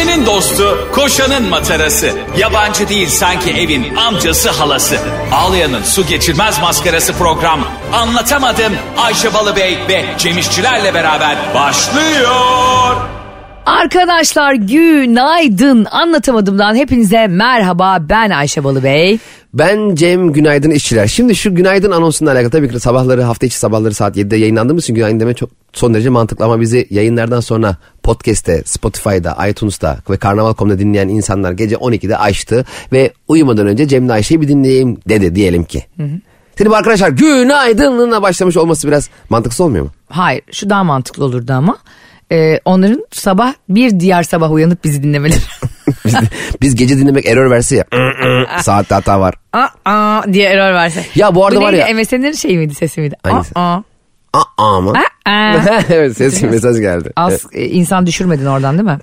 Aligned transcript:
Ayşe'nin 0.00 0.26
dostu, 0.26 0.88
koşanın 0.92 1.48
matarası. 1.48 2.10
Yabancı 2.38 2.88
değil 2.88 3.08
sanki 3.08 3.50
evin 3.50 3.94
amcası 3.96 4.50
halası. 4.50 4.96
Ağlayan'ın 5.32 5.82
su 5.82 6.06
geçirmez 6.06 6.60
maskarası 6.60 7.12
program. 7.12 7.60
Anlatamadım 7.92 8.72
Ayşe 8.98 9.34
Balıbey 9.34 9.78
ve 9.88 10.04
Cemişçilerle 10.18 10.94
beraber 10.94 11.36
başlıyor. 11.54 12.96
Arkadaşlar 13.66 14.54
günaydın. 14.54 15.86
Anlatamadımdan 15.90 16.74
hepinize 16.74 17.26
merhaba. 17.26 17.98
Ben 18.08 18.30
Ayşe 18.30 18.64
Balıbey. 18.64 19.18
Ben 19.54 19.94
Cem 19.94 20.32
Günaydın 20.32 20.70
işçiler. 20.70 21.06
Şimdi 21.06 21.36
şu 21.36 21.54
günaydın 21.54 21.90
anonsunla 21.90 22.32
alakalı 22.32 22.50
tabii 22.50 22.70
ki 22.70 22.80
sabahları 22.80 23.22
hafta 23.22 23.46
içi 23.46 23.58
sabahları 23.58 23.94
saat 23.94 24.16
7'de 24.16 24.36
yayınlandığımız 24.36 24.84
için 24.84 24.94
günaydın 24.94 25.20
deme 25.20 25.34
çok 25.34 25.50
son 25.72 25.94
derece 25.94 26.08
mantıklı 26.08 26.44
ama 26.44 26.60
bizi 26.60 26.86
yayınlardan 26.90 27.40
sonra 27.40 27.76
podcast'te, 28.10 28.62
Spotify'da, 28.64 29.48
iTunes'ta 29.48 29.98
ve 30.10 30.16
Karnaval.com'da 30.16 30.78
dinleyen 30.78 31.08
insanlar 31.08 31.52
gece 31.52 31.76
12'de 31.76 32.16
açtı 32.16 32.64
ve 32.92 33.12
uyumadan 33.28 33.66
önce 33.66 33.88
Cem'le 33.88 34.08
Ayşe'yi 34.08 34.40
bir 34.40 34.48
dinleyeyim 34.48 34.98
dedi 35.08 35.34
diyelim 35.34 35.64
ki. 35.64 35.84
Hı 35.96 36.02
hı. 36.02 36.20
Şimdi 36.58 36.70
bu 36.70 36.74
arkadaşlar 36.74 37.08
günaydınlığına 37.08 38.22
başlamış 38.22 38.56
olması 38.56 38.88
biraz 38.88 39.10
mantıksız 39.28 39.60
olmuyor 39.60 39.84
mu? 39.84 39.90
Hayır 40.08 40.42
şu 40.52 40.70
daha 40.70 40.84
mantıklı 40.84 41.24
olurdu 41.24 41.52
ama 41.52 41.78
e, 42.32 42.60
onların 42.64 43.06
sabah 43.10 43.54
bir 43.68 44.00
diğer 44.00 44.22
sabah 44.22 44.50
uyanıp 44.50 44.84
bizi 44.84 45.02
dinlemeleri. 45.02 45.40
biz, 46.04 46.14
biz 46.62 46.74
gece 46.74 46.98
dinlemek 46.98 47.26
error 47.26 47.50
verse 47.50 47.76
ya. 47.76 47.84
Saatte 48.60 48.94
hata 48.94 49.20
var. 49.20 49.34
Aa, 49.52 49.68
aa 49.84 50.22
diye 50.32 50.48
error 50.48 50.74
verse. 50.74 51.06
Ya 51.14 51.34
bu 51.34 51.46
arada 51.46 51.60
bu 51.60 51.64
var 51.64 51.72
ya. 51.72 51.94
MSN'lerin 51.94 52.32
şey 52.32 52.56
miydi 52.56 52.74
sesi 52.74 53.00
miydi? 53.00 53.16
Hangisi? 53.22 53.52
Aa, 53.54 53.74
aa. 53.74 53.82
Aa 54.58 54.80
mı? 54.80 54.92
Evet 55.88 56.16
ses 56.16 56.42
mesaj 56.42 56.76
geldi. 56.80 57.12
Az 57.16 57.46
e, 57.52 57.64
insan 57.64 58.06
düşürmedin 58.06 58.46
oradan 58.46 58.74
değil 58.78 58.88
mi? 58.88 58.98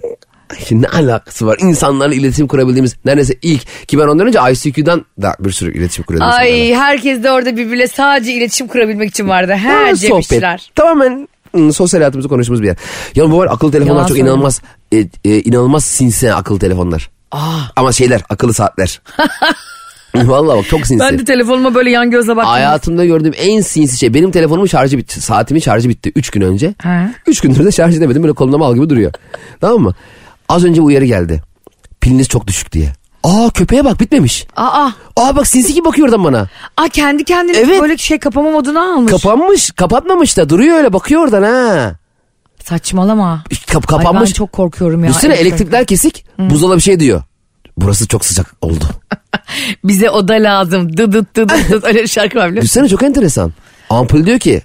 Şimdi 0.67 0.83
ne 0.83 0.87
alakası 0.87 1.45
var? 1.47 1.57
İnsanlarla 1.61 2.15
iletişim 2.15 2.47
kurabildiğimiz 2.47 2.95
neredeyse 3.05 3.33
ilk 3.41 3.87
ki 3.87 3.99
ben 3.99 4.07
ondan 4.07 4.27
önce 4.27 4.39
ICQ'dan 4.51 5.05
da 5.21 5.35
bir 5.39 5.51
sürü 5.51 5.77
iletişim 5.77 6.03
kuruyordum. 6.05 6.29
Ay 6.31 6.73
herkes 6.73 7.23
de 7.23 7.31
orada 7.31 7.57
birbirle 7.57 7.87
sadece 7.87 8.33
iletişim 8.33 8.67
kurabilmek 8.67 9.09
için 9.09 9.29
vardı. 9.29 9.51
He 9.53 9.67
Ha, 9.69 9.95
Cemişçiler. 9.95 10.71
Tamamen 10.75 11.27
ım, 11.55 11.73
sosyal 11.73 11.99
hayatımızı 12.01 12.29
konuştuğumuz 12.29 12.61
bir 12.61 12.67
yer. 12.67 12.75
Ya 13.15 13.31
bu 13.31 13.37
var 13.37 13.47
akıllı 13.51 13.71
telefonlar 13.71 13.93
Yalan 13.95 14.07
çok 14.07 14.17
söyleme. 14.17 14.29
inanılmaz 14.29 14.61
e, 14.91 14.97
e, 15.25 15.39
inanılmaz 15.41 15.85
sinsi 15.85 16.33
akıllı 16.33 16.59
telefonlar. 16.59 17.09
Aa, 17.31 17.59
Ama 17.75 17.91
şeyler 17.91 18.21
akıllı 18.29 18.53
saatler. 18.53 19.01
Vallahi 20.27 20.57
bak 20.57 20.65
çok 20.67 20.87
sinsi. 20.87 20.99
ben 20.99 21.19
de 21.19 21.25
telefonuma 21.25 21.75
böyle 21.75 21.89
yan 21.89 22.11
gözle 22.11 22.35
baktım. 22.35 22.51
Hayatımda 22.51 23.05
gördüğüm 23.05 23.33
en 23.37 23.61
sinsi 23.61 23.97
şey 23.97 24.13
benim 24.13 24.31
telefonumun 24.31 24.65
şarjı 24.67 24.97
bitti. 24.97 25.21
Saatimin 25.21 25.59
şarjı 25.59 25.89
bitti 25.89 26.11
3 26.15 26.29
gün 26.29 26.41
önce. 26.41 26.73
He. 26.83 27.09
3 27.27 27.41
gündür 27.41 27.65
de 27.65 27.71
şarj 27.71 27.97
edemedim 27.97 28.23
böyle 28.23 28.33
kolumda 28.33 28.57
mal 28.57 28.75
gibi 28.75 28.89
duruyor. 28.89 29.11
tamam 29.61 29.81
mı? 29.81 29.93
Az 30.49 30.63
önce 30.65 30.81
uyarı 30.81 31.05
geldi. 31.05 31.41
Piliniz 32.01 32.27
çok 32.27 32.47
düşük 32.47 32.71
diye. 32.71 32.93
Aa 33.23 33.49
köpeğe 33.53 33.85
bak 33.85 33.99
bitmemiş. 33.99 34.47
Aa, 34.55 34.89
Aa 35.17 35.35
bak 35.35 35.47
sinsi 35.47 35.73
gibi 35.73 35.85
bakıyor 35.85 36.07
oradan 36.07 36.23
bana. 36.23 36.47
aa 36.77 36.87
kendi 36.89 37.23
kendine 37.23 37.57
Evet. 37.57 37.81
böyle 37.81 37.97
şey 37.97 38.19
kapama 38.19 38.51
moduna 38.51 38.93
almış. 38.93 39.11
Kapanmış 39.11 39.71
kapatmamış 39.71 40.37
da 40.37 40.49
duruyor 40.49 40.77
öyle 40.77 40.93
bakıyor 40.93 41.21
oradan 41.21 41.43
ha. 41.43 41.95
Saçmalama. 42.63 43.43
Kap 43.67 43.93
Ay 43.93 43.97
kapanmış. 43.97 44.29
ben 44.29 44.33
çok 44.33 44.51
korkuyorum 44.51 45.03
ya. 45.03 45.11
Evet, 45.25 45.39
elektrikler 45.41 45.85
kesik 45.85 46.25
buzdolabı 46.39 46.77
bir 46.77 46.81
şey 46.81 46.99
diyor. 46.99 47.23
Burası 47.77 48.07
çok 48.07 48.25
sıcak 48.25 48.55
oldu. 48.61 48.85
Bize 49.83 50.09
oda 50.09 50.33
lazım. 50.33 50.97
Dıdıt 50.97 51.35
dıdıt 51.35 51.71
dıt. 51.71 51.83
Öyle 51.85 52.03
bir 52.03 52.07
şarkı 52.07 52.37
var 52.37 52.49
biliyor 52.49 52.63
musun? 52.63 52.81
Düşünsene 52.83 52.89
çok 52.89 53.03
enteresan. 53.03 53.53
Ampul 53.89 54.25
diyor 54.25 54.39
ki 54.39 54.61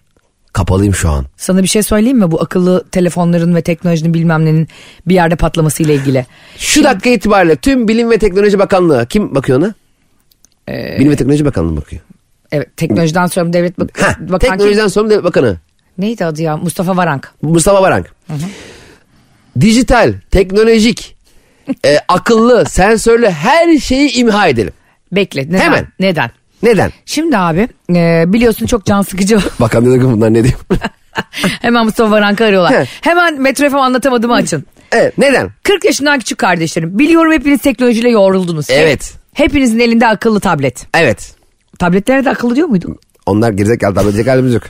kapalıyım 0.52 0.94
şu 0.94 1.10
an. 1.10 1.26
Sana 1.36 1.62
bir 1.62 1.68
şey 1.68 1.82
söyleyeyim 1.82 2.18
mi? 2.18 2.30
Bu 2.30 2.42
akıllı 2.42 2.84
telefonların 2.92 3.54
ve 3.54 3.62
teknolojinin 3.62 4.14
bilmem 4.14 4.44
nenin 4.44 4.68
bir 5.06 5.14
yerde 5.14 5.36
patlaması 5.36 5.82
ile 5.82 5.94
ilgili. 5.94 6.26
Şu 6.58 6.84
dakika 6.84 7.10
itibariyle 7.10 7.56
tüm 7.56 7.88
Bilim 7.88 8.10
ve 8.10 8.18
Teknoloji 8.18 8.58
Bakanlığı 8.58 9.06
kim 9.06 9.34
bakıyor 9.34 9.58
ona? 9.58 9.74
Ee, 10.68 10.96
Bilim 10.98 11.10
ve 11.10 11.16
Teknoloji 11.16 11.44
Bakanlığı 11.44 11.76
bakıyor. 11.76 12.02
Evet 12.52 12.76
teknolojiden 12.76 13.26
sonra 13.26 13.52
devlet 13.52 13.78
bak 13.80 13.90
Heh, 13.94 14.02
bakan 14.20 14.38
kim? 14.38 14.50
teknolojiden 14.50 14.88
sonra 14.88 15.10
Devlet 15.10 15.24
Bakanı 15.24 15.56
Neydi 15.98 16.24
adı 16.24 16.42
ya? 16.42 16.56
Mustafa 16.56 16.96
Varank. 16.96 17.32
Mustafa 17.42 17.82
Varank. 17.82 18.14
Dijital, 19.60 20.14
teknolojik, 20.30 21.16
e, 21.84 21.98
akıllı, 22.08 22.64
sensörlü 22.64 23.30
her 23.30 23.78
şeyi 23.78 24.12
imha 24.12 24.48
edelim. 24.48 24.72
Bekle. 25.12 25.42
Neden? 25.42 25.58
Hemen. 25.58 25.86
Neden? 26.00 26.30
Neden? 26.62 26.92
Şimdi 27.06 27.38
abi 27.38 27.68
e, 27.94 28.24
biliyorsun 28.26 28.66
çok 28.66 28.84
can 28.86 29.02
sıkıcı. 29.02 29.38
Bakan 29.60 29.86
dedi 29.86 29.98
ki 30.00 30.04
bunlar 30.04 30.34
ne 30.34 30.44
diyor? 30.44 30.54
Hemen 31.62 31.84
Mustafa 31.84 32.10
Varank'ı 32.10 32.44
arıyorlar. 32.44 32.72
He. 32.72 32.86
Hemen 33.00 33.40
Metro 33.40 33.70
FM 33.70 33.76
anlatamadığımı 33.76 34.34
açın. 34.34 34.64
evet, 34.92 35.18
neden? 35.18 35.50
40 35.62 35.84
yaşından 35.84 36.18
küçük 36.18 36.38
kardeşlerim. 36.38 36.98
Biliyorum 36.98 37.32
hepiniz 37.32 37.60
teknolojiyle 37.60 38.10
yoğruldunuz. 38.10 38.70
Evet. 38.70 39.14
Hepinizin 39.34 39.78
elinde 39.78 40.06
akıllı 40.06 40.40
tablet. 40.40 40.86
Evet. 40.94 41.34
Tabletlere 41.78 42.24
de 42.24 42.30
akıllı 42.30 42.56
diyor 42.56 42.68
muydu? 42.68 42.98
Onlar 43.26 43.50
gerizekalı 43.50 43.94
tablet 43.94 44.26
halimiz 44.26 44.54
yok. 44.54 44.62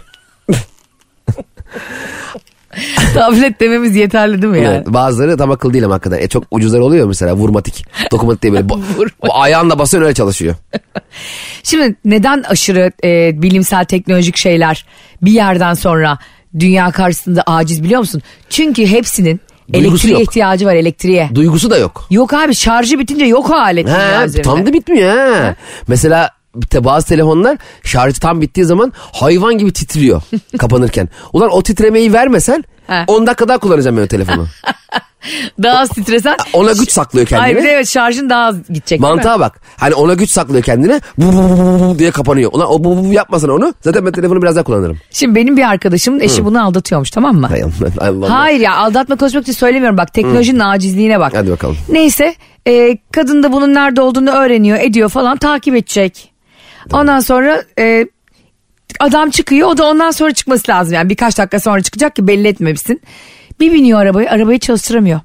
Tablet 3.15 3.61
dememiz 3.61 3.97
yeterli 3.97 4.43
değil 4.43 4.53
mi 4.53 4.63
yani? 4.63 4.75
Evet, 4.77 4.87
bazıları 4.87 5.37
tam 5.37 5.51
akıllı 5.51 5.73
değil 5.73 5.85
ama 5.85 5.95
hakikaten. 5.95 6.19
E, 6.19 6.29
çok 6.29 6.45
ucuzlar 6.51 6.81
oluyor 6.81 7.07
mesela 7.07 7.35
vurmatik. 7.35 7.85
Dokumatik 8.11 8.43
diye 8.43 8.53
böyle. 8.53 8.69
Bu, 8.69 8.81
ayağınla 9.31 9.79
basıyorsun 9.79 10.07
öyle 10.07 10.15
çalışıyor. 10.15 10.55
Şimdi 11.63 11.97
neden 12.05 12.43
aşırı 12.43 12.93
e, 13.05 13.43
bilimsel 13.43 13.85
teknolojik 13.85 14.37
şeyler 14.37 14.87
bir 15.23 15.33
yerden 15.33 15.75
sonra 15.75 16.19
dünya 16.59 16.91
karşısında 16.91 17.43
aciz 17.47 17.83
biliyor 17.85 18.01
musun? 18.01 18.23
Çünkü 18.51 18.87
hepsinin 18.87 19.41
Duygusu 19.73 19.89
elektriğe 19.89 20.13
yok. 20.13 20.23
ihtiyacı 20.23 20.67
var 20.67 20.75
elektriğe. 20.75 21.31
Duygusu 21.35 21.71
da 21.71 21.79
yok. 21.79 22.07
Yok 22.11 22.35
abi 22.35 22.55
şarjı 22.55 22.99
bitince 22.99 23.25
yok 23.25 23.51
o 23.51 23.55
alet. 23.55 23.87
üzerinde. 23.87 24.43
tam 24.43 24.67
da 24.67 24.73
bitmiyor 24.73 25.17
ha. 25.17 25.55
Mesela 25.89 26.31
bazı 26.75 27.07
telefonlar 27.07 27.59
şarjı 27.85 28.21
tam 28.21 28.41
bittiği 28.41 28.67
zaman 28.67 28.93
hayvan 28.97 29.59
gibi 29.59 29.73
titriyor 29.73 30.23
kapanırken. 30.59 31.09
Ulan 31.33 31.51
o 31.51 31.63
titremeyi 31.63 32.13
vermesen 32.13 32.65
He. 32.87 33.05
10 33.07 33.27
dakika 33.27 33.49
daha 33.49 33.59
kullanacağım 33.59 33.97
ben 33.97 34.03
o 34.03 34.07
telefonu. 34.07 34.47
Daha 35.63 35.79
az 35.79 35.89
titresen. 35.89 36.37
Ona 36.53 36.73
güç 36.73 36.93
saklıyor 36.93 37.27
kendine. 37.27 37.53
Hayır 37.53 37.65
evet 37.69 37.89
şarjın 37.89 38.31
daha 38.31 38.45
az 38.45 38.57
gidecek? 38.69 39.01
Mantığa 39.01 39.41
bak. 39.41 39.61
Hani 39.77 39.95
ona 39.95 40.15
güç 40.15 40.31
saklıyor 40.31 40.63
kendine. 40.63 41.01
Bu, 41.19 41.33
bu, 41.33 41.43
bu, 41.43 41.81
bu, 41.81 41.99
diye 41.99 42.11
kapanıyor. 42.11 42.51
Ulan 42.53 42.71
o 42.71 42.85
bu, 42.85 42.97
bu, 42.97 43.05
bu 43.05 43.13
yapmasana 43.13 43.53
onu. 43.53 43.75
Zaten 43.81 44.07
ben 44.07 44.13
telefonu 44.13 44.43
biraz 44.43 44.57
daha 44.57 44.65
kullanırım. 44.65 44.99
Şimdi 45.11 45.35
benim 45.35 45.57
bir 45.57 45.63
arkadaşımın 45.63 46.21
eşi 46.21 46.45
bunu 46.45 46.65
aldatıyormuş 46.65 47.11
tamam 47.11 47.37
mı? 47.37 47.47
Hay 47.47 47.63
Allah, 47.63 48.09
Allah. 48.09 48.31
Hayır 48.31 48.61
ya 48.61 48.77
aldatma 48.77 49.17
konuşmak 49.17 49.43
için 49.43 49.53
söylemiyorum 49.53 49.99
bak 49.99 50.15
teknolojinin 50.15 50.61
acizliğine 50.61 51.21
bak. 51.21 51.33
Hadi 51.37 51.51
bakalım. 51.51 51.77
Neyse 51.89 52.35
e, 52.69 52.99
kadın 53.13 53.43
da 53.43 53.53
bunun 53.53 53.75
nerede 53.75 54.01
olduğunu 54.01 54.31
öğreniyor 54.31 54.79
ediyor 54.81 55.09
falan 55.09 55.37
takip 55.37 55.75
edecek. 55.75 56.33
Ondan 56.93 57.21
sonra 57.21 57.63
e, 57.79 58.07
adam 59.01 59.31
çıkıyor 59.31 59.69
o 59.69 59.79
da 59.79 59.87
ondan 59.91 60.11
sonra 60.11 60.33
çıkması 60.33 60.71
lazım 60.71 60.95
yani 60.95 61.09
birkaç 61.11 61.39
dakika 61.39 61.61
sonra 61.61 61.83
çıkacak 61.83 62.17
ki 62.17 62.27
belli 62.29 62.49
etmemişsin. 62.49 63.01
Bir 63.61 63.73
biniyor 63.73 64.01
arabayı 64.01 64.31
arabayı 64.31 64.59
çalıştıramıyor. 64.59 65.21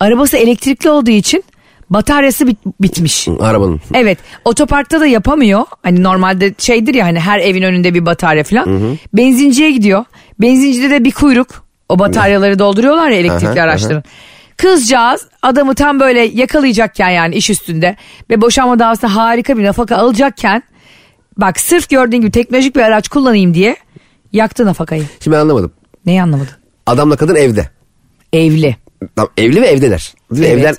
Arabası 0.00 0.36
elektrikli 0.36 0.90
olduğu 0.90 1.10
için 1.10 1.44
bataryası 1.90 2.46
bit- 2.46 2.66
bitmiş. 2.80 3.28
Arabanın. 3.40 3.80
Evet 3.94 4.18
otoparkta 4.44 5.00
da 5.00 5.06
yapamıyor. 5.06 5.64
Hani 5.82 6.02
normalde 6.02 6.54
şeydir 6.58 6.94
ya 6.94 7.06
hani 7.06 7.20
her 7.20 7.38
evin 7.38 7.62
önünde 7.62 7.94
bir 7.94 8.06
batarya 8.06 8.44
falan. 8.44 8.98
Benzinciye 9.12 9.70
gidiyor. 9.70 10.04
Benzincide 10.40 10.90
de 10.90 11.04
bir 11.04 11.12
kuyruk. 11.12 11.64
O 11.88 11.98
bataryaları 11.98 12.58
dolduruyorlar 12.58 13.10
ya 13.10 13.16
elektrikli 13.16 13.60
Aha, 13.60 13.64
araçların. 13.64 14.02
Kızcağız 14.56 15.26
adamı 15.42 15.74
tam 15.74 16.00
böyle 16.00 16.20
yakalayacakken 16.20 17.10
yani 17.10 17.34
iş 17.34 17.50
üstünde 17.50 17.96
ve 18.30 18.40
boşanma 18.40 18.78
davasında 18.78 19.16
harika 19.16 19.58
bir 19.58 19.64
nafaka 19.64 19.96
alacakken 19.96 20.62
bak 21.38 21.60
sırf 21.60 21.88
gördüğün 21.88 22.20
gibi 22.20 22.30
teknolojik 22.30 22.76
bir 22.76 22.80
araç 22.80 23.08
kullanayım 23.08 23.54
diye 23.54 23.76
yaktı 24.32 24.66
nafakayı. 24.66 25.04
Şimdi 25.20 25.36
ben 25.36 25.40
anlamadım. 25.40 25.72
Neyi 26.06 26.22
anlamadın? 26.22 26.48
Adamla 26.86 27.16
kadın 27.16 27.34
evde. 27.34 27.68
Evli. 28.32 28.76
Tamam, 29.16 29.30
evli 29.36 29.62
ve 29.62 29.66
evdeler. 29.66 30.14
Evet. 30.36 30.48
Evden, 30.50 30.74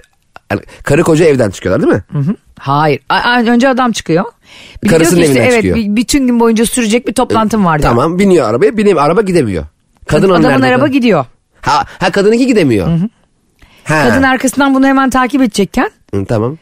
yani 0.51 0.61
karı 0.83 1.03
koca 1.03 1.25
evden 1.25 1.49
çıkıyorlar 1.49 1.81
değil 1.81 1.93
mi? 1.93 2.03
Hı 2.11 2.31
hı. 2.31 2.35
Hayır. 2.59 2.99
A- 3.09 3.15
a- 3.15 3.41
önce 3.41 3.69
adam 3.69 3.91
çıkıyor. 3.91 4.25
Bir 4.83 4.89
diyor 4.89 4.99
Karısının 4.99 5.21
ki 5.21 5.25
işte, 5.27 5.33
evinden 5.39 5.51
evet, 5.51 5.63
çıkıyor. 5.63 5.75
bir- 5.77 5.95
bütün 5.95 6.27
gün 6.27 6.39
boyunca 6.39 6.65
sürecek 6.65 7.07
bir 7.07 7.13
toplantım 7.13 7.65
var 7.65 7.79
diyor. 7.79 7.89
Tamam 7.89 8.19
biniyor 8.19 8.49
arabaya. 8.49 8.77
Bineyim 8.77 8.97
araba 8.97 9.21
gidemiyor. 9.21 9.65
Kadın 10.07 10.29
onun 10.29 10.39
Adamın 10.39 10.61
nerede? 10.61 10.75
araba 10.75 10.87
gidiyor. 10.87 11.25
Ha, 11.61 11.85
ha 11.99 12.11
kadınınki 12.11 12.47
gidemiyor. 12.47 12.87
Ha. 13.83 14.03
Kadın 14.09 14.23
arkasından 14.23 14.73
bunu 14.75 14.87
hemen 14.87 15.09
takip 15.09 15.41
edecekken 15.41 15.91
Hı, 16.13 16.25
tamam. 16.25 16.57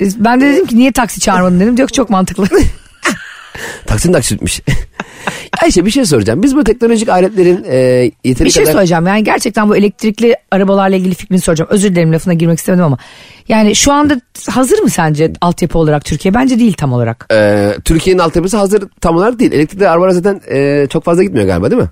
ben 0.00 0.40
de 0.40 0.52
dedim 0.52 0.66
ki 0.66 0.76
niye 0.78 0.92
taksi 0.92 1.20
çağırmadın 1.20 1.60
dedim. 1.60 1.76
Diyor 1.76 1.88
ki 1.88 1.94
çok 1.94 2.10
mantıklı. 2.10 2.46
Taksim 3.86 4.12
taksitmiş. 4.12 4.60
Ayşe 5.62 5.86
bir 5.86 5.90
şey 5.90 6.04
soracağım. 6.04 6.42
Biz 6.42 6.56
bu 6.56 6.64
teknolojik 6.64 7.08
aletlerin 7.08 7.64
e, 7.68 7.76
yeteri 8.24 8.46
bir 8.46 8.50
şey 8.50 8.62
kadar... 8.62 8.72
söyleyeceğim 8.72 9.06
yani 9.06 9.24
gerçekten 9.24 9.68
bu 9.68 9.76
elektrikli 9.76 10.36
arabalarla 10.50 10.96
ilgili 10.96 11.14
fikrini 11.14 11.40
soracağım. 11.40 11.70
Özür 11.72 11.90
dilerim 11.90 12.12
lafına 12.12 12.34
girmek 12.34 12.58
istemedim 12.58 12.84
ama. 12.84 12.98
Yani 13.48 13.76
şu 13.76 13.92
anda 13.92 14.20
hazır 14.50 14.78
mı 14.78 14.90
sence 14.90 15.32
altyapı 15.40 15.78
olarak 15.78 16.04
Türkiye? 16.04 16.34
Bence 16.34 16.58
değil 16.58 16.72
tam 16.72 16.92
olarak. 16.92 17.26
E, 17.32 17.72
Türkiye'nin 17.84 18.20
altyapısı 18.20 18.56
hazır 18.56 18.84
tam 19.00 19.16
olarak 19.16 19.38
değil. 19.38 19.52
Elektrikli 19.52 19.88
arabalar 19.88 20.10
zaten 20.10 20.40
e, 20.50 20.86
çok 20.90 21.04
fazla 21.04 21.22
gitmiyor 21.22 21.46
galiba 21.46 21.70
değil 21.70 21.82
mi? 21.82 21.88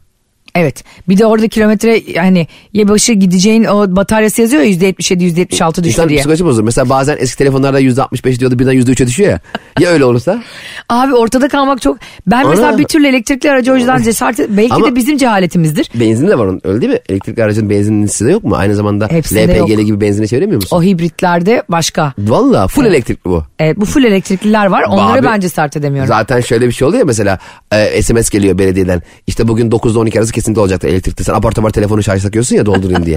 Evet. 0.54 0.84
Bir 1.08 1.18
de 1.18 1.26
orada 1.26 1.48
kilometre 1.48 2.02
yani 2.14 2.46
ya 2.72 2.88
başı 2.88 3.12
gideceğin 3.12 3.64
o 3.64 3.96
bataryası 3.96 4.42
yazıyor 4.42 4.62
ya 4.62 4.70
%77 4.70 5.48
%76 5.50 5.84
düştü 5.84 6.08
diye. 6.08 6.18
psikoloji 6.18 6.44
bozulur. 6.44 6.64
Mesela 6.64 6.88
bazen 6.88 7.16
eski 7.20 7.38
telefonlarda 7.38 7.80
%65 7.80 8.40
diyordu 8.40 8.58
birden 8.58 8.74
%3'e 8.74 9.06
düşüyor 9.06 9.30
ya. 9.30 9.40
Ya 9.80 9.90
öyle 9.90 10.04
olursa? 10.04 10.42
Abi 10.88 11.14
ortada 11.14 11.48
kalmak 11.48 11.82
çok... 11.82 11.98
Ben 12.26 12.48
mesela 12.48 12.68
Ana. 12.68 12.78
bir 12.78 12.84
türlü 12.84 13.06
elektrikli 13.06 13.50
aracı 13.50 13.72
o 13.72 13.76
yüzden 13.76 14.02
cesaret... 14.02 14.38
Belki 14.48 14.74
Ama- 14.74 14.86
de 14.86 14.96
bizim 14.96 15.16
cehaletimizdir. 15.16 15.90
Benzin 15.94 16.28
de 16.28 16.38
var 16.38 16.46
onun 16.46 16.60
öyle 16.64 16.80
değil 16.80 16.92
mi? 16.92 16.98
Elektrikli 17.08 17.42
aracın 17.42 17.70
benzinlisi 17.70 18.26
de 18.26 18.30
yok 18.32 18.44
mu? 18.44 18.56
Aynı 18.56 18.74
zamanda 18.74 19.08
Hepsinde 19.10 19.42
LPG'li 19.48 19.70
yok. 19.72 19.86
gibi 19.86 20.00
benzine 20.00 20.26
çeviremiyor 20.26 20.62
musun? 20.62 20.76
O 20.76 20.82
hibritlerde 20.82 21.62
başka. 21.68 22.12
Valla 22.18 22.66
full 22.68 22.84
elektrikli 22.86 23.24
bu. 23.24 23.44
Evet, 23.58 23.76
bu 23.76 23.84
full 23.84 24.04
elektrikliler 24.04 24.66
var. 24.66 24.82
Onlara 24.88 25.18
Abi, 25.18 25.26
ben 25.26 25.40
cesaret 25.40 25.76
edemiyorum. 25.76 26.08
Zaten 26.08 26.40
şöyle 26.40 26.66
bir 26.66 26.72
şey 26.72 26.88
oluyor 26.88 27.00
ya 27.00 27.06
mesela 27.06 27.38
e, 27.72 28.02
SMS 28.02 28.30
geliyor 28.30 28.58
belediyeden. 28.58 29.02
İşte 29.26 29.48
bugün 29.48 29.70
9'da 29.70 29.98
12 29.98 30.18
arası 30.18 30.32
kesinlikle 30.44 30.61
olacaktı 30.61 30.88
elektrikli. 30.88 31.25
Sen 31.25 31.35
apar 31.35 31.52
topar 31.52 31.70
telefonu 31.70 32.02
şarj 32.02 32.23
takıyorsun 32.23 32.56
ya 32.56 32.67
doldurayım 32.67 33.06
diye. 33.06 33.17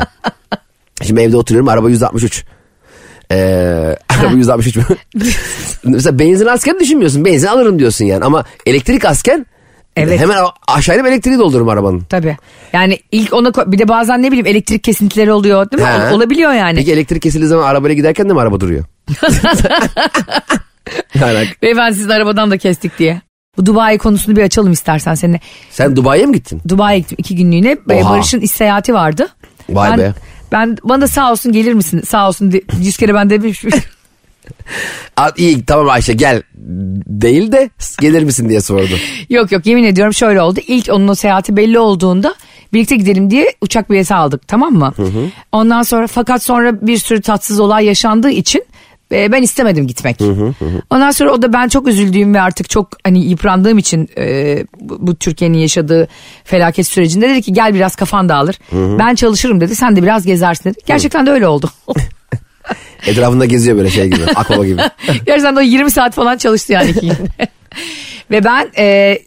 Şimdi 1.04 1.22
evde 1.22 1.38
oturuyorum 1.38 1.70
araba 1.70 1.90
163. 1.90 2.44
Ee, 3.32 3.36
araba 4.10 4.34
163 4.36 4.76
mü? 4.76 4.84
mesela 5.84 6.20
benzin 6.20 6.46
asken 6.46 6.80
düşünmüyorsun. 6.80 7.26
Benzin 7.26 7.48
alırım 7.48 7.80
diyorsun 7.80 8.06
yani. 8.06 8.26
Ama 8.26 8.46
elektrik 8.66 9.06
asken 9.06 9.46
Evet. 9.96 10.20
hemen 10.20 10.38
aşağıya 10.68 11.08
elektriği 11.08 11.40
doldururum 11.40 11.70
arabanın. 11.70 12.00
Tabii. 12.00 12.38
Yani 12.74 13.00
ilk 13.12 13.34
ona 13.34 13.54
bir 13.72 13.80
de 13.80 13.88
bazen 13.88 14.24
ne 14.24 14.28
bileyim 14.28 14.46
elektrik 14.48 14.84
kesintileri 14.84 15.32
oluyor 15.32 15.72
değil 15.72 15.84
mi? 15.84 15.90
He. 15.90 16.10
Ol- 16.10 16.18
olabiliyor 16.18 16.54
yani. 16.54 16.76
Peki 16.76 16.92
elektrik 16.94 17.22
kesildiği 17.22 17.48
zaman 17.50 17.64
arabayla 17.64 17.96
giderken 17.96 18.30
de 18.30 18.34
mi 18.34 18.40
araba 18.40 18.60
duruyor? 18.60 18.86
yani, 21.16 21.48
Beyefendi 21.62 21.96
sizin 21.96 22.10
arabadan 22.10 22.52
da 22.52 22.58
kestik 22.58 23.00
diye. 23.00 23.22
Bu 23.58 23.66
Dubai 23.66 23.98
konusunu 23.98 24.36
bir 24.36 24.44
açalım 24.44 24.72
istersen 24.72 25.16
seninle. 25.16 25.40
sen 25.72 25.96
Dubai'ye 25.96 26.26
mi 26.26 26.34
gittin? 26.34 26.62
Dubai'ye 26.70 27.00
gittim 27.00 27.18
iki 27.20 27.36
günlüğüne. 27.36 27.78
Ee, 27.90 27.94
Oha. 27.94 28.10
Barış'ın 28.10 28.40
iş 28.40 28.52
seyahati 28.52 28.94
vardı. 28.94 29.28
Vay 29.70 29.92
ben, 29.92 29.98
be. 29.98 30.14
Ben 30.52 30.78
bana 30.84 31.02
da 31.02 31.08
sağ 31.08 31.32
olsun 31.32 31.52
gelir 31.52 31.74
misin? 31.74 32.02
Sağ 32.08 32.28
olsun 32.28 32.52
de, 32.52 32.62
yüz 32.82 32.98
kere 32.98 33.14
ben 33.14 33.30
demiş. 33.30 33.66
Aa, 35.18 35.30
iyi 35.38 35.66
tamam 35.66 35.90
Ayşe 35.90 36.14
gel 36.14 36.42
değil 37.08 37.52
de 37.52 37.70
gelir 38.02 38.24
misin 38.24 38.50
diye 38.50 38.62
sordu. 38.62 38.94
yok 39.30 39.52
yok 39.52 39.66
yemin 39.66 39.84
ediyorum 39.84 40.14
şöyle 40.14 40.42
oldu. 40.42 40.60
İlk 40.68 40.90
onun 40.92 41.08
o 41.08 41.16
seyahati 41.16 41.56
belli 41.56 41.80
olduğunda 41.80 42.36
birlikte 42.74 42.96
gidelim 42.96 43.32
diye 43.32 43.54
uçak 43.62 43.90
bileti 43.90 44.14
aldık 44.14 44.48
tamam 44.48 44.74
mı? 44.74 44.94
Ondan 45.52 45.82
sonra 45.82 46.08
fakat 46.08 46.44
sonra 46.44 46.88
bir 46.88 46.98
sürü 46.98 47.22
tatsız 47.22 47.60
olay 47.60 47.86
yaşandığı 47.86 48.30
için 48.30 48.66
e, 49.12 49.32
ben 49.32 49.42
istemedim 49.42 49.88
gitmek. 49.88 50.22
Ondan 50.90 51.12
sonra 51.12 51.32
o 51.32 51.42
da 51.42 51.54
ben 51.54 51.68
çok 51.68 51.88
üzüldüğüm 51.88 52.34
ve 52.34 52.42
artık 52.42 52.70
çok 52.70 52.88
hani 53.04 53.26
yıprandığım 53.26 53.78
için 53.78 54.10
e, 54.18 54.58
bu, 54.80 55.08
bu 55.08 55.16
Türkiye'nin 55.16 55.58
yaşadığı 55.58 56.08
felaket 56.44 56.88
sürecinde 56.88 57.30
dedi 57.30 57.42
ki 57.42 57.54
gel 57.54 57.74
biraz 57.74 57.96
kafan 57.96 58.30
dağılır. 58.30 58.60
Ben 58.72 59.16
çalışırım 59.16 59.62
dedi 59.62 59.76
sen 59.76 59.96
de 59.96 60.04
biraz 60.04 60.26
gezersin 60.26 60.70
dedi. 60.70 60.80
Gerçekten 60.86 61.26
de 61.26 61.32
öyle 61.32 61.48
oldu. 61.48 61.70
Etrafında 63.08 63.46
geziyor 63.46 63.78
böyle 63.78 63.90
şey 63.90 64.08
gibi 64.08 64.24
akbaba 64.36 64.66
gibi. 64.66 64.82
Gerçekten 65.26 65.56
de 65.56 65.60
o 65.60 65.64
20 65.64 65.92
saat 65.92 66.14
falan 66.14 66.38
çalıştı 66.38 66.74
yani. 66.74 66.94
Ve 68.32 68.44
ben 68.44 68.70
e, 68.78 69.20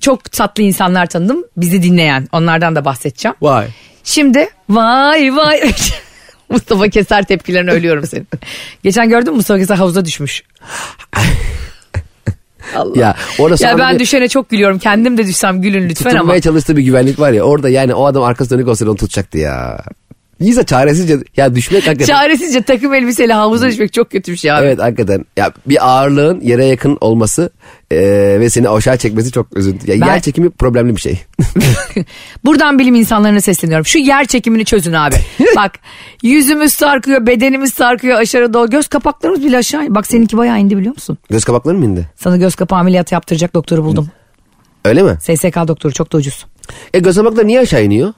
çok 0.00 0.32
tatlı 0.32 0.62
insanlar 0.62 1.06
tanıdım. 1.06 1.44
Bizi 1.56 1.82
dinleyen. 1.82 2.28
Onlardan 2.32 2.76
da 2.76 2.84
bahsedeceğim. 2.84 3.34
Vay. 3.42 3.66
Şimdi 4.04 4.48
vay 4.68 5.36
vay. 5.36 5.60
Mustafa 6.50 6.88
Keser 6.88 7.24
tepkilerine 7.24 7.70
ölüyorum 7.70 8.06
senin. 8.06 8.28
Geçen 8.82 9.08
gördün 9.08 9.32
mü 9.32 9.36
Mustafa 9.36 9.60
Keser 9.60 9.74
havuza 9.76 10.04
düşmüş. 10.04 10.42
Allah. 12.76 13.00
Ya 13.00 13.16
orada 13.38 13.64
Ya 13.68 13.78
ben 13.78 13.94
bir 13.94 13.98
düşene 13.98 14.28
çok 14.28 14.50
gülüyorum. 14.50 14.78
Kendim 14.78 15.18
de 15.18 15.26
düşsem 15.26 15.62
gülün 15.62 15.88
lütfen 15.88 16.10
tutunmaya 16.10 16.32
ama. 16.34 16.40
çalıştığı 16.40 16.76
bir 16.76 16.82
güvenlik 16.82 17.18
var 17.20 17.32
ya 17.32 17.42
orada 17.42 17.68
yani 17.68 17.94
o 17.94 18.06
adam 18.06 18.22
arkası 18.22 18.50
dönük 18.50 18.68
olsaydı 18.68 18.90
onu 18.90 18.96
tutacaktı 18.98 19.38
ya. 19.38 19.84
Neyse 20.40 20.64
çaresizce 20.64 21.18
ya 21.36 21.54
düşmek 21.54 21.86
hakikaten. 21.86 22.14
Çaresizce 22.14 22.62
takım 22.62 22.94
elbiseyle 22.94 23.32
havuza 23.32 23.68
düşmek 23.68 23.92
çok 23.92 24.10
kötü 24.10 24.32
bir 24.32 24.36
şey 24.36 24.52
abi. 24.52 24.64
Evet 24.66 24.78
hakikaten 24.78 25.24
ya 25.36 25.52
bir 25.66 25.88
ağırlığın 25.88 26.40
yere 26.40 26.64
yakın 26.64 26.98
olması 27.00 27.50
e, 27.90 27.96
ve 28.40 28.50
seni 28.50 28.68
aşağı 28.68 28.96
çekmesi 28.96 29.32
çok 29.32 29.56
üzüntü. 29.56 29.90
Ya 29.90 30.00
Ben- 30.00 30.06
Yer 30.06 30.20
çekimi 30.20 30.50
problemli 30.50 30.96
bir 30.96 31.00
şey. 31.00 31.20
Buradan 32.44 32.78
bilim 32.78 32.94
insanlarına 32.94 33.40
sesleniyorum. 33.40 33.86
Şu 33.86 33.98
yer 33.98 34.26
çekimini 34.26 34.64
çözün 34.64 34.92
abi. 34.92 35.14
Bak 35.56 35.72
yüzümüz 36.22 36.72
sarkıyor, 36.72 37.26
bedenimiz 37.26 37.74
sarkıyor 37.74 38.18
aşağı 38.18 38.54
doğru. 38.54 38.70
Göz 38.70 38.88
kapaklarımız 38.88 39.44
bile 39.44 39.56
aşağı. 39.56 39.86
Bak 39.88 40.06
seninki 40.06 40.36
bayağı 40.36 40.60
indi 40.60 40.76
biliyor 40.76 40.94
musun? 40.94 41.18
Göz 41.30 41.44
kapakları 41.44 41.78
mı 41.78 41.84
indi? 41.84 42.08
Sana 42.16 42.36
göz 42.36 42.54
kapağı 42.54 42.78
ameliyatı 42.78 43.14
yaptıracak 43.14 43.54
doktoru 43.54 43.84
buldum. 43.84 44.08
Öyle 44.84 45.02
mi? 45.02 45.16
SSK 45.20 45.68
doktoru 45.68 45.92
çok 45.92 46.12
da 46.12 46.16
ucuz. 46.18 46.46
E 46.94 46.98
göz 46.98 47.16
kapakları 47.16 47.46
niye 47.46 47.60
aşağı 47.60 47.84
iniyor? 47.84 48.12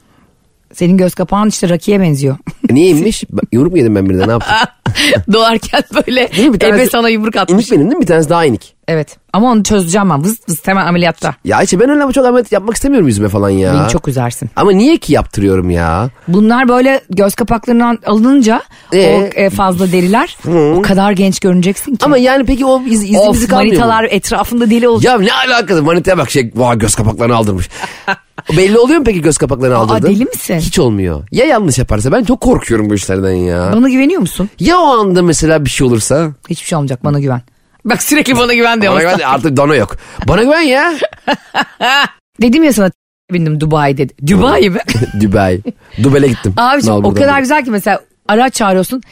Senin 0.75 0.97
göz 0.97 1.15
kapağın 1.15 1.49
işte 1.49 1.69
rakiye 1.69 2.01
benziyor. 2.01 2.37
E, 2.71 2.75
niye 2.75 2.91
inmiş? 2.91 3.25
Ben- 3.31 3.41
Yumruk 3.53 3.73
mu 3.73 3.79
yedim 3.79 3.95
ben 3.95 4.09
birine 4.09 4.27
ne 4.29 4.31
yaptım? 4.33 4.57
Doğarken 5.33 5.83
böyle? 5.95 6.29
Bir 6.53 6.59
tanesi- 6.59 6.81
ebe 6.83 6.87
sana 6.91 7.09
yumruk 7.09 7.37
atmış. 7.37 7.63
İnik 7.65 7.73
benim 7.73 7.85
değil 7.91 7.97
mi? 7.97 8.03
Bir 8.03 8.07
tanesi 8.07 8.29
daha 8.29 8.45
inik. 8.45 8.75
Evet 8.91 9.17
ama 9.33 9.51
onu 9.51 9.63
çözeceğim 9.63 10.11
ben 10.11 10.25
vız 10.25 10.39
vız 10.49 10.67
hemen 10.67 10.87
ameliyatta. 10.87 11.35
Ya 11.45 11.57
Ayşe 11.57 11.81
ben 11.81 11.89
öyle 11.91 12.13
çok 12.13 12.27
ameliyat 12.27 12.53
yapmak 12.53 12.75
istemiyorum 12.75 13.09
yüzüme 13.09 13.29
falan 13.29 13.51
ya. 13.51 13.75
Beni 13.75 13.89
çok 13.89 14.09
üzersin. 14.09 14.51
Ama 14.57 14.73
niye 14.73 14.97
ki 14.97 15.13
yaptırıyorum 15.13 15.71
ya? 15.71 16.11
Bunlar 16.29 16.69
böyle 16.69 17.01
göz 17.11 17.35
kapaklarından 17.35 17.99
alınınca 18.07 18.63
Ee? 18.93 19.17
o 19.17 19.41
e, 19.41 19.51
fazla 19.51 19.93
deriler 19.93 20.37
o 20.79 20.83
kadar 20.83 21.13
genç 21.13 21.41
görüneceksin 21.41 21.97
ki. 21.97 22.05
Ama 22.05 22.19
yani 22.19 22.45
peki 22.45 22.67
o 22.67 22.83
iz, 22.83 22.93
izimizi 23.05 23.19
of 23.19 23.49
kalmıyor 23.49 23.73
mu? 23.73 23.79
manitalar 23.79 24.05
etrafında 24.11 24.71
deli 24.71 24.89
olacak. 24.89 25.13
Ya 25.13 25.19
ne 25.21 25.33
alakası 25.33 25.83
manitaya 25.83 26.19
bak 26.19 26.31
şey 26.31 26.53
vay 26.55 26.79
göz 26.79 26.95
kapaklarını 26.95 27.37
aldırmış. 27.37 27.69
Belli 28.57 28.79
oluyor 28.79 28.99
mu 28.99 29.05
peki 29.05 29.21
göz 29.23 29.39
kapaklarını 29.39 29.77
aldırdın? 29.77 30.09
deli 30.09 30.25
misin? 30.25 30.59
Hiç 30.59 30.79
olmuyor. 30.79 31.29
Ya 31.33 31.45
yanlış 31.47 31.79
yaparsa 31.79 32.13
ben 32.13 32.25
çok 32.25 32.41
korkuyorum 32.41 32.91
bu 32.91 32.95
işlerden 32.95 33.33
ya. 33.33 33.73
Bana 33.77 33.89
güveniyor 33.89 34.21
musun? 34.21 34.51
Ya 34.61 34.79
o 34.79 34.87
anda 34.87 35.23
mesela 35.23 35.65
bir 35.65 35.71
şey 35.71 35.87
olursa? 35.87 36.33
Hiçbir 36.51 36.67
şey 36.67 36.77
olmayacak 36.77 37.05
bana 37.05 37.21
güven. 37.21 37.43
Bak 37.85 38.03
sürekli 38.03 38.37
bana 38.37 38.55
güven 38.55 38.82
diyor. 38.82 38.93
Bana 38.93 39.03
güven 39.03 39.19
artık 39.19 39.56
dono 39.56 39.75
yok. 39.75 39.97
Bana 40.29 40.43
güven 40.43 40.61
ya. 40.61 40.93
Dedim 42.43 42.65
ya 42.65 42.73
sana 42.73 42.91
bindim 43.32 43.61
Dubai 43.61 43.99
dedi. 43.99 44.15
Dubai 44.27 44.71
mi? 44.71 44.79
Dubai. 45.21 45.61
Dubai'le 46.03 46.29
gittim. 46.29 46.55
Abiciğim 46.56 47.05
o 47.05 47.15
kadar 47.15 47.41
güzel 47.41 47.65
ki 47.65 47.71
mesela 47.71 48.00
araç 48.29 48.55
çağırıyorsun. 48.55 49.03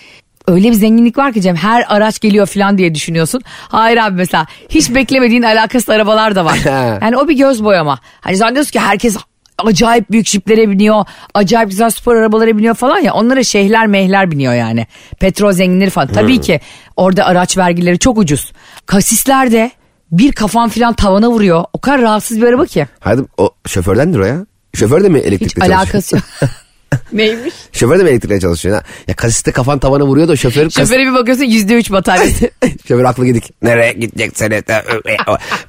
Öyle 0.49 0.69
bir 0.69 0.75
zenginlik 0.75 1.19
var 1.19 1.32
ki 1.32 1.43
Cem 1.43 1.56
her 1.56 1.85
araç 1.88 2.20
geliyor 2.20 2.47
falan 2.47 2.79
diye 2.79 2.94
düşünüyorsun. 2.94 3.43
Hayır 3.47 3.97
abi 3.97 4.17
mesela 4.17 4.47
hiç 4.69 4.94
beklemediğin 4.94 5.43
alakasız 5.43 5.88
arabalar 5.88 6.35
da 6.35 6.44
var. 6.44 6.59
yani 7.03 7.17
o 7.17 7.29
bir 7.29 7.37
göz 7.37 7.64
boyama. 7.64 7.99
Hani 8.21 8.37
zannediyorsun 8.37 8.73
ki 8.73 8.81
herkes 8.81 9.17
acayip 9.65 10.11
büyük 10.11 10.27
jiplere 10.27 10.71
biniyor. 10.71 11.05
Acayip 11.35 11.71
güzel 11.71 11.91
spor 11.91 12.17
arabalara 12.17 12.59
biniyor 12.59 12.75
falan 12.75 12.99
ya. 12.99 13.15
Onlara 13.15 13.45
şeyhler 13.45 13.87
mehler 13.87 14.31
biniyor 14.31 14.55
yani. 14.55 14.87
Petrol 15.21 15.53
zenginleri 15.53 15.91
falan. 15.91 16.09
Tabii 16.09 16.41
ki 16.41 16.61
orada 16.97 17.25
araç 17.25 17.59
vergileri 17.59 17.99
çok 17.99 18.19
ucuz. 18.19 18.53
Kasisler 18.87 19.53
de 19.53 19.71
bir 20.12 20.33
kafan 20.33 20.69
falan 20.69 20.95
tavana 20.95 21.31
vuruyor. 21.31 21.65
O 21.73 21.81
kadar 21.81 22.00
rahatsız 22.00 22.41
bir 22.41 22.47
araba 22.47 22.67
ki. 22.67 22.87
Haydi 23.00 23.23
o 23.38 23.50
şofördendir 23.67 24.19
o 24.19 24.25
ya. 24.25 24.47
Şoför 24.75 25.05
de 25.05 25.09
mi 25.09 25.19
Hiç 25.19 25.27
elektrikle 25.27 25.61
çalışıyor? 25.61 25.79
alakası 25.81 26.17
yok. 26.17 26.25
Neymiş? 27.12 27.54
Şoför 27.73 27.99
de 27.99 28.02
mi 28.02 28.11
elektrikle 28.11 28.40
çalışıyor? 28.40 28.76
Ha? 28.76 28.83
Ya 29.09 29.14
kasiste 29.16 29.52
kafan 29.52 29.78
tavana 29.78 30.04
vuruyor 30.07 30.28
da 30.28 30.37
şoför... 30.37 30.64
kas- 30.64 30.75
Şoföre 30.75 31.07
bir 31.07 31.12
bakıyorsun 31.14 31.45
yüzde 31.45 31.75
üç 31.75 31.90
bataryası. 31.92 32.50
şoför 32.88 33.04
aklı 33.04 33.26
gidik. 33.26 33.50
Nereye 33.62 33.92
gideceksin? 33.92 34.50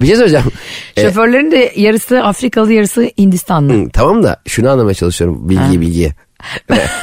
bir 0.02 0.06
şey 0.08 0.16
söyleyeceğim. 0.16 0.46
Şoförlerin 1.02 1.52
de 1.52 1.74
yarısı 1.76 2.24
Afrikalı 2.24 2.74
yarısı 2.74 3.12
Hindistanlı. 3.18 3.74
Hı, 3.74 3.90
tamam 3.94 4.24
da 4.24 4.42
şunu 4.48 4.70
anlamaya 4.70 4.94
çalışıyorum. 4.94 5.50
Bilgi 5.50 5.82
bilgi. 5.82 6.14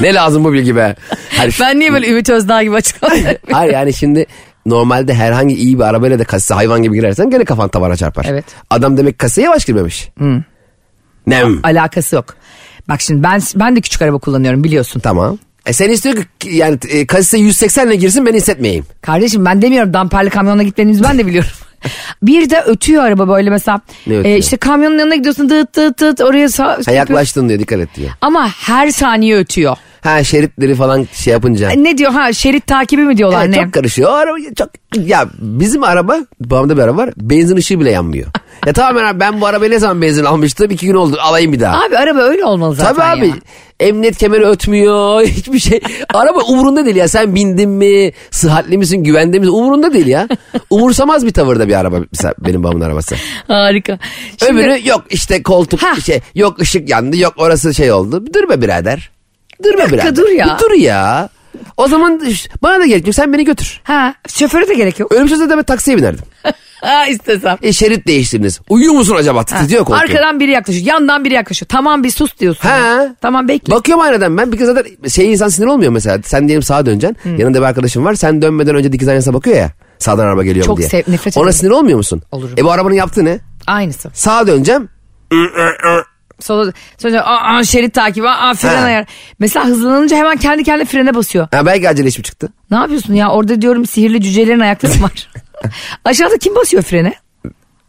ne 0.00 0.14
lazım 0.14 0.44
bu 0.44 0.52
bilgi 0.52 0.76
be? 0.76 0.96
Hayır, 1.36 1.52
şu- 1.52 1.62
Ben 1.64 1.78
niye 1.80 1.92
böyle 1.92 2.08
Ümit 2.08 2.30
Özdağ 2.30 2.62
gibi 2.62 2.74
açıklama 2.74 3.14
Hayır 3.50 3.72
yani 3.72 3.92
şimdi 3.92 4.26
normalde 4.66 5.14
herhangi 5.14 5.54
iyi 5.54 5.78
bir 5.78 5.84
arabayla 5.84 6.18
da 6.18 6.24
kasise 6.24 6.54
hayvan 6.54 6.82
gibi 6.82 6.94
girersen 6.94 7.30
gene 7.30 7.44
kafan 7.44 7.68
tavana 7.68 7.96
çarpar. 7.96 8.26
Evet. 8.28 8.44
Adam 8.70 8.96
demek 8.96 9.18
kaseye 9.18 9.42
yavaş 9.44 9.64
girmemiş. 9.64 10.08
Nem. 11.26 11.60
Alakası 11.62 12.16
yok. 12.16 12.36
Bak 12.88 13.00
şimdi 13.00 13.22
ben 13.22 13.40
ben 13.54 13.76
de 13.76 13.80
küçük 13.80 14.02
araba 14.02 14.18
kullanıyorum 14.18 14.64
biliyorsun. 14.64 15.00
Tamam. 15.00 15.38
E 15.66 15.72
sen 15.72 15.90
istiyor 15.90 16.14
ki 16.38 16.50
yani 16.52 16.78
e, 16.88 17.06
kasise 17.06 17.38
180 17.38 17.86
ile 17.86 17.96
girsin 17.96 18.26
ben 18.26 18.34
hissetmeyeyim. 18.34 18.84
Kardeşim 19.02 19.44
ben 19.44 19.62
demiyorum 19.62 19.92
damperli 19.92 20.30
kamyonla 20.30 20.62
gitmenizi 20.62 21.02
ben 21.04 21.18
de 21.18 21.26
biliyorum. 21.26 21.50
bir 22.22 22.50
de 22.50 22.60
ötüyor 22.60 23.04
araba 23.04 23.28
böyle 23.28 23.50
mesela. 23.50 23.80
Ne 24.06 24.18
ötüyor? 24.18 24.36
E, 24.36 24.38
işte 24.38 24.56
kamyonun 24.56 24.98
yanına 24.98 25.14
gidiyorsun 25.14 25.50
dıt 25.50 25.76
dıt 25.76 26.00
dıt 26.00 26.20
oraya 26.20 26.48
sağ. 26.48 26.78
Ha, 26.86 26.92
yaklaştın 26.92 27.48
diyor 27.48 27.60
dikkat 27.60 27.80
et 27.80 27.88
diyor. 27.96 28.10
Ama 28.20 28.48
her 28.48 28.90
saniye 28.90 29.36
ötüyor. 29.36 29.76
Ha 30.00 30.24
şeritleri 30.24 30.74
falan 30.74 31.06
şey 31.12 31.32
yapınca. 31.32 31.70
Ne 31.70 31.98
diyor 31.98 32.12
ha 32.12 32.32
şerit 32.32 32.66
takibi 32.66 33.02
mi 33.02 33.16
diyorlar 33.16 33.44
Evet, 33.44 33.56
ne? 33.56 33.62
çok 33.64 33.72
karışıyor. 33.72 34.10
O 34.10 34.12
araba 34.12 34.36
çok 34.58 34.68
ya 35.08 35.28
bizim 35.38 35.84
araba 35.84 36.18
babamda 36.40 36.76
bir 36.76 36.82
araba 36.82 36.96
var. 37.02 37.10
Benzin 37.16 37.56
ışığı 37.56 37.80
bile 37.80 37.90
yanmıyor. 37.90 38.26
Ya 38.66 38.72
tamam 38.72 39.04
abi 39.04 39.20
ben 39.20 39.40
bu 39.40 39.46
arabayı 39.46 39.70
ne 39.70 39.78
zaman 39.78 40.02
benzin 40.02 40.24
almıştım? 40.24 40.70
İki 40.70 40.86
gün 40.86 40.94
oldu 40.94 41.16
alayım 41.20 41.52
bir 41.52 41.60
daha. 41.60 41.84
Abi 41.84 41.98
araba 41.98 42.20
öyle 42.20 42.44
olmalı 42.44 42.74
zaten 42.74 42.94
Tabii 42.94 43.20
abi. 43.20 43.28
ya. 43.28 43.34
Emniyet 43.80 44.16
kemeri 44.18 44.44
ötmüyor. 44.46 45.22
Hiçbir 45.26 45.58
şey. 45.58 45.80
Araba 46.14 46.38
umurunda 46.40 46.84
değil 46.84 46.96
ya. 46.96 47.08
Sen 47.08 47.34
bindin 47.34 47.70
mi? 47.70 48.12
Sıhhatli 48.30 48.78
misin? 48.78 49.04
Güvende 49.04 49.38
misin? 49.38 49.52
Umurunda 49.52 49.92
değil 49.92 50.06
ya. 50.06 50.28
Umursamaz 50.70 51.26
bir 51.26 51.32
tavırda 51.32 51.68
bir 51.68 51.74
araba. 51.74 51.96
Mesela 52.12 52.34
benim 52.38 52.62
babamın 52.64 52.80
arabası. 52.80 53.16
Harika. 53.48 53.98
Şimdi- 54.38 54.52
Öbürü 54.52 54.88
yok 54.88 55.04
işte 55.10 55.42
koltuk 55.42 55.82
Hah. 55.82 56.00
şey 56.00 56.20
yok 56.34 56.60
ışık 56.60 56.88
yandı 56.88 57.16
yok 57.16 57.34
orası 57.36 57.74
şey 57.74 57.92
oldu. 57.92 58.24
Dur 58.34 58.48
be 58.48 58.62
birader. 58.62 59.10
Dur 59.64 59.74
be 59.78 59.92
birader. 59.92 60.16
dur 60.16 60.28
ya. 60.28 60.46
Bir 60.46 60.64
dur 60.64 60.70
ya. 60.74 61.28
O 61.76 61.88
zaman 61.88 62.20
bana 62.62 62.80
da 62.80 62.86
gerek 62.86 63.06
yok 63.06 63.14
sen 63.14 63.32
beni 63.32 63.44
götür. 63.44 63.80
Ha 63.84 64.14
şoföre 64.28 64.68
de 64.68 64.74
gerek 64.74 64.98
yok. 65.00 65.12
Olsa 65.12 65.50
da 65.50 65.56
ben 65.56 65.62
taksiye 65.62 65.96
binerdim. 65.96 66.24
Ha 66.80 67.06
istesem. 67.06 67.56
E 67.62 67.72
şerit 67.72 68.06
değiştiriniz. 68.06 68.60
Uyuyor 68.68 68.92
musun 68.94 69.16
acaba? 69.16 69.44
Titriyor 69.44 69.84
koltuğu. 69.84 70.00
Arkadan 70.00 70.40
biri 70.40 70.50
yaklaşıyor. 70.50 70.86
Yandan 70.86 71.24
biri 71.24 71.34
yaklaşıyor. 71.34 71.68
Tamam 71.68 72.04
bir 72.04 72.10
sus 72.10 72.38
diyorsun. 72.38 72.68
Ha. 72.68 73.08
Tamam 73.20 73.48
bekle. 73.48 73.72
Bakıyorum 73.74 74.04
aynadan 74.04 74.36
ben 74.38 74.52
bir 74.52 74.58
kez 74.58 74.66
zaten 74.66 75.08
şey 75.08 75.32
insan 75.32 75.48
sinir 75.48 75.66
olmuyor 75.66 75.92
mesela. 75.92 76.18
Sen 76.24 76.48
diyelim 76.48 76.62
sağa 76.62 76.86
döneceksin. 76.86 77.36
Yanında 77.36 77.58
bir 77.58 77.64
arkadaşın 77.64 78.04
var. 78.04 78.14
Sen 78.14 78.42
dönmeden 78.42 78.74
önce 78.74 78.92
dikiz 78.92 79.08
aynasına 79.08 79.34
bakıyor 79.34 79.56
ya. 79.56 79.70
Sağdan 79.98 80.24
araba 80.26 80.44
geliyor 80.44 80.64
mu 80.66 80.70
Çok 80.70 80.78
diye. 80.78 80.88
sev- 80.88 81.02
nefret 81.08 81.36
Ona 81.36 81.44
ederim. 81.44 81.58
sinir 81.58 81.70
olmuyor 81.70 81.96
musun? 81.96 82.22
Olurum. 82.32 82.54
E 82.58 82.64
bu 82.64 82.70
arabanın 82.70 82.94
yaptığı 82.94 83.24
ne? 83.24 83.38
Aynısı. 83.66 84.10
Sağa 84.14 84.46
döneceğim. 84.46 84.88
Sonra, 86.40 86.72
sonra 86.98 87.22
aa, 87.26 87.64
şerit 87.64 87.94
takibi, 87.94 88.28
aa, 88.28 88.54
fren 88.54 88.76
Ha. 88.76 88.84
ayar. 88.84 89.06
Mesela 89.38 89.66
hızlanınca 89.66 90.16
hemen 90.16 90.36
kendi 90.36 90.64
kendine 90.64 90.84
frene 90.84 91.14
basıyor. 91.14 91.48
Ha, 91.50 91.66
belki 91.66 91.88
acele 91.88 92.08
iş 92.08 92.18
mi 92.18 92.24
çıktı? 92.24 92.48
Ne 92.70 92.76
yapıyorsun 92.76 93.14
ya? 93.14 93.30
Orada 93.30 93.62
diyorum 93.62 93.86
sihirli 93.86 94.22
cücelerin 94.22 94.60
ayakları 94.60 94.94
mı 94.94 95.02
var? 95.02 95.28
Aşağıda 96.04 96.38
kim 96.38 96.54
basıyor 96.54 96.82
frene? 96.82 97.14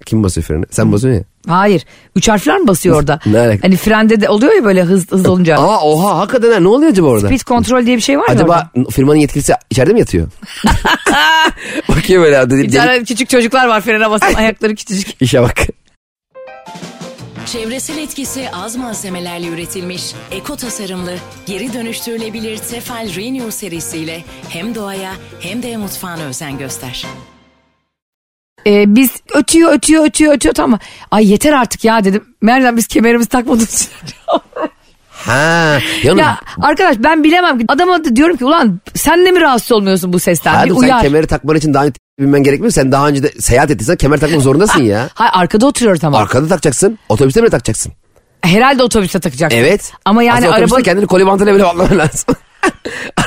Kim 0.06 0.24
basıyor 0.24 0.46
freni? 0.46 0.66
Sen 0.72 0.92
basıyorsun 0.92 1.20
ya. 1.20 1.26
Hayır. 1.56 1.84
Üç 2.16 2.30
harfler 2.30 2.58
mi 2.58 2.68
basıyor 2.68 2.96
orada? 3.00 3.20
Ne 3.26 3.40
alaka? 3.40 3.68
Hani 3.68 3.76
frende 3.78 4.22
de 4.22 4.30
oluyor 4.30 4.54
ya 4.54 4.64
böyle 4.64 4.84
hız, 4.84 5.12
hız 5.12 5.26
olunca. 5.28 5.58
Aa 5.58 5.82
oha 5.82 6.18
hakikaten 6.20 6.52
ha, 6.52 6.60
ne 6.60 6.68
oluyor 6.68 6.92
acaba 6.92 7.08
orada? 7.08 7.28
Speed 7.28 7.42
kontrol 7.42 7.86
diye 7.86 7.96
bir 7.98 8.02
şey 8.02 8.18
var 8.20 8.26
ya 8.28 8.34
Acaba 8.36 8.70
orada. 8.76 8.90
firmanın 8.90 9.18
yetkilisi 9.20 9.54
içeride 9.70 9.94
mi 9.94 10.00
yatıyor? 10.00 10.28
Bakıyor 11.90 12.24
böyle 12.24 12.40
abi. 12.40 12.54
Bir 12.58 12.72
Deli, 12.72 12.72
tane 12.78 13.04
küçük 13.04 13.30
çocuklar 13.30 13.68
var 13.68 13.82
frene 13.82 14.10
basan 14.10 14.34
ayakları 14.34 14.76
küçücük. 14.76 15.08
İşe 15.22 15.42
bak. 15.42 15.58
Çevresel 17.52 17.98
etkisi 17.98 18.50
az 18.54 18.76
malzemelerle 18.76 19.48
üretilmiş, 19.48 20.14
eko 20.32 20.56
tasarımlı, 20.56 21.16
geri 21.46 21.74
dönüştürülebilir 21.74 22.58
Tefal 22.58 23.16
Renew 23.16 23.52
serisiyle 23.52 24.24
hem 24.50 24.76
doğaya 24.76 25.14
hem 25.40 25.64
de 25.64 25.78
mutfağına 25.78 26.24
özen 26.24 26.58
göster. 26.58 27.06
Ee, 28.68 28.96
biz 28.96 29.12
ötüyor 29.34 29.74
ötüyor 29.74 30.06
ötüyor 30.06 30.34
ötüyor 30.34 30.56
tamam. 30.56 30.80
Ay 31.12 31.32
yeter 31.32 31.54
artık 31.54 31.84
ya 31.84 32.04
dedim. 32.04 32.36
Meğersem 32.42 32.78
biz 32.78 32.88
kemerimizi 32.88 33.30
takmadığımız 33.30 33.74
için. 33.74 33.90
Ha. 35.28 35.80
Ya, 36.04 36.14
ya 36.18 36.38
arkadaş 36.62 36.96
ben 37.00 37.24
bilemem. 37.24 37.60
Adama 37.68 38.06
da 38.06 38.16
diyorum 38.16 38.38
ki 38.38 38.46
ulan 38.46 38.80
sen 38.96 39.26
de 39.26 39.32
mi 39.32 39.42
rahatsız 39.42 39.72
olmuyorsun 39.72 40.14
bu 40.14 40.20
sesten? 40.20 40.54
bir 40.54 40.58
Hayatım 40.58 40.78
sen 40.80 40.84
uyar. 40.88 41.02
kemeri 41.02 41.28
takman 41.28 41.56
için 41.56 41.74
daha 41.74 41.86
önce 41.86 41.94
binmen 42.20 42.44
gerekmiyor. 42.44 42.72
Sen 42.72 42.92
daha 42.92 43.08
önce 43.08 43.24
de 43.24 43.32
seyahat 43.40 43.72
ettiysen 43.72 43.96
kemer 43.96 44.20
takmak 44.20 44.42
zorundasın 44.42 44.84
ya. 44.84 45.10
Hayır 45.14 45.32
arkada 45.36 45.66
oturuyoruz 45.68 46.04
ama. 46.04 46.18
Arkada 46.18 46.48
takacaksın. 46.48 47.00
Otobüste 47.10 47.42
bile 47.42 47.50
takacaksın. 47.50 47.94
Herhalde 48.42 48.84
otobüste 48.84 49.20
takacaksın. 49.20 49.58
Evet. 49.60 49.94
Ama 50.06 50.24
yani 50.24 50.38
Aslında 50.38 50.54
araba... 50.56 50.82
kendini 50.82 51.08
kolibantına 51.08 51.56
bile 51.56 51.66
atlaman 51.66 51.98
lazım. 51.98 52.36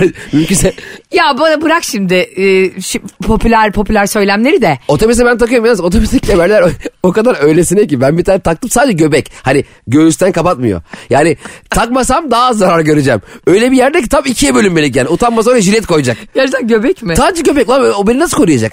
Mümkünse 0.33 0.73
Ya 1.13 1.37
bana 1.39 1.63
bırak 1.63 1.85
şimdi 1.85 2.15
e, 2.15 2.43
şi- 2.67 3.01
popüler 3.27 3.73
popüler 3.73 4.07
söylemleri 4.07 4.63
de. 4.63 4.79
otobüse 4.89 5.27
ben 5.27 5.39
takıyorum 5.39 5.65
yalnız 5.67 5.81
otobüsteki 5.81 6.27
kemerler 6.27 6.63
o, 6.63 6.69
o 7.03 7.13
kadar 7.13 7.37
öylesine 7.45 7.87
ki 7.87 8.01
ben 8.01 8.19
bir 8.19 8.25
tane 8.25 8.41
taktım 8.41 8.71
sadece 8.71 8.93
göbek. 8.93 9.33
Hani 9.43 9.65
göğüsten 9.87 10.33
kapatmıyor. 10.33 10.83
Yani 11.11 11.37
takmasam 11.71 12.31
daha 12.31 12.47
az 12.47 12.59
zarar 12.59 12.81
göreceğim. 12.81 13.21
Öyle 13.47 13.71
bir 13.73 13.77
yerde 13.77 14.03
ki 14.03 14.09
tam 14.09 14.23
ikiye 14.27 14.55
bölünmelik 14.55 14.97
yani. 14.97 15.09
Utanmaz 15.09 15.49
oraya 15.49 15.61
jilet 15.61 15.87
koyacak. 15.87 16.17
Gerçekten 16.35 16.69
göbek 16.69 17.03
mi? 17.03 17.17
Sadece 17.17 17.43
göbek 17.43 17.69
lan 17.69 17.93
o 17.97 18.07
beni 18.07 18.19
nasıl 18.19 18.37
koruyacak? 18.37 18.73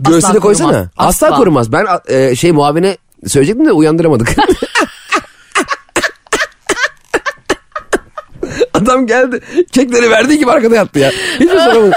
Göğsüne 0.00 0.38
koysana. 0.38 0.90
Asla, 0.96 1.26
Asla. 1.26 1.36
korumaz. 1.36 1.72
Ben 1.72 1.86
e, 2.08 2.36
şey 2.36 2.52
muavine 2.52 2.96
söyleyecektim 3.26 3.66
de 3.66 3.72
uyandıramadık. 3.72 4.28
Adam 8.92 9.06
geldi. 9.06 9.40
Kekleri 9.72 10.10
verdiği 10.10 10.38
gibi 10.38 10.50
arkada 10.50 10.76
yattı 10.76 10.98
ya. 10.98 11.10
Hiçbir 11.40 11.48
soramadım. 11.58 11.90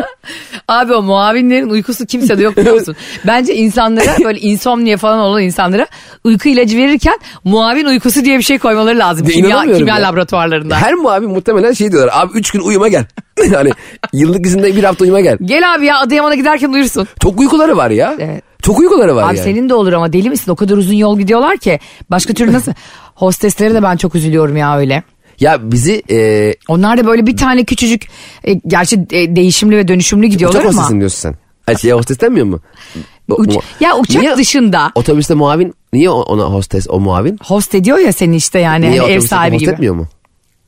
Abi 0.68 0.94
o 0.94 1.02
muavinlerin 1.02 1.70
uykusu 1.70 2.06
kimsede 2.06 2.42
yok 2.42 2.56
biliyor 2.56 2.74
musun? 2.74 2.96
Bence 3.26 3.54
insanlara 3.54 4.24
böyle 4.24 4.40
insomnia 4.40 4.96
falan 4.96 5.18
olan 5.18 5.42
insanlara 5.42 5.86
uyku 6.24 6.48
ilacı 6.48 6.78
verirken 6.78 7.18
muavin 7.44 7.84
uykusu 7.84 8.24
diye 8.24 8.38
bir 8.38 8.42
şey 8.42 8.58
koymaları 8.58 8.98
lazım. 8.98 9.26
De 9.26 9.30
Kimya, 9.30 9.62
kimya 9.62 9.98
ya. 9.98 10.02
laboratuvarlarında. 10.02 10.76
Her 10.76 10.94
muavin 10.94 11.30
muhtemelen 11.30 11.72
şey 11.72 11.92
diyorlar. 11.92 12.10
Abi 12.14 12.38
üç 12.38 12.50
gün 12.50 12.60
uyuma 12.60 12.88
gel. 12.88 13.04
hani 13.54 13.70
yıllık 14.12 14.46
izinde 14.46 14.76
bir 14.76 14.84
hafta 14.84 15.04
uyuma 15.04 15.20
gel. 15.20 15.36
Gel 15.44 15.74
abi 15.74 15.86
ya 15.86 15.98
Adıyaman'a 15.98 16.34
giderken 16.34 16.68
uyursun. 16.68 17.08
Çok 17.22 17.40
uykuları 17.40 17.76
var 17.76 17.90
ya. 17.90 18.14
Evet. 18.18 18.42
Çok 18.62 18.78
uykuları 18.78 19.16
var 19.16 19.22
Abi 19.30 19.36
yani. 19.36 19.44
senin 19.44 19.68
de 19.68 19.74
olur 19.74 19.92
ama 19.92 20.12
deli 20.12 20.30
misin? 20.30 20.50
O 20.52 20.56
kadar 20.56 20.76
uzun 20.76 20.94
yol 20.94 21.18
gidiyorlar 21.18 21.56
ki. 21.56 21.80
Başka 22.10 22.34
türlü 22.34 22.52
nasıl? 22.52 22.72
Hosteslere 23.14 23.74
de 23.74 23.82
ben 23.82 23.96
çok 23.96 24.14
üzülüyorum 24.14 24.56
ya 24.56 24.78
öyle. 24.78 25.02
Ya 25.40 25.72
bizi 25.72 26.02
e, 26.10 26.54
Onlar 26.68 26.98
da 26.98 27.06
böyle 27.06 27.26
bir 27.26 27.36
tane 27.36 27.64
küçücük 27.64 28.06
e, 28.44 28.52
gerçi 28.52 28.96
e, 29.10 29.36
değişimli 29.36 29.76
ve 29.76 29.88
dönüşümlü 29.88 30.26
gidiyorlar 30.26 30.60
uçak 30.60 30.72
ama. 30.72 30.82
hostesi 30.82 30.98
diyorsun 31.00 31.18
sen. 31.20 31.34
Ay 31.66 31.76
şey 31.78 31.90
hostes 31.92 32.20
denmiyor 32.20 32.46
mu? 32.46 32.60
Uç- 33.28 33.56
ya 33.80 33.96
uçak 33.98 34.22
Niye 34.22 34.36
dışında 34.36 34.92
Otobüste 34.94 35.34
muavin 35.34 35.74
niye 35.92 36.10
ona 36.10 36.42
hostes 36.44 36.86
o 36.90 37.00
muavin? 37.00 37.38
host 37.44 37.74
ediyor 37.74 37.98
ya 37.98 38.12
seni 38.12 38.36
işte 38.36 38.58
yani 38.58 38.90
Niye 38.90 39.00
hani 39.00 39.12
ev 39.12 39.20
sahibi 39.20 39.54
host 39.54 39.60
gibi. 39.60 39.70
etmiyor 39.72 39.94
mu? 39.94 40.06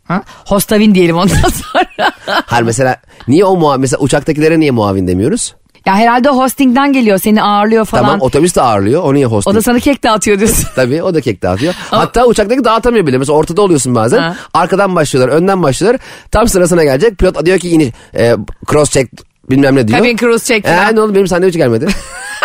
Ha? 0.05 0.23
Hostavin 0.47 0.95
diyelim 0.95 1.17
ondan 1.17 1.37
sonra. 1.73 2.13
Hayır 2.27 2.65
mesela 2.65 2.97
niye 3.29 3.45
o 3.45 3.57
muavin 3.57 3.81
mesela 3.81 4.01
uçaktakilere 4.01 4.61
niye 4.61 4.71
muavin 4.71 5.09
demiyoruz? 5.09 5.55
Ya 5.87 5.95
herhalde 5.97 6.29
hostingden 6.29 6.93
geliyor 6.93 7.19
seni 7.19 7.43
ağırlıyor 7.43 7.85
falan. 7.85 8.03
Tamam 8.05 8.21
otobüs 8.21 8.57
de 8.57 8.63
ağırlıyor 8.63 9.03
o 9.03 9.15
niye 9.15 9.27
host 9.27 9.49
o 9.49 9.55
da 9.55 9.63
sana 9.63 9.79
kek 9.79 10.03
dağıtıyor 10.03 10.39
diyorsun. 10.39 10.67
Tabii 10.77 11.03
o 11.03 11.15
da 11.15 11.21
kek 11.21 11.43
dağıtıyor. 11.43 11.75
Hatta 11.91 12.27
uçaktaki 12.27 12.65
dağıtamıyor 12.65 13.07
bile. 13.07 13.19
Mesela 13.19 13.37
ortada 13.37 13.63
oluyorsun 13.63 13.95
bazen. 13.95 14.19
Ha. 14.19 14.37
Arkadan 14.55 14.95
başlıyorlar, 14.95 15.35
önden 15.35 15.63
başlıyorlar. 15.63 16.01
Tam 16.31 16.49
sırasına 16.49 16.85
gelecek. 16.85 17.19
Pilot 17.19 17.47
diyor 17.47 17.59
ki 17.59 17.69
iniş, 17.71 17.89
e, 18.19 18.37
cross 18.71 18.91
check 18.91 19.13
bilmem 19.51 19.77
ne 19.77 19.89
diyor. 19.89 19.99
Cabin 19.99 20.17
cruise 20.17 20.45
check 20.47 20.67
Ee, 20.67 20.95
ne 20.95 21.01
oldu 21.01 21.15
benim 21.15 21.27
sandviç 21.29 21.57
gelmedi. 21.57 21.87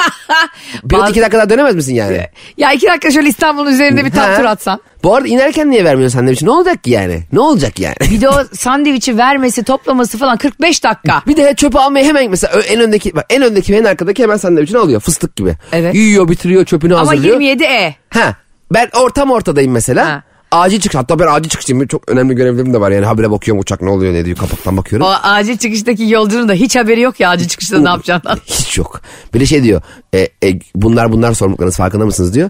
Pilot 0.90 1.02
Bazı- 1.02 1.12
iki 1.12 1.22
dakika 1.22 1.38
daha 1.38 1.50
dönemez 1.50 1.76
misin 1.76 1.96
yani? 1.96 2.28
ya 2.58 2.72
iki 2.72 2.88
dakika 2.88 3.12
şöyle 3.12 3.30
İstanbul'un 3.30 3.72
üzerinde 3.72 4.06
bir 4.06 4.12
tam 4.12 4.36
tur 4.36 4.46
atsan. 4.46 4.82
Bu 5.04 5.16
arada 5.16 5.28
inerken 5.28 5.72
niye 5.72 5.86
vermiyorsun 5.86 6.20
sandviçi? 6.20 6.46
Ne 6.46 6.52
olacak 6.52 6.84
ki 6.84 6.92
yani? 6.92 7.24
Ne 7.32 7.40
olacak 7.40 7.80
yani? 7.80 7.96
Bir 8.12 8.22
de 8.22 8.30
o 8.30 8.44
sandviçi 8.54 9.18
vermesi 9.18 9.64
toplaması 9.64 10.18
falan 10.18 10.38
45 10.38 10.84
dakika. 10.84 11.22
Bir 11.28 11.38
de 11.38 11.56
çöpü 11.56 11.78
almayı 11.78 12.06
hemen 12.06 12.30
mesela 12.30 12.62
en 12.62 12.82
öndeki 12.82 13.16
bak 13.16 13.26
en 13.30 13.42
öndeki 13.42 13.74
ve 13.74 13.78
en 13.78 13.84
arkadaki 13.84 14.24
hemen 14.24 14.38
sandviçini 14.38 14.78
alıyor 14.78 15.02
fıstık 15.02 15.36
gibi. 15.36 15.56
Evet. 15.72 15.96
Yiyor 15.96 16.30
bitiriyor 16.30 16.66
çöpünü 16.66 16.96
Ama 16.96 17.12
hazırlıyor. 17.12 17.40
27 17.40 17.64
E. 17.64 17.96
Ha 18.10 18.36
ben 18.72 18.90
ortam 18.94 19.32
ortadayım 19.32 19.72
mesela. 19.72 20.10
Ha. 20.10 20.24
Acil 20.52 20.80
çıkış 20.80 20.96
hatta 20.96 21.20
ben 21.20 21.28
acil 21.28 21.50
çıkıştayım 21.50 21.88
çok 21.88 22.12
önemli 22.12 22.36
görevlerim 22.36 22.74
de 22.74 22.82
var 22.82 22.92
yani 22.92 23.06
habire 23.06 23.32
bakıyorum 23.32 23.62
uçak 23.62 23.82
ne 23.82 23.90
oluyor 23.90 24.14
ne 24.14 24.26
diyor 24.26 24.38
kapaktan 24.38 24.78
bakıyorum. 24.78 25.08
O 25.08 25.14
acil 25.24 25.58
çıkıştaki 25.58 26.10
yolcunun 26.10 26.50
da 26.50 26.54
hiç 26.54 26.76
haberi 26.76 27.02
yok 27.02 27.20
ya 27.20 27.30
acil 27.30 27.48
çıkışta 27.48 27.80
ne 27.80 27.90
yapacağından. 27.90 28.38
Hiç 28.46 28.78
yok. 28.78 29.02
Bir 29.34 29.40
de 29.40 29.46
şey 29.46 29.64
diyor 29.64 29.82
e, 30.14 30.20
e, 30.20 30.60
bunlar 30.76 31.12
bunlar 31.12 31.34
sorumluluklarınız 31.34 31.78
farkında 31.78 32.06
mısınız 32.06 32.34
diyor. 32.34 32.50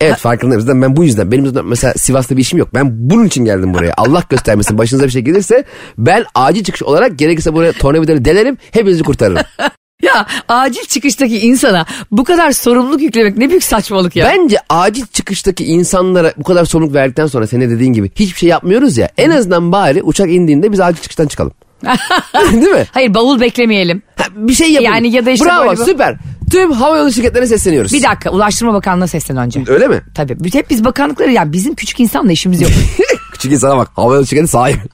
Evet 0.00 0.16
farkındayım. 0.16 0.60
Zaten 0.60 0.82
ben 0.82 0.96
bu 0.96 1.04
yüzden 1.04 1.32
benim 1.32 1.46
zaten 1.46 1.64
mesela 1.64 1.94
Sivas'ta 1.94 2.36
bir 2.36 2.42
işim 2.42 2.58
yok. 2.58 2.68
Ben 2.74 3.10
bunun 3.10 3.24
için 3.24 3.44
geldim 3.44 3.74
buraya. 3.74 3.94
Allah 3.96 4.22
göstermesin 4.28 4.78
başınıza 4.78 5.06
bir 5.06 5.12
şey 5.12 5.22
gelirse 5.22 5.64
ben 5.98 6.24
acil 6.34 6.64
çıkış 6.64 6.82
olarak 6.82 7.18
gerekirse 7.18 7.54
buraya 7.54 7.72
tornavidaları 7.72 8.24
delerim 8.24 8.56
hepinizi 8.70 9.02
kurtarırım. 9.02 9.42
Ya 10.02 10.26
acil 10.48 10.84
çıkıştaki 10.84 11.38
insana 11.38 11.86
bu 12.10 12.24
kadar 12.24 12.52
sorumluluk 12.52 13.02
yüklemek 13.02 13.36
ne 13.36 13.50
büyük 13.50 13.64
saçmalık 13.64 14.16
ya. 14.16 14.26
Bence 14.26 14.56
acil 14.68 15.06
çıkıştaki 15.06 15.64
insanlara 15.64 16.32
bu 16.36 16.44
kadar 16.44 16.64
sorumluluk 16.64 16.94
verdikten 16.94 17.26
sonra 17.26 17.46
senin 17.46 17.70
dediğin 17.70 17.92
gibi 17.92 18.10
hiçbir 18.14 18.38
şey 18.38 18.48
yapmıyoruz 18.48 18.98
ya. 18.98 19.08
En 19.18 19.30
azından 19.30 19.72
bari 19.72 20.02
uçak 20.02 20.30
indiğinde 20.30 20.72
biz 20.72 20.80
acil 20.80 21.02
çıkıştan 21.02 21.26
çıkalım. 21.26 21.52
Değil 22.52 22.72
mi? 22.72 22.86
Hayır 22.92 23.14
bavul 23.14 23.40
beklemeyelim. 23.40 24.02
Ha, 24.16 24.24
bir 24.34 24.54
şey 24.54 24.72
yapalım. 24.72 24.94
Yani 24.94 25.12
ya 25.12 25.26
da 25.26 25.30
işte 25.30 25.46
Bravo 25.46 25.64
böyle 25.68 25.84
süper. 25.84 26.16
Tüm 26.50 26.72
havayolu 26.72 27.12
şirketlerine 27.12 27.46
sesleniyoruz. 27.48 27.92
Bir 27.92 28.02
dakika 28.02 28.30
Ulaştırma 28.30 28.74
Bakanlığı'na 28.74 29.06
seslen 29.06 29.36
önce. 29.36 29.64
Öyle 29.66 29.88
mi? 29.88 30.00
Tabii. 30.14 30.36
Hep 30.52 30.70
biz 30.70 30.84
bakanlıkları 30.84 31.30
ya 31.30 31.52
bizim 31.52 31.74
küçük 31.74 32.00
insanla 32.00 32.32
işimiz 32.32 32.60
yok. 32.60 32.70
Küçük 33.32 33.52
insana 33.52 33.76
bak. 33.76 33.88
Havayolu 33.96 34.26
şirketi 34.26 34.48
sahibi. 34.48 34.80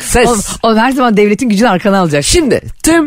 Ses. 0.00 0.26
oğlum, 0.28 0.40
oğlum 0.62 0.78
her 0.78 0.90
zaman 0.92 1.16
devletin 1.16 1.48
gücünü 1.48 1.68
arkana 1.68 1.98
alacak. 1.98 2.24
Şimdi 2.24 2.60
tüm 2.82 3.06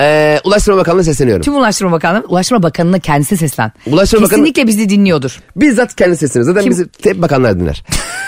e, 0.00 0.40
Ulaştırma 0.44 0.78
Bakanlığı'na 0.78 1.04
sesleniyorum. 1.04 1.42
Tüm 1.42 1.54
Ulaştırma 1.56 1.92
Bakanlığı, 1.92 2.24
Ulaştırma 2.28 2.62
Bakanı'na 2.62 2.98
kendisi 2.98 3.36
seslen. 3.36 3.72
Ulaştırma 3.86 4.22
Bakanı- 4.26 4.30
Kesinlikle 4.30 4.66
bizi 4.66 4.88
dinliyordur. 4.88 5.38
Bizzat 5.56 5.94
kendi 5.96 6.16
sesini. 6.16 6.44
Zaten 6.44 6.62
Kim? 6.62 6.70
bizi 6.70 6.86
hep 7.04 7.22
bakanlar 7.22 7.60
dinler. 7.60 7.84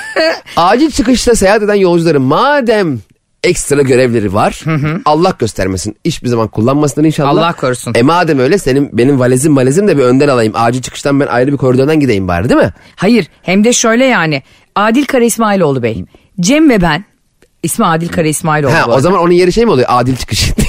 Acil 0.57 0.91
çıkışta 0.91 1.35
seyahat 1.35 1.63
eden 1.63 1.75
yolcuları 1.75 2.21
madem 2.21 3.01
ekstra 3.45 3.83
görevleri 3.83 4.35
var. 4.35 4.65
Allah 5.05 5.35
göstermesin. 5.39 5.97
Hiçbir 6.05 6.29
zaman 6.29 6.49
kullanmasınlar 6.49 7.07
inşallah. 7.07 7.31
Allah 7.31 7.53
korusun. 7.53 7.93
E 7.97 8.03
madem 8.03 8.39
öyle 8.39 8.59
senin 8.59 8.99
benim 8.99 9.21
valizim 9.21 9.57
valizim 9.57 9.89
de 9.89 9.99
bir 9.99 10.03
önden 10.03 10.29
alayım. 10.29 10.53
Acil 10.57 10.83
çıkıştan 10.83 11.21
ben 11.21 11.27
ayrı 11.27 11.53
bir 11.53 11.57
koridordan 11.57 12.01
gideyim 12.01 12.29
bari 12.29 12.49
değil 12.49 12.61
mi? 12.61 12.73
Hayır 12.97 13.27
hem 13.43 13.65
de 13.65 13.73
şöyle 13.73 14.05
yani 14.05 14.43
Adil 14.75 15.05
Kara 15.05 15.25
İsmailoğlu 15.25 15.83
Bey. 15.83 16.05
Cem 16.41 16.71
ve 16.71 16.81
ben 16.83 17.05
ismi 17.63 17.87
Adil 17.87 18.09
Kara 18.09 18.29
İsmailoğlu. 18.29 18.75
Ha, 18.75 18.87
o 18.89 19.01
zaman 19.01 19.21
onun 19.21 19.33
yeri 19.33 19.53
şey 19.53 19.65
mi 19.65 19.71
oluyor? 19.71 19.89
Adil 19.91 20.17
çıkış. 20.17 20.51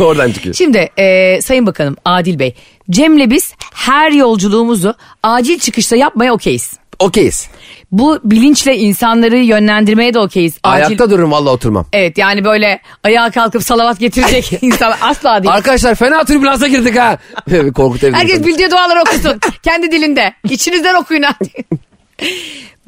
oradan 0.00 0.32
çıkıyor. 0.32 0.54
Şimdi 0.54 0.90
e, 0.98 1.38
Sayın 1.42 1.66
Bakanım 1.66 1.96
Adil 2.04 2.38
Bey 2.38 2.54
Cem'le 2.90 3.30
biz 3.30 3.54
her 3.74 4.10
yolculuğumuzu 4.10 4.94
acil 5.22 5.58
çıkışta 5.58 5.96
yapmaya 5.96 6.32
okeyiz. 6.32 6.72
Okeyiz. 6.98 7.48
Bu 7.92 8.20
bilinçle 8.24 8.76
insanları 8.76 9.36
yönlendirmeye 9.36 10.14
de 10.14 10.18
okeyiz. 10.18 10.58
Acil... 10.62 10.86
Ayakta 10.86 11.10
dururum 11.10 11.32
valla 11.32 11.50
oturmam. 11.50 11.86
Evet 11.92 12.18
yani 12.18 12.44
böyle 12.44 12.80
ayağa 13.04 13.30
kalkıp 13.30 13.62
salavat 13.62 13.98
getirecek 13.98 14.52
insan 14.62 14.94
asla 15.00 15.42
değil. 15.42 15.54
Arkadaşlar 15.54 15.94
fena 15.94 16.24
türbülansa 16.24 16.66
girdik 16.66 16.98
ha. 16.98 17.18
Korkutabilirim. 17.74 18.14
Herkes 18.14 18.46
bildiği 18.46 18.70
duaları 18.70 19.00
okusun. 19.00 19.40
Kendi 19.62 19.92
dilinde. 19.92 20.34
İçinizden 20.50 20.94
okuyun. 20.94 21.24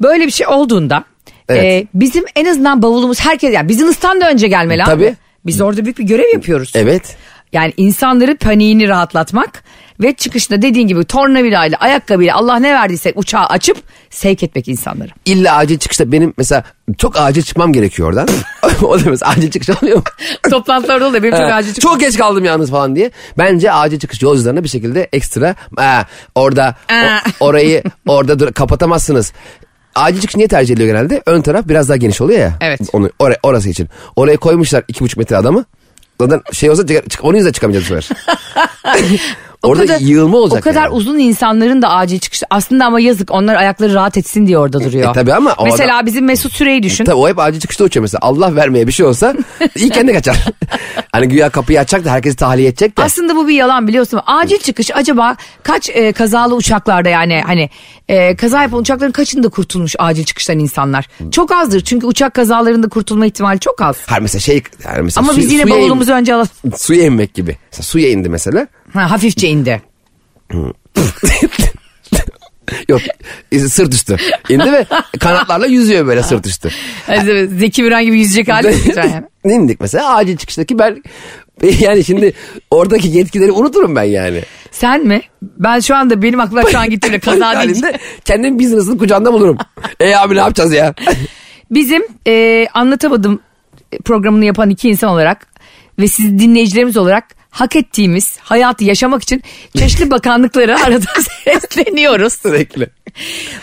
Böyle 0.01 0.25
bir 0.25 0.31
şey 0.31 0.47
olduğunda 0.47 1.03
Evet. 1.49 1.63
e, 1.63 1.87
bizim 1.93 2.23
en 2.35 2.45
azından 2.45 2.81
bavulumuz 2.81 3.19
herkes 3.19 3.53
yani 3.53 3.69
business'tan 3.69 4.21
da 4.21 4.29
önce 4.29 4.47
gelmeli 4.47 4.83
abi. 4.83 4.89
Tabii. 4.89 5.15
Biz 5.45 5.61
orada 5.61 5.83
büyük 5.85 5.99
bir 5.99 6.03
görev 6.03 6.33
yapıyoruz. 6.33 6.71
Evet. 6.75 7.17
Yani 7.53 7.73
insanların 7.77 8.35
paniğini 8.35 8.87
rahatlatmak 8.87 9.63
ve 10.01 10.13
çıkışta 10.13 10.61
dediğin 10.61 10.87
gibi 10.87 11.05
tornavidayla, 11.05 11.77
ayakkabıyla 11.77 12.35
Allah 12.35 12.55
ne 12.59 12.73
verdiyse 12.73 13.13
uçağı 13.15 13.45
açıp 13.45 13.77
sevk 14.09 14.43
etmek 14.43 14.67
insanları. 14.67 15.09
İlla 15.25 15.55
acil 15.55 15.77
çıkışta 15.77 16.11
benim 16.11 16.33
mesela 16.37 16.63
çok 16.97 17.17
acil 17.19 17.41
çıkmam 17.41 17.73
gerekiyor 17.73 18.07
oradan. 18.09 18.27
o 18.81 18.99
da 18.99 19.09
mesela 19.09 19.31
acil 19.31 19.51
çıkış 19.51 19.69
olmuyor 19.69 19.97
mu? 19.97 20.03
Toplantılarda 20.51 21.07
oluyor 21.07 21.23
benim 21.23 21.37
çok 21.37 21.51
acil 21.51 21.73
çıkmam. 21.73 21.93
Çok 21.93 22.01
geç 22.01 22.17
kaldım 22.17 22.45
yalnız 22.45 22.69
falan 22.71 22.95
diye. 22.95 23.11
Bence 23.37 23.71
acil 23.71 23.99
çıkış 23.99 24.21
yolcularına 24.21 24.63
bir 24.63 24.69
şekilde 24.69 25.09
ekstra 25.13 25.55
ha, 25.77 26.05
orada 26.35 26.75
o- 26.91 27.29
orayı 27.45 27.83
orada 28.07 28.39
dur, 28.39 28.51
kapatamazsınız. 28.53 29.33
Acil 29.95 30.21
çıkış 30.21 30.35
niye 30.35 30.47
tercih 30.47 30.73
ediliyor 30.73 30.95
genelde? 30.95 31.21
Ön 31.25 31.41
taraf 31.41 31.67
biraz 31.67 31.89
daha 31.89 31.97
geniş 31.97 32.21
oluyor 32.21 32.39
ya. 32.39 32.53
Evet. 32.61 32.79
Onu, 32.93 33.09
oraya, 33.19 33.37
orası 33.43 33.69
için. 33.69 33.89
Oraya 34.15 34.37
koymuşlar 34.37 34.83
iki 34.87 34.99
buçuk 35.03 35.17
metre 35.17 35.37
adamı. 35.37 35.65
Zaten 36.21 36.41
şey 36.53 36.69
olsa 36.69 36.87
çık- 36.87 37.23
onun 37.25 37.35
yüzünden 37.35 37.51
çıkamayacağız 37.51 37.89
bu 37.91 38.01
sefer. 38.01 38.17
Orada 39.63 39.95
yığılma 39.99 40.37
olacak. 40.37 40.59
O 40.59 40.63
kadar 40.63 40.83
yani. 40.83 40.93
uzun 40.93 41.17
insanların 41.17 41.81
da 41.81 41.89
acil 41.89 42.19
çıkışı. 42.19 42.45
Aslında 42.49 42.85
ama 42.85 42.99
yazık 42.99 43.31
onlar 43.31 43.55
ayakları 43.55 43.93
rahat 43.93 44.17
etsin 44.17 44.47
diye 44.47 44.57
orada 44.57 44.79
duruyor. 44.83 45.09
E, 45.09 45.13
tabii 45.13 45.33
ama 45.33 45.53
o 45.57 45.63
Mesela 45.65 45.95
adam- 45.95 46.05
bizim 46.05 46.25
Mesut 46.25 46.53
Süreyi 46.53 46.83
düşün. 46.83 47.05
Tabii 47.05 47.15
o 47.15 47.27
hep 47.29 47.39
acil 47.39 47.59
çıkışta 47.59 47.83
uçuyor 47.83 48.01
mesela. 48.01 48.19
Allah 48.21 48.55
vermeye 48.55 48.87
bir 48.87 48.91
şey 48.91 49.05
olsa 49.05 49.35
iyi 49.75 49.89
kendi 49.89 50.13
kaçar. 50.13 50.37
hani 51.11 51.27
güya 51.27 51.49
kapıyı 51.49 51.79
açacak 51.79 52.05
da 52.05 52.11
herkesi 52.11 52.35
tahliye 52.37 52.67
edecek 52.67 52.97
de. 52.97 53.03
Aslında 53.03 53.35
bu 53.35 53.47
bir 53.47 53.53
yalan 53.53 53.87
biliyorsun. 53.87 54.19
Acil 54.25 54.57
çıkış 54.57 54.91
acaba 54.95 55.35
kaç 55.63 55.89
e, 55.89 56.11
kazalı 56.11 56.55
uçaklarda 56.55 57.09
yani 57.09 57.41
hani 57.45 57.69
e, 58.07 58.35
kaza 58.35 58.61
yapan 58.61 58.79
uçakların 58.79 59.11
kaçında 59.11 59.49
kurtulmuş 59.49 59.95
acil 59.99 60.23
çıkıştan 60.25 60.59
insanlar? 60.59 61.07
Çok 61.31 61.51
azdır 61.51 61.81
çünkü 61.81 62.05
uçak 62.07 62.33
kazalarında 62.33 62.89
kurtulma 62.89 63.25
ihtimali 63.25 63.59
çok 63.59 63.81
az. 63.81 63.95
Her 64.05 64.21
mesela 64.21 64.39
şey 64.39 64.63
yani 64.85 65.01
mesela 65.01 65.23
Ama 65.23 65.33
su- 65.33 65.39
biz 65.39 65.51
yine 65.53 65.69
bavulumuzu 65.69 66.11
önce 66.11 66.33
alalım. 66.33 66.49
suya 66.77 67.03
inmek 67.05 67.33
gibi. 67.33 67.57
Mesela 67.71 67.83
suya 67.83 68.09
indi 68.09 68.29
mesela. 68.29 68.67
Ha, 68.93 69.11
hafifçe 69.11 69.47
indi. 69.47 69.81
Yok 72.89 73.01
e, 73.51 73.59
sırt 73.59 73.93
üstü. 73.93 74.17
İndi 74.49 74.71
ve 74.71 74.85
kanatlarla 75.19 75.65
yüzüyor 75.65 76.07
böyle 76.07 76.23
sırt 76.23 76.47
üstü. 76.47 76.69
Zeki 77.57 77.83
Müren 77.83 78.05
gibi 78.05 78.19
yüzecek 78.19 78.49
hali 78.49 78.75
yani. 78.95 79.23
İndik 79.53 79.81
mesela 79.81 80.15
acil 80.15 80.37
çıkıştaki 80.37 80.79
ben 80.79 81.03
yani 81.79 82.03
şimdi 82.03 82.33
oradaki 82.71 83.07
yetkileri 83.07 83.51
unuturum 83.51 83.95
ben 83.95 84.03
yani. 84.03 84.41
Sen 84.71 85.05
mi? 85.05 85.21
Ben 85.41 85.79
şu 85.79 85.95
anda 85.95 86.21
benim 86.21 86.39
aklıma 86.39 86.63
şu 86.71 86.79
an 86.79 86.89
gitti 86.89 87.09
bile 87.09 87.19
kaza 87.19 87.61
deyince. 87.61 87.99
kendim 88.25 88.59
business'ın 88.59 88.97
kucağında 88.97 89.33
bulurum. 89.33 89.57
E 89.99 90.15
abi 90.15 90.35
ne 90.35 90.39
yapacağız 90.39 90.73
ya? 90.73 90.93
Bizim 91.71 92.03
e, 92.27 92.67
anlatamadım 92.73 93.39
programını 94.05 94.45
yapan 94.45 94.69
iki 94.69 94.89
insan 94.89 95.09
olarak 95.09 95.47
ve 95.99 96.07
siz 96.07 96.39
dinleyicilerimiz 96.39 96.97
olarak 96.97 97.38
hak 97.49 97.75
ettiğimiz 97.75 98.37
hayatı 98.39 98.83
yaşamak 98.83 99.23
için 99.23 99.43
çeşitli 99.77 100.11
bakanlıklara 100.11 100.83
arada 100.83 101.05
sesleniyoruz. 101.43 102.33
Sürekli. 102.33 102.87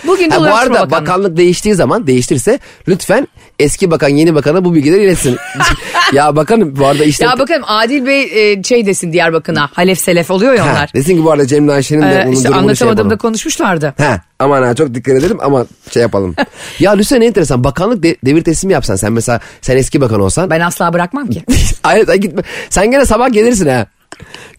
Bugün 0.07 0.31
de 0.31 0.35
Ha, 0.35 0.41
bu 0.41 0.45
arada 0.55 0.71
Bakanlığı. 0.75 0.91
bakanlık 0.91 1.37
değiştiği 1.37 1.75
zaman 1.75 2.07
değiştirse 2.07 2.59
lütfen 2.89 3.29
eski 3.59 3.91
bakan 3.91 4.09
yeni 4.09 4.35
bakana 4.35 4.65
bu 4.65 4.75
bilgileri 4.75 5.05
iletsin. 5.05 5.37
ya 6.13 6.37
bakanım 6.37 6.77
bu 6.77 6.87
arada 6.87 7.05
işte... 7.05 7.25
Ya 7.25 7.39
bakalım 7.39 7.63
Adil 7.67 8.07
Bey 8.07 8.53
e, 8.53 8.63
şey 8.63 8.87
desin 8.87 9.13
Diyarbakır'a 9.13 9.69
Halef 9.73 9.99
Selef 10.01 10.31
oluyor 10.31 10.55
ya 10.55 10.67
Ha, 10.67 10.71
onlar. 10.73 10.91
desin 10.95 11.17
ki 11.17 11.25
bu 11.25 11.31
arada 11.33 11.47
Cemile 11.47 11.73
Ayşe'nin 11.73 12.03
de 12.03 12.07
Ee, 12.15 12.23
onun 12.25 12.33
işte 12.33 12.49
durumunu 12.49 12.77
şey 12.77 12.89
yapalım. 12.89 13.19
konuşmuşlardı. 13.19 13.95
Ha, 13.99 14.21
aman 14.39 14.63
ha 14.63 14.75
çok 14.75 14.95
dikkat 14.95 15.15
edelim 15.17 15.39
ama 15.41 15.67
şey 15.93 16.03
yapalım. 16.03 16.35
ya 16.79 16.93
Lütfen 16.93 17.21
ne 17.21 17.27
enteresan 17.27 17.65
bakanlık 17.65 18.03
de- 18.03 18.17
devir 18.25 18.45
teslimi 18.45 18.73
yapsan 18.73 18.97
sen 18.97 19.13
mesela 19.13 19.41
sen 19.61 19.77
eski 19.77 20.01
bakan 20.01 20.21
olsan. 20.21 20.51
Ben 20.51 20.61
asla 20.61 20.93
bırakmam 20.93 21.27
ki. 21.31 21.43
Hayır 21.83 22.07
sen 22.07 22.21
gitme. 22.21 22.43
Sen 22.71 22.91
gene 22.91 23.07
sabah 23.07 23.33
gelirsin 23.33 23.69
ha. 23.69 23.87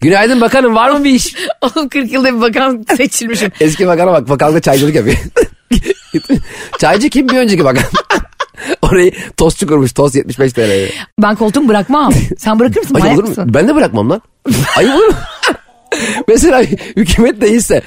Günaydın 0.00 0.40
bakanım 0.40 0.74
var 0.74 0.90
mı 0.90 1.04
bir 1.04 1.10
iş? 1.10 1.34
Oğlum 1.60 1.88
40 1.88 2.12
yılda 2.12 2.36
bir 2.36 2.40
bakan 2.40 2.84
seçilmişim. 2.96 3.50
Eski 3.60 3.86
bakana 3.86 4.12
bak 4.12 4.28
bakanlıkta 4.28 4.60
çaycılık 4.60 4.94
yapıyor. 4.94 5.16
Çaycı 6.78 7.08
kim 7.10 7.28
bir 7.28 7.36
önceki 7.36 7.64
bakan? 7.64 7.84
Orayı 8.82 9.12
tostçu 9.36 9.66
kurmuş 9.66 9.92
tost 9.92 10.14
75 10.14 10.52
TL'ye. 10.52 10.90
Ben 11.22 11.34
koltuğumu 11.34 11.68
bırakmam. 11.68 12.12
Sen 12.38 12.58
bırakır 12.58 12.80
mısın? 12.80 12.94
Ay 13.02 13.12
olur 13.12 13.22
mu? 13.22 13.28
mısın? 13.28 13.50
Ben 13.54 13.68
de 13.68 13.74
bırakmam 13.74 14.10
lan. 14.10 14.22
Ayıp 14.76 14.94
olur 14.94 15.06
mu? 15.08 15.14
Mesela 16.28 16.62
hükümet 16.96 17.40
değilse. 17.40 17.82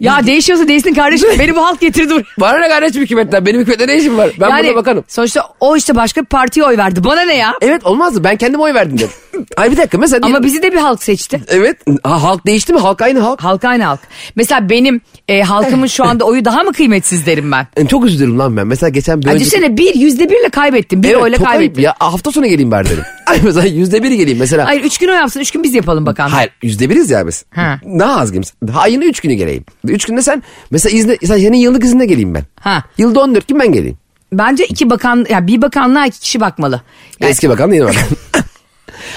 Ya 0.00 0.26
değişiyorsa 0.26 0.68
değilsin 0.68 0.94
kardeşim. 0.94 1.28
Beni 1.38 1.56
bu 1.56 1.64
halk 1.64 1.80
getirdi 1.80 2.10
buraya. 2.10 2.24
Bana 2.40 2.58
ne 2.58 2.68
kardeşim 2.68 3.02
hükümetten? 3.02 3.46
Benim 3.46 3.60
hükümette 3.60 3.86
ne 3.86 3.96
işim 3.96 4.18
var? 4.18 4.30
Ben 4.40 4.50
burada 4.50 4.74
bakanım. 4.74 5.04
sonuçta 5.08 5.42
o 5.60 5.76
işte 5.76 5.96
başka 5.96 6.20
bir 6.20 6.26
partiye 6.26 6.66
oy 6.66 6.76
verdi. 6.76 7.04
Bana 7.04 7.20
ne 7.22 7.36
ya? 7.36 7.54
Evet 7.60 7.86
olmazdı. 7.86 8.24
Ben 8.24 8.36
kendim 8.36 8.60
oy 8.60 8.74
verdim 8.74 8.98
dedim. 8.98 9.10
Ay 9.56 9.70
bir 9.72 9.76
dakika 9.76 9.98
mesela. 9.98 10.18
Ama 10.22 10.26
diyelim- 10.26 10.44
bizi 10.46 10.62
de 10.62 10.72
bir 10.72 10.76
halk 10.76 11.02
seçti. 11.02 11.40
Evet. 11.48 11.76
Ha, 12.02 12.22
halk 12.22 12.46
değişti 12.46 12.72
mi? 12.72 12.78
Halk 12.80 13.02
aynı 13.02 13.20
halk. 13.20 13.40
Halk 13.44 13.64
aynı 13.64 13.84
halk. 13.84 14.00
Mesela 14.36 14.68
benim 14.70 15.00
e, 15.28 15.42
halkımın 15.42 15.86
şu 15.86 16.04
anda 16.04 16.24
oyu 16.24 16.44
daha 16.44 16.62
mı 16.62 16.72
kıymetsiz 16.72 17.26
derim 17.26 17.52
ben. 17.52 17.66
Yani 17.76 17.88
çok 17.88 18.04
üzülürüm 18.06 18.38
lan 18.38 18.56
ben. 18.56 18.66
Mesela 18.66 18.90
geçen 18.90 19.22
bir 19.22 19.26
önceki... 19.26 19.42
Acısene 19.42 19.76
bir 19.76 19.94
yüzde 19.94 20.30
birle 20.30 20.48
kaybettim. 20.48 21.02
Bir 21.02 21.08
Evet, 21.08 21.22
oyla 21.22 21.38
kaybettim. 21.38 21.84
ya. 21.84 21.94
Hafta 21.98 22.32
sonu 22.32 22.46
geleyim 22.46 22.70
bari 22.70 22.86
dedim. 22.90 23.04
Ay 23.26 23.40
mesela 23.44 23.66
yüzde 23.66 24.02
biri 24.02 24.16
geleyim 24.16 24.38
mesela. 24.38 24.66
Hayır 24.66 24.84
üç 24.84 24.98
gün 24.98 25.08
o 25.08 25.12
yapsın 25.12 25.40
üç 25.40 25.50
gün 25.50 25.62
biz 25.62 25.74
yapalım 25.74 26.06
bakalım. 26.06 26.30
Hayır 26.32 26.50
yüzde 26.62 26.90
biriz 26.90 27.10
ya 27.10 27.26
biz. 27.26 27.44
Ha. 27.50 27.80
Daha 27.98 28.20
az 28.20 28.32
geleyim. 28.32 28.72
Ha 28.72 28.86
yine 28.86 29.04
üç 29.04 29.20
günü 29.20 29.34
geleyim. 29.34 29.64
Üç 29.84 30.04
günde 30.04 30.22
sen 30.22 30.42
mesela 30.70 30.96
izne, 30.98 31.16
sen 31.24 31.38
senin 31.38 31.56
yıllık 31.56 31.84
izinde 31.84 32.06
geleyim 32.06 32.34
ben. 32.34 32.42
Ha. 32.60 32.82
Yılda 32.98 33.20
14 33.20 33.48
gün 33.48 33.58
ben 33.60 33.72
geleyim. 33.72 33.98
Bence 34.32 34.66
iki 34.66 34.90
bakan 34.90 35.26
ya 35.30 35.46
bir 35.46 35.62
bakanlığa 35.62 36.06
iki 36.06 36.20
kişi 36.20 36.40
bakmalı. 36.40 36.80
Yani, 37.20 37.30
Eski 37.30 37.48
bakan 37.48 37.70
yeni 37.72 37.84
bakan. 37.84 38.02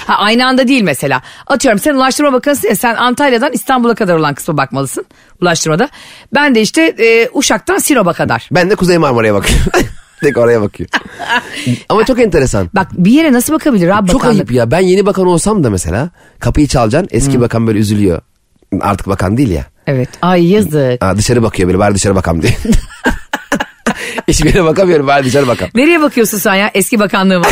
ha, 0.06 0.14
aynı 0.18 0.46
anda 0.46 0.68
değil 0.68 0.82
mesela. 0.82 1.22
Atıyorum 1.46 1.78
sen 1.80 1.94
Ulaştırma 1.94 2.32
Bakanısın 2.32 2.68
ya 2.68 2.76
sen 2.76 2.94
Antalya'dan 2.94 3.52
İstanbul'a 3.52 3.94
kadar 3.94 4.16
olan 4.16 4.34
kısma 4.34 4.56
bakmalısın 4.56 5.04
Ulaştırmada. 5.40 5.88
Ben 6.34 6.54
de 6.54 6.60
işte 6.60 6.82
e, 6.98 7.28
Uşak'tan 7.34 7.78
Sinop'a 7.78 8.12
kadar. 8.12 8.48
ben 8.52 8.70
de 8.70 8.74
Kuzey 8.74 8.98
Marmara'ya 8.98 9.34
bakıyorum. 9.34 9.66
Tek 10.22 10.36
oraya 10.38 10.60
bakıyor. 10.62 10.88
Ama 11.88 12.04
çok 12.04 12.20
enteresan. 12.20 12.70
Bak 12.74 12.88
bir 12.92 13.10
yere 13.12 13.32
nasıl 13.32 13.52
bakabilir 13.54 13.88
abi 13.88 14.08
Çok 14.10 14.20
bakanlık? 14.20 14.38
ayıp 14.40 14.52
ya. 14.52 14.70
Ben 14.70 14.80
yeni 14.80 15.06
bakan 15.06 15.26
olsam 15.26 15.64
da 15.64 15.70
mesela 15.70 16.10
kapıyı 16.40 16.68
çalacaksın. 16.68 17.08
Eski 17.12 17.40
bakan 17.40 17.66
böyle 17.66 17.78
üzülüyor. 17.78 18.20
Artık 18.80 19.08
bakan 19.08 19.36
değil 19.36 19.50
ya. 19.50 19.64
Evet. 19.86 20.08
Ay 20.22 20.46
yazık. 20.52 21.02
Aa, 21.04 21.16
dışarı 21.16 21.42
bakıyor 21.42 21.68
böyle 21.68 21.78
bari 21.78 21.94
dışarı 21.94 22.14
bakam 22.14 22.42
diye. 22.42 22.52
Hiçbir 24.28 24.54
yere 24.54 24.64
bakamıyorum 24.64 25.06
bari 25.06 25.24
dışarı 25.24 25.48
bakam. 25.48 25.68
Nereye 25.74 26.00
bakıyorsun 26.00 26.38
sen 26.38 26.54
ya? 26.54 26.70
Eski 26.74 26.98
bakanlığıma. 27.00 27.46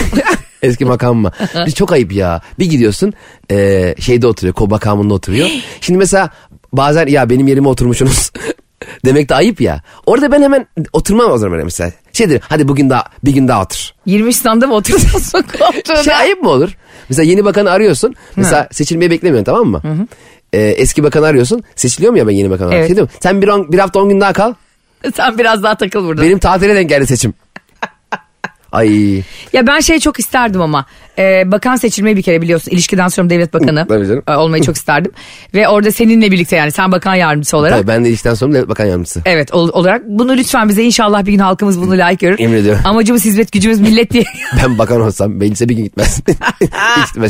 Eski 0.63 0.85
makam 0.85 1.17
mı? 1.17 1.31
Bir 1.67 1.71
çok 1.71 1.93
ayıp 1.93 2.13
ya. 2.13 2.41
Bir 2.59 2.67
gidiyorsun 2.67 3.13
e, 3.51 3.95
şeyde 4.01 4.27
oturuyor. 4.27 4.55
Ko 4.55 4.67
makamında 4.67 5.15
oturuyor. 5.15 5.49
Şimdi 5.81 5.99
mesela 5.99 6.31
bazen 6.73 7.07
ya 7.07 7.31
benim 7.31 7.47
yerime 7.47 7.69
oturmuşsunuz. 7.69 8.31
Demek 9.05 9.29
de 9.29 9.35
ayıp 9.35 9.61
ya. 9.61 9.83
Orada 10.07 10.33
ben 10.33 10.43
hemen 10.43 10.67
oturmam 10.93 11.31
o 11.33 11.39
zaman 11.39 11.55
öyle 11.55 11.65
mesela. 11.65 11.93
Şey 12.13 12.31
derim 12.31 12.41
hadi 12.49 12.69
bugün 12.69 12.91
daha 12.91 13.05
bir 13.25 13.33
gün 13.33 13.49
daha 13.49 13.63
otur. 13.63 13.91
20 14.07 14.33
standa 14.33 14.67
mı 14.67 14.75
oturuyorsun 14.75 15.43
koltuğuna? 15.59 16.03
Şey 16.03 16.15
ayıp 16.15 16.43
mı 16.43 16.49
olur? 16.49 16.77
Mesela 17.09 17.31
yeni 17.31 17.45
bakanı 17.45 17.71
arıyorsun. 17.71 18.15
Mesela 18.37 18.69
seçilmeyi 18.73 19.11
beklemiyorsun 19.11 19.45
tamam 19.45 19.67
mı? 19.67 19.83
E, 20.53 20.59
eski 20.61 21.03
bakanı 21.03 21.27
arıyorsun. 21.27 21.63
Seçiliyor 21.77 22.13
mu 22.13 22.19
ya 22.19 22.27
ben 22.29 22.33
yeni 22.33 22.51
bakan 22.51 22.67
olarak? 22.67 22.79
Evet. 22.79 22.89
Şey 22.89 22.97
diyorum, 22.97 23.13
Sen 23.21 23.43
bir, 23.43 23.49
on, 23.49 23.73
bir 23.73 23.79
hafta 23.79 24.01
on 24.01 24.09
gün 24.09 24.21
daha 24.21 24.33
kal. 24.33 24.55
Sen 25.15 25.39
biraz 25.39 25.63
daha 25.63 25.75
takıl 25.75 26.05
burada. 26.05 26.23
Benim 26.23 26.39
tatile 26.39 26.75
denk 26.75 26.89
geldi 26.89 27.07
seçim. 27.07 27.35
Ay. 28.73 29.17
Ya 29.53 29.67
ben 29.67 29.81
şey 29.81 29.99
çok 29.99 30.19
isterdim 30.21 30.61
ama 30.61 30.85
e, 31.19 31.43
bakan 31.53 31.77
seçilmeyi 31.77 32.17
bir 32.17 32.23
kere 32.23 32.43
biliyorsun. 32.43 32.71
İlişkiden 32.71 33.09
sonra 33.09 33.31
devlet 33.31 33.55
bakanı 33.55 33.87
Tabii 33.89 34.07
canım. 34.07 34.23
e, 34.29 34.35
olmayı 34.35 34.63
çok 34.63 34.77
isterdim. 34.77 35.13
Ve 35.55 35.69
orada 35.69 35.93
seninle 35.93 36.31
birlikte 36.31 36.57
yani 36.57 36.73
sen 36.73 36.93
bakan 36.93 37.15
yardımcısı 37.15 37.57
olarak. 37.57 37.77
Tabii 37.79 37.89
ben 37.89 38.05
de 38.05 38.11
işten 38.11 38.35
sonra 38.35 38.53
devlet 38.55 38.69
bakan 38.69 38.85
yardımcısı. 38.85 39.23
Evet 39.25 39.55
ol- 39.55 39.71
olarak 39.73 40.03
bunu 40.07 40.37
lütfen 40.37 40.69
bize 40.69 40.83
inşallah 40.83 41.27
bir 41.27 41.33
gün 41.33 41.39
halkımız 41.39 41.81
bunu 41.81 41.99
layık 41.99 42.21
görür. 42.21 42.37
Emin 42.39 42.57
ediyorum. 42.57 42.83
Amacımız 42.85 43.25
hizmet 43.25 43.53
gücümüz 43.53 43.81
millet 43.81 44.11
diye. 44.13 44.25
Ben 44.65 44.79
bakan 44.79 45.01
olsam 45.01 45.33
meclise 45.33 45.69
bir 45.69 45.75
gün 45.77 45.85
gitmez. 45.85 46.21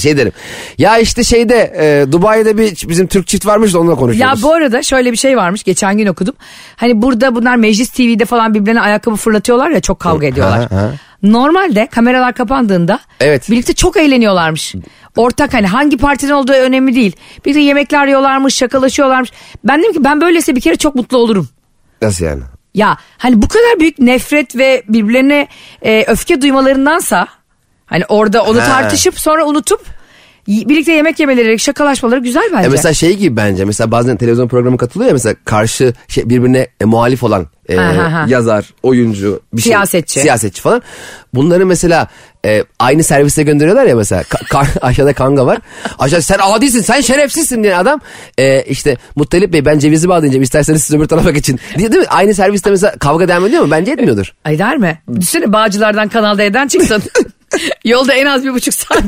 Şey 0.02 0.16
derim. 0.16 0.32
Ya 0.78 0.98
işte 0.98 1.24
şeyde 1.24 1.72
e, 1.78 2.12
Dubai'de 2.12 2.58
bir 2.58 2.88
bizim 2.88 3.06
Türk 3.06 3.26
çift 3.26 3.46
varmış 3.46 3.74
da 3.74 3.78
onunla 3.80 3.92
ya 3.92 3.96
konuşuyoruz. 3.98 4.42
bu 4.42 4.52
arada 4.54 4.82
şöyle 4.82 5.12
bir 5.12 5.16
şey 5.16 5.36
varmış 5.36 5.62
geçen 5.64 5.98
gün 5.98 6.06
okudum. 6.06 6.34
Hani 6.76 7.02
burada 7.02 7.34
bunlar 7.34 7.56
Meclis 7.56 7.88
TV'de 7.90 8.24
falan 8.24 8.54
birbirlerine 8.54 8.80
ayakkabı 8.80 9.16
fırlatıyorlar 9.16 9.70
ya 9.70 9.80
çok 9.80 10.00
kavga 10.00 10.26
ediyorlar. 10.26 10.58
Ha, 10.60 10.76
ha. 10.76 10.90
Normalde 11.22 11.86
kameralar 11.86 12.34
kapandığında 12.34 13.00
Evet. 13.20 13.50
birlikte 13.50 13.72
çok 13.74 13.96
eğleniyorlarmış. 13.96 14.74
Ortak 15.16 15.54
hani 15.54 15.66
hangi 15.66 15.96
partinin 15.96 16.30
olduğu 16.32 16.52
önemli 16.52 16.94
değil. 16.94 17.16
Birlikte 17.44 17.60
yemekler 17.60 18.06
yiyorlarmış, 18.06 18.54
şakalaşıyorlarmış. 18.54 19.32
Ben 19.64 19.78
dedim 19.82 19.92
ki 19.92 20.04
ben 20.04 20.20
böylese 20.20 20.56
bir 20.56 20.60
kere 20.60 20.76
çok 20.76 20.94
mutlu 20.94 21.18
olurum. 21.18 21.48
Nasıl 22.02 22.24
yani? 22.24 22.42
Ya 22.74 22.96
hani 23.18 23.42
bu 23.42 23.48
kadar 23.48 23.80
büyük 23.80 23.98
nefret 23.98 24.56
ve 24.56 24.82
birbirlerine 24.88 25.48
e, 25.82 26.04
öfke 26.08 26.42
duymalarındansa 26.42 27.26
hani 27.86 28.04
orada 28.08 28.44
onu 28.44 28.60
Ha. 28.60 28.66
tartışıp 28.66 29.18
sonra 29.20 29.44
unutup 29.46 29.86
birlikte 30.50 30.92
yemek 30.92 31.20
yemeleri, 31.20 31.58
şakalaşmaları 31.58 32.20
güzel 32.20 32.42
bence. 32.52 32.66
E 32.66 32.70
mesela 32.70 32.94
şey 32.94 33.16
gibi 33.16 33.36
bence 33.36 33.64
mesela 33.64 33.90
bazen 33.90 34.16
televizyon 34.16 34.48
programı 34.48 34.78
katılıyor 34.78 35.08
ya 35.08 35.12
mesela 35.12 35.34
karşı 35.44 35.92
şey, 36.08 36.30
birbirine 36.30 36.66
e, 36.80 36.84
muhalif 36.84 37.22
olan 37.22 37.46
e, 37.68 37.76
Ha, 37.76 37.96
ha, 37.96 38.12
ha. 38.12 38.24
yazar, 38.28 38.64
oyuncu, 38.82 39.40
bir 39.52 39.62
şey, 39.62 39.70
Siyasetçi. 39.70 40.20
siyasetçi 40.20 40.62
falan. 40.62 40.82
Bunları 41.34 41.66
mesela 41.66 42.08
e, 42.46 42.64
aynı 42.78 43.02
servise 43.02 43.42
gönderiyorlar 43.42 43.84
ya 43.86 43.96
mesela 43.96 44.22
Ka- 44.22 44.44
ka- 44.44 44.78
aşağıda 44.80 45.12
kanga 45.12 45.46
var. 45.46 45.58
Aşağıda 45.98 46.22
sen 46.22 46.38
adisin, 46.42 46.80
sen 46.80 47.00
şerefsizsin 47.00 47.62
diye 47.62 47.76
adam 47.76 48.00
e, 48.38 48.62
işte 48.62 48.96
Muttalip 49.16 49.52
Bey 49.52 49.64
ben 49.64 49.78
cevizi 49.78 50.08
bağlayacağım 50.08 50.42
isterseniz 50.42 50.82
siz 50.82 50.96
öbür 50.96 51.06
tarafa 51.08 51.30
geçin 51.30 51.60
diye 51.78 51.92
değil 51.92 52.00
mi? 52.02 52.08
Aynı 52.10 52.34
serviste 52.34 52.70
mesela 52.70 52.94
kavga 52.98 53.28
devam 53.28 53.46
ediyor 53.46 53.62
mu? 53.62 53.70
Bence 53.70 53.92
etmiyordur. 53.92 54.32
Ay 54.44 54.58
der 54.58 54.76
mi? 54.76 54.98
Düşünsene 55.14 55.52
Bağcılar'dan 55.52 56.08
Kanal 56.08 56.38
D'den 56.38 56.68
çıksın. 56.68 57.02
Yolda 57.84 58.14
en 58.14 58.26
az 58.26 58.44
bir 58.44 58.54
buçuk 58.54 58.74
saat. 58.74 59.02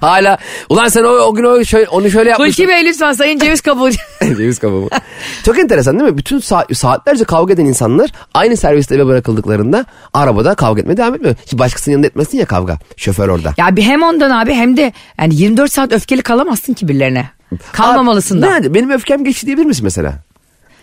Hala 0.00 0.38
ulan 0.68 0.88
sen 0.88 1.04
o, 1.04 1.08
o 1.08 1.34
gün 1.34 1.44
o 1.44 1.64
şöyle, 1.64 1.88
onu 1.88 2.10
şöyle 2.10 2.30
yapmışsın. 2.30 2.62
Hulki 2.62 2.68
Bey 2.68 2.84
lütfen 2.84 3.12
sayın 3.12 3.38
ceviz 3.38 3.60
kabuğu. 3.60 3.90
Ceviz 4.22 4.58
kabuğu. 4.58 4.90
Çok 5.44 5.58
enteresan 5.58 5.98
değil 6.00 6.10
mi? 6.10 6.18
Bütün 6.18 6.38
saat, 6.38 6.76
saatlerce 6.76 7.24
kavga 7.24 7.54
eden 7.54 7.64
insanlar 7.64 8.10
aynı 8.34 8.56
serviste 8.56 8.94
eve 8.94 9.06
bırakıldıklarında 9.06 9.84
arabada 10.14 10.54
kavga 10.54 10.80
etmeye 10.80 10.96
devam 10.96 11.14
etmiyor. 11.14 11.36
Hiç 11.46 11.58
başkasının 11.58 11.92
yanında 11.92 12.06
etmesin 12.06 12.38
ya 12.38 12.46
kavga. 12.46 12.78
Şoför 12.96 13.28
orada. 13.28 13.54
ya 13.56 13.76
bir 13.76 13.82
hem 13.82 14.02
ondan 14.02 14.30
abi 14.30 14.54
hem 14.54 14.76
de 14.76 14.92
yani 15.20 15.34
24 15.34 15.72
saat 15.72 15.92
öfkeli 15.92 16.22
kalamazsın 16.22 16.74
ki 16.74 16.88
birilerine. 16.88 17.30
Kalmamalısın 17.72 18.42
da. 18.42 18.50
Nerede? 18.50 18.74
Benim 18.74 18.90
öfkem 18.90 19.24
geçti 19.24 19.46
diyebilir 19.46 19.66
misin 19.66 19.84
mesela? 19.84 20.14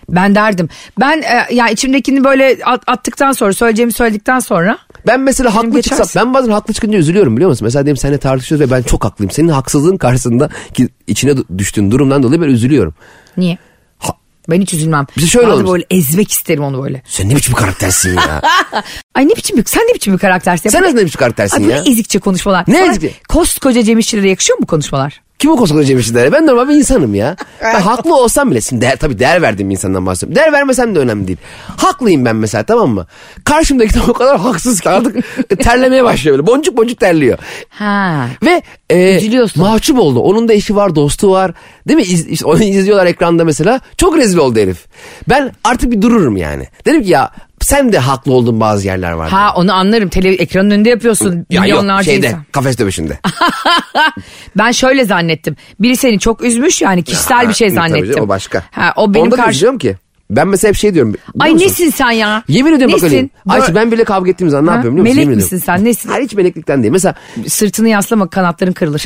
Ben 0.09 0.35
derdim. 0.35 0.69
Ben 0.99 1.21
e, 1.21 1.53
ya 1.55 1.69
içimdekini 1.69 2.23
böyle 2.23 2.57
at- 2.65 2.83
attıktan 2.87 3.31
sonra 3.31 3.53
söyleyeceğimi 3.53 3.93
söyledikten 3.93 4.39
sonra 4.39 4.77
Ben 5.07 5.19
mesela 5.19 5.55
haklı 5.55 5.69
geçersin. 5.69 6.03
çıksam 6.03 6.27
ben 6.27 6.33
bazen 6.33 6.51
haklı 6.51 6.73
çıkınca 6.73 6.97
üzülüyorum 6.97 7.35
biliyor 7.35 7.49
musun? 7.49 7.65
Mesela 7.65 7.85
diyelim 7.85 7.97
seninle 7.97 8.17
tartışıyoruz 8.17 8.67
ve 8.67 8.75
ben 8.75 8.81
çok 8.81 9.05
haklıyım. 9.05 9.31
Senin 9.31 9.47
haksızlığın 9.47 9.97
karşısında 9.97 10.49
ki 10.73 10.89
içine 11.07 11.33
düştüğün 11.57 11.91
durumdan 11.91 12.23
dolayı 12.23 12.41
ben 12.41 12.47
üzülüyorum. 12.47 12.93
niye? 13.37 13.57
Ha, 13.99 14.13
Ben 14.49 14.61
hiç 14.61 14.73
üzülmem. 14.73 15.05
Bize 15.17 15.27
şöyle 15.27 15.47
Bazen 15.47 15.67
böyle 15.67 15.85
ezmek 15.91 16.31
isterim 16.31 16.63
onu 16.63 16.83
böyle. 16.83 17.01
sen 17.07 17.29
ne 17.29 17.35
biçim 17.35 17.53
karaktersin 17.53 18.15
ya? 18.15 18.41
Ay 19.15 19.25
ne 19.27 19.35
biçim 19.35 19.57
bir, 19.57 19.65
sen 19.65 19.81
ne 19.83 19.93
biçim 19.93 20.13
bir 20.13 20.19
karaktersin? 20.19 20.69
sen 20.69 20.95
ne 20.95 21.05
biçim 21.05 21.19
karaktersin 21.19 21.63
Ay 21.63 21.69
ya? 21.69 21.81
ne 21.83 21.89
ezikçe 21.91 22.19
konuşmalar. 22.19 22.63
Ne 22.67 22.87
ezikçe? 22.87 23.11
Koskoca 23.29 23.83
Cem 23.83 23.99
İşçilere 23.99 24.29
yakışıyor 24.29 24.59
mu 24.59 24.65
konuşmalar? 24.65 25.21
Kim 25.45 25.51
o 25.51 25.57
koskoca 25.57 25.83
Cem 25.83 25.99
İşçiler? 25.99 26.31
Ben 26.31 26.47
normal 26.47 26.69
bir 26.69 26.73
insanım 26.73 27.15
ya. 27.15 27.35
Ben 27.63 27.79
haklı 27.81 28.15
olsam 28.15 28.51
bile 28.51 28.61
şimdi 28.61 28.81
değer, 28.81 28.95
tabii 28.95 29.19
değer 29.19 29.41
verdiğim 29.41 29.71
insandan 29.71 30.05
bahsediyorum. 30.05 30.35
Değer 30.35 30.53
vermesem 30.53 30.95
de 30.95 30.99
önemli 30.99 31.27
değil. 31.27 31.37
Haklıyım 31.77 32.25
ben 32.25 32.35
mesela 32.35 32.63
tamam 32.63 32.89
mı? 32.89 33.07
Karşımdaki 33.43 33.93
de 33.93 33.99
o 34.07 34.13
kadar 34.13 34.39
haksız 34.39 34.81
ki 34.81 34.89
artık 34.89 35.15
terlemeye 35.59 36.03
başlıyor 36.03 36.37
böyle. 36.37 36.47
Boncuk 36.47 36.77
boncuk 36.77 36.99
terliyor. 36.99 37.37
Ha. 37.69 38.27
Ve 38.43 38.61
e, 38.89 39.17
Üzülüyorsun. 39.17 39.63
mahcup 39.63 39.99
oldu. 39.99 40.19
Onun 40.19 40.47
da 40.47 40.53
eşi 40.53 40.75
var, 40.75 40.95
dostu 40.95 41.31
var. 41.31 41.51
Değil 41.87 41.97
mi? 41.97 42.03
İz, 42.05 42.27
işte 42.27 42.45
onu 42.45 42.63
izliyorlar 42.63 43.05
ekranda 43.05 43.45
mesela. 43.45 43.79
Çok 43.97 44.17
rezil 44.17 44.37
oldu 44.37 44.59
herif. 44.59 44.85
Ben 45.29 45.51
artık 45.63 45.91
bir 45.91 46.01
dururum 46.01 46.37
yani. 46.37 46.67
Dedim 46.85 47.03
ki 47.03 47.09
ya 47.11 47.31
sen 47.65 47.93
de 47.93 47.99
haklı 47.99 48.33
olduğun 48.33 48.59
bazı 48.59 48.87
yerler 48.87 49.11
var. 49.11 49.29
Ha 49.29 49.53
onu 49.55 49.73
anlarım. 49.73 50.09
Tele 50.09 50.33
ekranın 50.35 50.71
önünde 50.71 50.89
yapıyorsun. 50.89 51.33
ya 51.49 51.59
yok 51.59 51.61
milyonlarca 51.63 52.11
şeyde 52.11 52.27
insan. 52.27 52.43
kafes 52.51 52.79
dövüşünde. 52.79 53.19
Ben 54.57 54.71
şöyle 54.71 55.05
zannettim. 55.05 55.55
Biri 55.79 55.97
seni 55.97 56.19
çok 56.19 56.43
üzmüş 56.43 56.81
yani 56.81 57.03
kişisel 57.03 57.49
bir 57.49 57.53
şey 57.53 57.67
Tabii 57.67 57.75
zannettim. 57.89 58.23
o 58.23 58.27
başka. 58.27 58.63
Ha, 58.71 58.93
o 58.95 59.13
benim 59.13 59.25
Onda 59.25 59.37
da 59.37 59.43
karşı... 59.43 59.77
ki. 59.77 59.95
Ben 60.29 60.47
mesela 60.47 60.69
hep 60.69 60.75
şey 60.75 60.93
diyorum. 60.93 61.15
Ay 61.39 61.51
musun? 61.51 61.65
nesin 61.65 61.89
sen 61.89 62.11
ya? 62.11 62.43
Yemin 62.47 62.73
ediyorum 62.73 62.93
bak 62.93 63.01
Nesin? 63.01 63.05
öyleyim. 63.05 63.29
Ayşe 63.49 63.75
ben 63.75 63.91
bile 63.91 64.03
kavga 64.03 64.31
ettiğim 64.31 64.49
zaman 64.49 64.65
ne 64.65 64.69
Ha? 64.69 64.75
yapıyorum 64.75 64.97
biliyor 64.97 65.05
musun? 65.15 65.17
Melek 65.17 65.25
Yemin 65.29 65.35
misin 65.43 65.57
ediyorum. 65.57 65.77
sen, 65.77 65.85
nesin? 65.85 66.09
Hayır 66.09 66.23
hiç 66.25 66.33
meleklikten 66.33 66.83
değil. 66.83 66.91
Mesela 66.91 67.15
Sırtını 67.47 67.89
yaslama 67.89 68.27
kanatların 68.29 68.71
kırılır. 68.73 69.05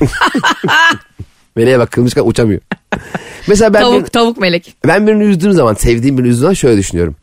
meleğe 1.55 1.79
bak 1.79 1.91
kılmışken 1.91 2.23
uçamıyor. 2.25 2.61
Mesela 3.47 3.73
ben, 3.73 3.81
tavuk 3.81 4.03
bir- 4.05 4.09
tavuk 4.09 4.37
melek. 4.37 4.75
ben 4.87 5.07
birini 5.07 5.23
üzdüğüm 5.23 5.51
zaman 5.51 5.73
sevdiğim 5.73 6.17
birini 6.17 6.27
üzdüğüm 6.29 6.41
zaman 6.41 6.53
şöyle 6.53 6.77
düşünüyorum. 6.77 7.15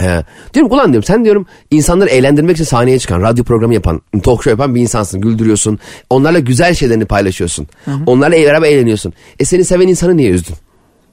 Ee, 0.00 0.24
diyorum 0.54 0.72
ulan 0.72 0.92
diyorum 0.92 1.02
sen 1.02 1.24
diyorum 1.24 1.46
insanları 1.70 2.10
eğlendirmek 2.10 2.56
için 2.56 2.64
sahneye 2.64 2.98
çıkan, 2.98 3.22
radyo 3.22 3.44
programı 3.44 3.74
yapan, 3.74 4.02
talk 4.22 4.36
show 4.38 4.50
yapan 4.50 4.74
bir 4.74 4.80
insansın. 4.80 5.20
Güldürüyorsun. 5.20 5.78
Onlarla 6.10 6.38
güzel 6.38 6.74
şeylerini 6.74 7.04
paylaşıyorsun. 7.04 7.68
Onlarla 8.06 8.36
beraber 8.36 8.68
eğleniyorsun. 8.68 9.12
E 9.38 9.44
seni 9.44 9.64
seven 9.64 9.88
insanı 9.88 10.16
niye 10.16 10.30
üzdün? 10.30 10.56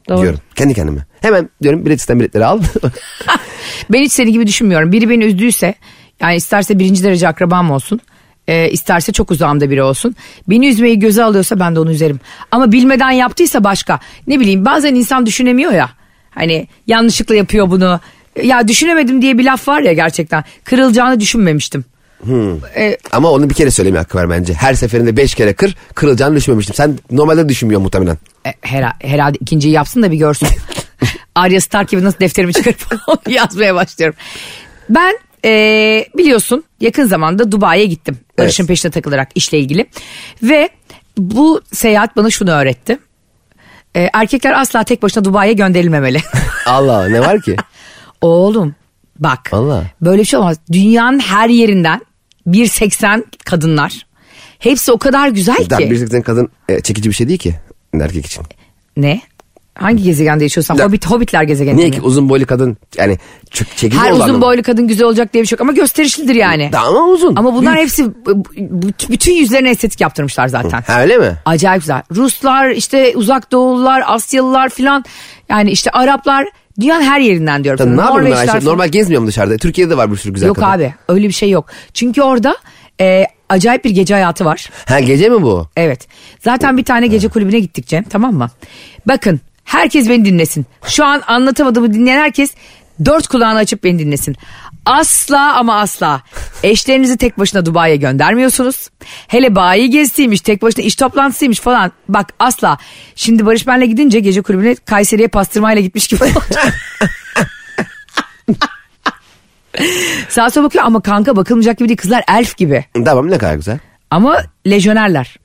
Doğru. 0.09 0.21
Diyorum 0.21 0.39
kendi 0.55 0.73
kendime. 0.73 1.05
Hemen 1.21 1.49
diyorum 1.63 1.85
biletisten 1.85 2.19
biletleri 2.19 2.45
al. 2.45 2.61
Ben 3.89 4.01
hiç 4.01 4.11
seni 4.11 4.31
gibi 4.31 4.47
düşünmüyorum. 4.47 4.91
Biri 4.91 5.09
beni 5.09 5.23
üzdüyse 5.25 5.73
yani 6.21 6.35
isterse 6.35 6.79
birinci 6.79 7.03
derece 7.03 7.27
akrabam 7.27 7.71
olsun. 7.71 7.99
e, 8.47 8.69
isterse 8.71 9.11
çok 9.11 9.31
uzağımda 9.31 9.69
biri 9.69 9.83
olsun. 9.83 10.15
Beni 10.49 10.67
üzmeyi 10.67 10.99
göze 10.99 11.23
alıyorsa 11.23 11.59
ben 11.59 11.75
de 11.75 11.79
onu 11.79 11.91
üzerim. 11.91 12.19
Ama 12.51 12.71
bilmeden 12.71 13.11
yaptıysa 13.11 13.63
başka. 13.63 13.99
Ne 14.27 14.39
bileyim 14.39 14.65
bazen 14.65 14.95
insan 14.95 15.25
düşünemiyor 15.25 15.71
ya. 15.71 15.89
Hani 16.29 16.67
yanlışlıkla 16.87 17.35
yapıyor 17.35 17.69
bunu. 17.71 17.99
Ya 18.43 18.67
düşünemedim 18.67 19.21
diye 19.21 19.37
bir 19.37 19.45
laf 19.45 19.67
var 19.67 19.81
ya 19.81 19.93
gerçekten. 19.93 20.43
Kırılacağını 20.63 21.19
düşünmemiştim. 21.19 21.85
E, 22.75 22.97
Ama 23.11 23.31
onu 23.31 23.49
bir 23.49 23.53
kere 23.55 23.71
söylemeye 23.71 23.99
hakkı 24.01 24.17
var 24.17 24.29
bence. 24.29 24.53
Her 24.53 24.73
seferinde 24.73 25.17
beş 25.17 25.35
kere 25.35 25.53
kır, 25.53 25.75
kırılacağını 25.95 26.35
düşünmemiştim. 26.35 26.75
Sen 26.75 26.99
normalde 27.11 27.49
düşünmüyor 27.49 27.81
muhtemelen. 27.81 28.17
E, 28.45 28.49
hera- 28.49 28.93
herhalde 29.01 29.37
ikinciyi 29.41 29.73
yapsın 29.73 30.03
da 30.03 30.11
bir 30.11 30.17
görsün. 30.17 30.47
Arya 31.35 31.61
Stark 31.61 31.89
gibi 31.89 32.03
nasıl 32.03 32.19
defterimi 32.19 32.53
çıkarıp 32.53 32.79
yazmaya 33.29 33.75
başlıyorum. 33.75 34.15
Ben 34.89 35.19
e, 35.45 35.51
biliyorsun 36.17 36.63
yakın 36.81 37.05
zamanda 37.05 37.51
Dubai'ye 37.51 37.85
gittim. 37.85 38.17
Barış'ın 38.39 38.63
Evet. 38.63 38.67
peşine 38.67 38.91
takılarak 38.91 39.29
işle 39.35 39.59
ilgili. 39.59 39.85
Ve 40.43 40.69
bu 41.17 41.61
seyahat 41.73 42.15
bana 42.15 42.29
şunu 42.29 42.51
öğretti. 42.51 42.99
E, 43.95 44.09
erkekler 44.13 44.61
asla 44.61 44.83
tek 44.83 45.01
başına 45.03 45.25
Dubai'ye 45.25 45.53
gönderilmemeli. 45.53 46.19
Allah, 46.65 47.07
ne 47.09 47.19
var 47.19 47.41
ki? 47.41 47.55
Oğlum 48.21 48.75
bak 49.19 49.39
Vallahi. 49.53 49.85
böyle 50.01 50.21
bir 50.21 50.25
şey 50.27 50.39
olmaz. 50.39 50.57
Dünyanın 50.71 51.19
her 51.19 51.49
yerinden 51.49 52.01
1.80 52.47 53.23
kadınlar. 53.45 54.05
Hepsi 54.59 54.91
o 54.91 54.97
kadar 54.97 55.29
güzel 55.29 55.57
ki. 55.57 55.69
Daha 55.69 55.79
bir 55.79 56.07
tek 56.07 56.25
kadın 56.25 56.49
e, 56.69 56.81
çekici 56.81 57.09
bir 57.09 57.15
şey 57.15 57.27
değil 57.27 57.39
ki 57.39 57.55
erkek 58.01 58.25
için. 58.25 58.43
Ne? 58.97 59.21
Hangi 59.75 60.03
gezegende 60.03 60.43
yaşıyorsan? 60.43 60.75
Ya- 60.75 60.85
Hobbit, 60.85 61.05
Hobbitler 61.05 61.43
gezegeninde 61.43 61.81
Niye 61.81 61.91
ki 61.91 62.01
uzun 62.01 62.29
boylu 62.29 62.45
kadın 62.45 62.77
yani 62.97 63.17
çok 63.51 63.67
çekici 63.77 64.01
Her 64.01 64.11
uzun 64.11 64.31
mı? 64.35 64.41
boylu 64.41 64.63
kadın 64.63 64.87
güzel 64.87 65.07
olacak 65.07 65.33
diye 65.33 65.43
bir 65.43 65.47
şey 65.47 65.55
yok 65.55 65.61
ama 65.61 65.71
gösterişlidir 65.71 66.35
yani. 66.35 66.69
Da- 66.71 66.79
Ama 66.79 67.05
uzun. 67.05 67.35
Ama 67.35 67.53
bunlar 67.53 67.75
Büyük. 67.75 67.87
hepsi 67.89 68.11
bütün 69.09 69.33
yüzlerine 69.33 69.69
estetik 69.69 70.01
yaptırmışlar 70.01 70.47
zaten. 70.47 70.83
Ha 70.87 71.01
öyle 71.01 71.17
mi? 71.17 71.33
Acayip 71.45 71.81
güzel. 71.81 72.01
Ruslar 72.15 72.69
işte 72.69 73.13
uzak 73.15 73.51
doğulular, 73.51 74.03
Asyalılar 74.07 74.69
filan 74.69 75.03
yani 75.49 75.71
işte 75.71 75.91
Araplar 75.91 76.47
dünyanın 76.79 77.03
her 77.03 77.19
yerinden 77.19 77.63
diyorum. 77.63 77.77
Tabii, 77.77 77.93
ne 77.93 77.97
ben 77.97 78.05
Norveçler 78.05 78.53
Ayşe? 78.55 78.65
Normal 78.65 78.87
gezmiyorum 78.87 79.27
dışarıda. 79.27 79.57
Türkiye'de 79.57 79.91
de 79.91 79.97
var 79.97 80.11
bir 80.11 80.17
sürü 80.17 80.33
güzel 80.33 80.47
Yok 80.47 80.55
kadın. 80.55 80.67
abi 80.67 80.93
öyle 81.09 81.27
bir 81.27 81.33
şey 81.33 81.49
yok. 81.49 81.65
Çünkü 81.93 82.21
orada 82.21 82.55
e, 83.01 83.25
acayip 83.49 83.85
bir 83.85 83.89
gece 83.89 84.13
hayatı 84.13 84.45
var. 84.45 84.69
Ha 84.85 84.99
gece 84.99 85.29
mi 85.29 85.41
bu? 85.41 85.67
Evet. 85.77 86.07
Zaten 86.39 86.77
bir 86.77 86.83
tane 86.83 87.07
gece 87.07 87.27
kulübüne 87.27 87.59
gittik 87.59 87.87
Cem 87.87 88.03
tamam 88.03 88.33
mı? 88.33 88.49
Bakın 89.05 89.39
herkes 89.63 90.09
beni 90.09 90.25
dinlesin. 90.25 90.65
Şu 90.87 91.05
an 91.05 91.21
anlatamadığımı 91.27 91.93
dinleyen 91.93 92.17
herkes 92.19 92.51
dört 93.05 93.27
kulağını 93.27 93.57
açıp 93.59 93.83
beni 93.83 93.99
dinlesin. 93.99 94.35
Asla 94.85 95.55
ama 95.57 95.79
asla 95.79 96.21
eşlerinizi 96.63 97.17
tek 97.17 97.39
başına 97.39 97.65
Dubai'ye 97.65 97.95
göndermiyorsunuz. 97.95 98.89
Hele 99.27 99.55
bayi 99.55 99.89
gezisiymiş, 99.89 100.41
tek 100.41 100.61
başına 100.61 100.85
iş 100.85 100.95
toplantısıymış 100.95 101.59
falan. 101.59 101.91
Bak 102.09 102.33
asla. 102.39 102.77
Şimdi 103.15 103.45
Barış 103.45 103.67
benle 103.67 103.85
gidince 103.85 104.19
gece 104.19 104.41
kulübüne 104.41 104.75
Kayseri'ye 104.75 105.27
pastırmayla 105.27 105.81
gitmiş 105.81 106.07
gibi. 106.07 106.19
Sağa 110.29 110.49
sola 110.49 110.63
bakıyor 110.65 110.83
ama 110.85 111.01
kanka 111.01 111.35
bakılmayacak 111.35 111.77
gibi 111.77 111.89
değil. 111.89 111.97
Kızlar 111.97 112.23
elf 112.27 112.57
gibi. 112.57 112.85
Tamam 113.05 113.31
ne 113.31 113.37
kadar 113.37 113.55
güzel. 113.55 113.79
Ama 114.11 114.43
lejyonerler. 114.67 115.35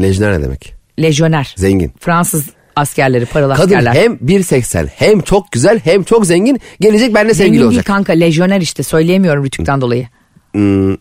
Lejyoner 0.00 0.38
ne 0.38 0.44
demek? 0.44 0.74
Lejyoner. 0.98 1.54
Zengin. 1.56 1.92
Fransız 2.00 2.46
askerleri, 2.76 3.26
paralı 3.26 3.54
Kadın 3.54 3.74
askerler. 3.74 3.94
hem 3.94 4.12
1.80 4.14 4.88
hem 4.96 5.20
çok 5.20 5.52
güzel 5.52 5.80
hem 5.84 6.02
çok 6.02 6.26
zengin 6.26 6.60
gelecek 6.80 7.14
benimle 7.14 7.34
Zengin 7.34 7.46
sevgili 7.48 7.58
değil 7.60 7.66
olacak. 7.68 7.86
kanka 7.86 8.12
lejyoner 8.12 8.60
işte 8.60 8.82
söyleyemiyorum 8.82 9.44
rütükten 9.44 9.80
dolayı. 9.80 10.08
Hmm, 10.52 10.96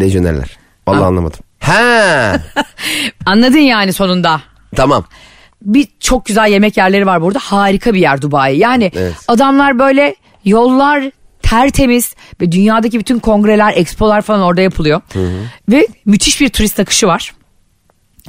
lejyonerler. 0.00 0.58
Vallahi 0.88 1.04
anlamadım. 1.04 1.40
Ha 1.60 2.40
Anladın 3.26 3.58
yani 3.58 3.92
sonunda. 3.92 4.40
tamam. 4.76 5.04
Bir 5.62 5.88
çok 6.00 6.26
güzel 6.26 6.48
yemek 6.52 6.76
yerleri 6.76 7.06
var 7.06 7.22
burada. 7.22 7.38
Harika 7.42 7.94
bir 7.94 8.00
yer 8.00 8.22
Dubai. 8.22 8.56
Yani 8.58 8.92
Evet. 8.96 9.14
adamlar 9.28 9.78
böyle 9.78 10.14
yollar 10.44 11.10
tertemiz 11.42 12.14
ve 12.40 12.52
dünyadaki 12.52 12.98
bütün 12.98 13.18
kongreler, 13.18 13.72
expolar 13.76 14.22
falan 14.22 14.40
orada 14.40 14.60
yapılıyor. 14.60 15.00
Ve 15.68 15.86
müthiş 16.04 16.40
bir 16.40 16.48
turist 16.48 16.80
akışı 16.80 17.06
var. 17.06 17.32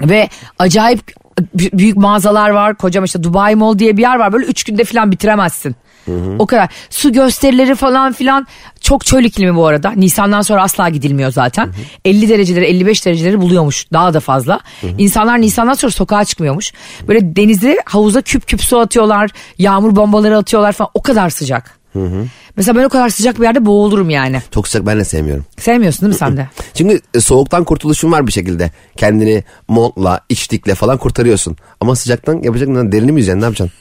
Ve 0.01 0.29
acayip 0.59 1.13
büyük 1.53 1.97
mağazalar 1.97 2.49
var. 2.49 2.75
Kocaman 2.75 3.05
işte 3.05 3.23
Dubai 3.23 3.55
Mall 3.55 3.79
diye 3.79 3.97
bir 3.97 4.01
yer 4.01 4.15
var. 4.15 4.33
Böyle 4.33 4.45
üç 4.45 4.63
günde 4.63 4.83
falan 4.83 5.11
bitiremezsin. 5.11 5.75
O 6.39 6.45
kadar. 6.45 6.69
Su 6.89 7.13
gösterileri 7.13 7.75
falan 7.75 8.13
filan 8.13 8.47
çok 8.81 9.05
çöl 9.05 9.23
iklimi 9.23 9.55
bu 9.55 9.67
arada. 9.67 9.91
Nisan'dan 9.91 10.41
sonra 10.41 10.63
asla 10.63 10.89
gidilmiyor 10.89 11.31
zaten. 11.31 11.69
50 12.05 12.29
dereceleri 12.29 12.65
55 12.65 13.05
dereceleri 13.05 13.41
buluyormuş 13.41 13.91
daha 13.93 14.13
da 14.13 14.19
fazla. 14.19 14.59
İnsanlar 14.97 15.41
Nisan'dan 15.41 15.73
sonra 15.73 15.91
sokağa 15.91 16.25
çıkmıyormuş. 16.25 16.73
Böyle 17.07 17.35
denize 17.35 17.77
havuza 17.85 18.21
küp 18.21 18.47
küp 18.47 18.63
su 18.63 18.79
atıyorlar. 18.79 19.29
Yağmur 19.57 19.95
bombaları 19.95 20.37
atıyorlar 20.37 20.71
falan. 20.71 20.91
O 20.93 21.01
kadar 21.01 21.29
sıcak. 21.29 21.79
Mesela 22.57 22.79
ben 22.79 22.83
o 22.83 22.89
kadar 22.89 23.09
sıcak 23.09 23.39
bir 23.39 23.43
yerde 23.43 23.65
boğulurum 23.65 24.09
yani. 24.09 24.41
Çok 24.51 24.67
sıcak 24.67 24.85
ben 24.85 24.99
de 24.99 25.05
sevmiyorum. 25.05 25.45
Sevmiyorsun 25.57 26.01
değil 26.01 26.13
mi 26.13 26.17
sen 26.17 26.37
de? 26.37 26.47
Çünkü 26.73 27.01
e, 27.13 27.19
soğuktan 27.19 27.63
kurtuluşun 27.63 28.11
var 28.11 28.27
bir 28.27 28.31
şekilde. 28.31 28.71
Kendini 28.97 29.43
montla, 29.67 30.21
içtikle 30.29 30.75
falan 30.75 30.97
kurtarıyorsun. 30.97 31.57
Ama 31.81 31.95
sıcaktan 31.95 32.41
yapacak 32.43 32.67
ne? 32.67 32.91
Derini 32.91 33.11
mi 33.11 33.19
yüzeceksin 33.19 33.41
ne 33.41 33.45
yapacaksın? 33.45 33.77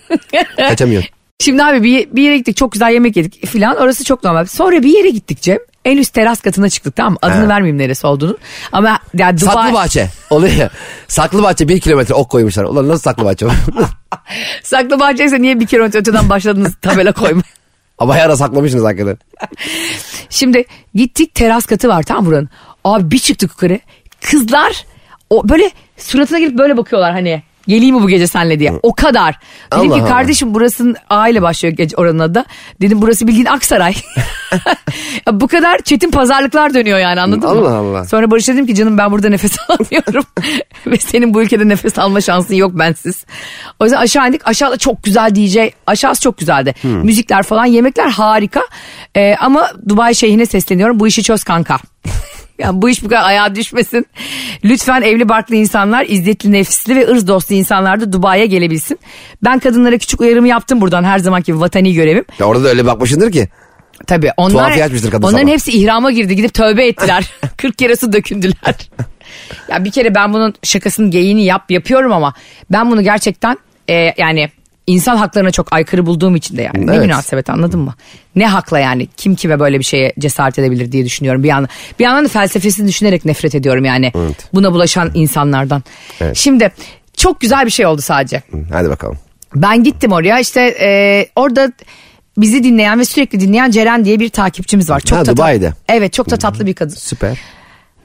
Kaçamıyorsun. 0.57 1.11
Şimdi 1.41 1.65
abi 1.65 1.83
bir, 1.83 2.09
bir 2.13 2.23
yere 2.23 2.39
gittik 2.39 2.57
çok 2.57 2.73
güzel 2.73 2.93
yemek 2.93 3.17
yedik 3.17 3.47
filan 3.47 3.77
orası 3.77 4.05
çok 4.05 4.25
normal. 4.25 4.45
Sonra 4.45 4.83
bir 4.83 4.99
yere 4.99 5.11
gittik 5.11 5.43
Cem. 5.43 5.59
En 5.85 5.97
üst 5.97 6.15
teras 6.15 6.41
katına 6.41 6.69
çıktık 6.69 6.97
tamam 6.97 7.13
mı? 7.13 7.19
Adını 7.23 7.43
Ha. 7.43 7.49
vermeyeyim 7.49 7.79
neresi 7.79 8.07
olduğunu. 8.07 8.39
Ama 8.73 8.99
ya 9.15 9.39
Dubai... 9.41 9.55
Saklı 9.55 9.73
bahçe 9.73 10.09
oluyor 10.31 10.55
ya. 10.55 10.71
Saklı 11.09 11.43
bahçe 11.43 11.69
bir 11.69 11.81
kilometre 11.81 12.15
ok 12.15 12.31
koymuşlar. 12.31 12.65
Ulan 12.65 12.89
nasıl 12.89 13.03
saklı 13.03 13.25
bahçe? 13.25 13.47
Saklı 14.63 15.01
bahçeyse 15.01 15.43
niye 15.43 15.61
bir 15.61 15.67
kilometre 15.67 15.99
öteden 15.99 16.29
başladınız 16.31 16.75
tabela 16.83 17.13
koyma. 17.13 17.43
Bayağı 18.01 18.29
da 18.29 18.37
saklamışsınız 18.37 18.85
hakikaten. 18.85 19.19
Şimdi 20.31 20.65
gittik 20.95 21.35
teras 21.35 21.67
katı 21.67 21.89
var 21.89 22.03
tam 22.03 22.27
buranın. 22.27 22.49
Abi 22.85 23.11
bir 23.11 23.19
çıktık 23.19 23.51
yukarı. 23.51 23.81
Kızlar 24.21 24.85
o 25.31 25.49
böyle 25.49 25.71
suratına 25.97 26.39
gelip 26.39 26.59
böyle 26.59 26.77
bakıyorlar 26.77 27.13
hani. 27.13 27.43
Geleyim 27.69 27.97
mi 27.97 28.03
bu 28.03 28.09
gece 28.09 28.27
senle 28.27 28.59
diye. 28.59 28.73
O 28.83 28.95
kadar. 28.95 29.39
Dedim 29.73 29.91
Allah 29.91 29.95
ki 29.97 30.03
Allah. 30.03 30.09
kardeşim 30.09 30.55
burasının 30.55 30.97
A 31.11 31.29
ile 31.29 31.43
başlıyor 31.43 31.75
gece 31.77 31.97
oranın 31.97 32.19
adı. 32.19 32.35
da. 32.35 32.45
Dedim 32.81 33.03
burası 33.03 33.27
bildiğin 33.27 33.47
Aksaray. 33.47 33.95
Ya 35.27 35.41
bu 35.41 35.49
kadar 35.49 35.79
çetin 35.79 36.11
pazarlıklar 36.11 36.75
dönüyor 36.75 36.99
yani 36.99 37.21
anladın 37.21 37.41
mı? 37.41 37.49
Allah 37.49 37.75
Allah. 37.75 38.05
Sonra 38.05 38.31
Barış'a 38.31 38.53
dedim 38.53 38.67
ki 38.67 38.75
canım 38.75 38.99
ben 38.99 39.13
burada 39.13 39.29
nefes 39.29 39.57
alamıyorum. 39.69 40.25
Ve 40.87 40.97
senin 40.97 41.35
bu 41.35 41.43
ülkede 41.43 41.69
nefes 41.69 41.99
alma 41.99 42.21
şansın 42.21 42.55
yok 42.55 42.79
bensiz. 42.79 43.25
O 43.81 43.85
yüzden 43.85 43.99
aşağı 43.99 44.29
indik. 44.29 44.49
Aşağıda 44.49 44.77
çok 44.77 45.03
güzel 45.03 45.35
DJ. 45.35 45.57
Aşağısı 45.87 46.23
çok 46.23 46.39
güzeldi. 46.39 46.75
Müzikler 46.85 47.43
falan 47.43 47.65
yemekler 47.65 48.09
harika. 48.09 48.63
Ee, 49.17 49.35
ama 49.41 49.71
Dubai 49.89 50.15
şeyhine 50.15 50.47
sesleniyorum. 50.47 51.01
Bu 51.01 51.07
işi 51.07 51.23
çöz 51.23 51.45
kanka. 51.45 51.79
Yani 52.61 52.83
bu 52.83 52.91
iş 52.91 53.05
bu 53.05 53.09
kadar 53.09 53.23
ayağa 53.23 53.55
düşmesin. 53.55 54.07
Lütfen 54.65 55.03
evli 55.03 55.29
barklı 55.29 55.55
insanlar, 55.57 56.07
izzetli 56.09 56.53
nefisli 56.53 56.97
ve 56.97 57.09
ırz 57.09 57.29
dostu 57.29 57.55
insanlar 57.55 58.01
da 58.01 58.13
Dubai'ye 58.13 58.47
gelebilsin. 58.47 58.99
Ben 59.45 59.59
kadınlara 59.59 59.99
küçük 59.99 60.21
uyarımı 60.21 60.49
yaptım 60.49 60.81
buradan 60.81 61.05
her 61.05 61.19
zamanki 61.19 61.61
vatani 61.61 61.95
görevim. 61.95 62.25
Ya 62.39 62.47
orada 62.47 62.65
da 62.65 62.69
öyle 62.69 62.87
bakmışsındır 62.87 63.33
ki. 63.33 63.49
Tabii 64.07 64.31
onlar, 64.37 64.79
kadın 65.11 65.23
onların 65.23 65.39
sabah. 65.39 65.53
hepsi 65.53 65.73
ihrama 65.73 66.11
girdi 66.11 66.37
gidip 66.37 66.55
tövbe 66.55 66.87
ettiler. 66.87 67.31
40 67.57 67.79
kere 67.79 67.97
su 67.97 68.13
dökündüler. 68.13 68.91
ya 69.69 69.85
bir 69.85 69.91
kere 69.91 70.15
ben 70.15 70.33
bunun 70.33 70.55
şakasını 70.63 71.11
geyini 71.11 71.45
yap 71.45 71.71
yapıyorum 71.71 72.13
ama 72.13 72.35
ben 72.71 72.91
bunu 72.91 73.03
gerçekten 73.03 73.59
e, 73.89 74.15
yani 74.19 74.51
insan 74.91 75.17
haklarına 75.17 75.51
çok 75.51 75.73
aykırı 75.73 76.07
bulduğum 76.07 76.37
için 76.37 76.57
de 76.57 76.63
yani 76.63 76.87
ne 76.87 76.91
Evet. 76.91 77.03
münasebet 77.07 77.51
anladın 77.51 77.81
mı? 77.81 77.95
Ne 78.37 78.47
hakla 78.47 78.79
yani 78.79 79.07
kim 79.17 79.35
kime 79.35 79.61
böyle 79.61 79.79
bir 79.79 79.85
şeye 79.85 80.13
cesaret 80.19 80.59
edebilir 80.59 80.93
diye 80.93 81.05
düşünüyorum 81.05 81.43
bir 81.43 81.49
yandan. 81.49 81.69
Bir 81.99 82.05
yandan 82.05 82.25
da 82.25 82.29
felsefesini 82.29 82.89
düşünerek 82.89 83.25
nefret 83.25 83.55
ediyorum 83.55 83.85
yani 83.85 84.13
Evet. 84.17 84.49
buna 84.55 84.73
bulaşan 84.73 85.11
insanlardan. 85.15 85.83
Evet. 86.21 86.37
Şimdi 86.37 86.73
çok 87.17 87.41
güzel 87.41 87.67
bir 87.67 87.71
şey 87.71 87.87
oldu 87.87 88.01
sadece. 88.03 88.43
Hadi 88.73 88.89
bakalım. 88.89 89.19
Ben 89.55 89.85
gittim 89.85 90.13
oraya 90.13 90.41
işte 90.41 90.61
e, 90.81 91.27
orada 91.37 91.73
bizi 92.37 92.65
dinleyen 92.65 92.99
ve 92.99 93.05
sürekli 93.05 93.41
dinleyen 93.41 93.71
Ceren 93.71 94.05
diye 94.05 94.21
bir 94.21 94.29
takipçimiz 94.29 94.91
var. 94.91 95.01
Çok 95.01 95.19
Ha, 95.19 95.27
da 95.27 95.33
Dubai'de. 95.37 95.73
Evet 95.89 96.13
çok 96.13 96.31
da 96.31 96.37
tatlı 96.37 96.67
bir 96.67 96.75
kadın. 96.75 96.95
Süper. 96.95 97.39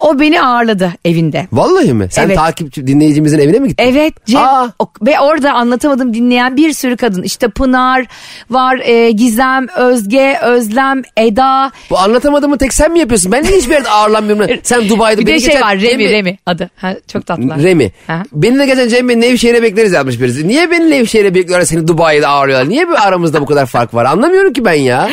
O 0.06 0.20
beni 0.20 0.42
ağırladı 0.42 0.92
evinde. 1.06 1.48
Vallahi 1.52 1.94
mi? 1.94 2.08
Sen 2.12 2.26
Evet. 2.26 2.36
takipçi 2.38 2.88
dinleyicimizin 2.88 3.40
evine 3.40 3.60
mi 3.60 3.68
gittin? 3.68 3.84
Evet 3.84 4.14
Cem 4.28 4.42
Aa. 4.42 4.70
ve 5.02 5.20
orada 5.20 5.54
anlatamadım 5.54 6.14
dinleyen 6.14 6.58
bir 6.58 6.74
sürü 6.74 6.98
kadın 6.98 7.24
işte 7.24 7.48
Pınar 7.48 8.06
var 8.50 8.80
e, 8.84 9.12
Gizem, 9.12 9.68
Özge, 9.78 10.38
Özlem, 10.44 11.02
Eda 11.18 11.72
Bu 11.90 11.98
anlatamadığımı 12.00 12.58
tek 12.58 12.74
sen 12.74 12.92
mi 12.92 13.00
yapıyorsun? 13.00 13.32
Ben 13.32 13.44
niye 13.44 13.58
hiçbir 13.58 13.74
yerde 13.74 13.90
ağırlanmıyorum? 13.90 14.48
Sen 14.64 14.90
Dubai'de 14.90 15.22
bir 15.22 15.26
de 15.28 15.32
beni 15.32 15.42
şey 15.42 15.50
geçen 15.50 15.62
var 15.62 15.80
Remi 15.82 16.04
Bey- 16.04 16.12
Remi 16.12 16.38
adı 16.46 16.70
ha, 16.76 16.96
çok 17.12 17.26
tatlılar. 17.26 17.60
Remi. 17.64 17.92
Ha. 18.08 18.24
Beni 18.34 18.60
de 18.60 18.66
geçen 18.66 18.88
Cem 18.88 19.10
Bey 19.10 19.22
Nevşehir'e 19.22 19.64
bekleriz 19.64 19.92
yazmış 19.94 20.22
birisi. 20.22 20.48
Niye 20.48 20.72
beni 20.72 20.90
Nevşehir'e 20.90 21.36
bekliyorlar 21.36 21.66
seni 21.66 21.88
Dubai'de 21.88 22.28
ağırlıyorlar? 22.28 22.70
Niye 22.70 22.88
bu 22.88 22.94
aramızda 22.98 23.42
bu 23.42 23.46
kadar 23.46 23.66
fark 23.66 23.94
var? 23.94 24.06
Anlamıyorum 24.06 24.54
ki 24.54 24.66
ben 24.66 24.74
ya. 24.74 25.10